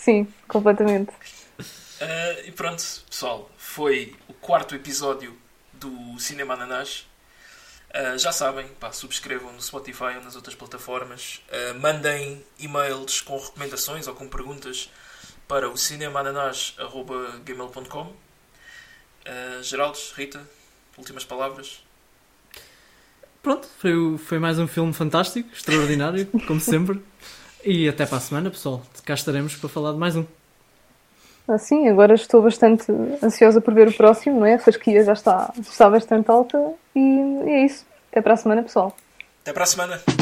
[0.02, 1.12] Sim, completamente.
[1.12, 5.38] Uh, e pronto, pessoal, foi o quarto episódio
[5.74, 7.08] do Cinema Ananás.
[7.94, 11.44] Uh, já sabem, pá, subscrevam no Spotify ou nas outras plataformas.
[11.50, 14.90] Uh, mandem e-mails com recomendações ou com perguntas
[15.48, 18.16] para o cinemaananás.gmail.com uh,
[19.62, 20.42] Geraldes, Rita,
[20.98, 21.84] últimas palavras.
[23.44, 27.00] Pronto, foi, foi mais um filme fantástico, extraordinário, como sempre.
[27.64, 28.82] E até para a semana, pessoal.
[29.06, 30.26] Cá estaremos para falar de mais um.
[31.48, 32.86] Assim, agora estou bastante
[33.22, 34.56] ansiosa por ver o próximo, não é?
[34.56, 36.58] A fasquia já está, está bastante alta
[36.96, 37.86] e, e é isso.
[38.12, 38.96] Até para a semana, pessoal.
[39.42, 40.21] Até para a semana!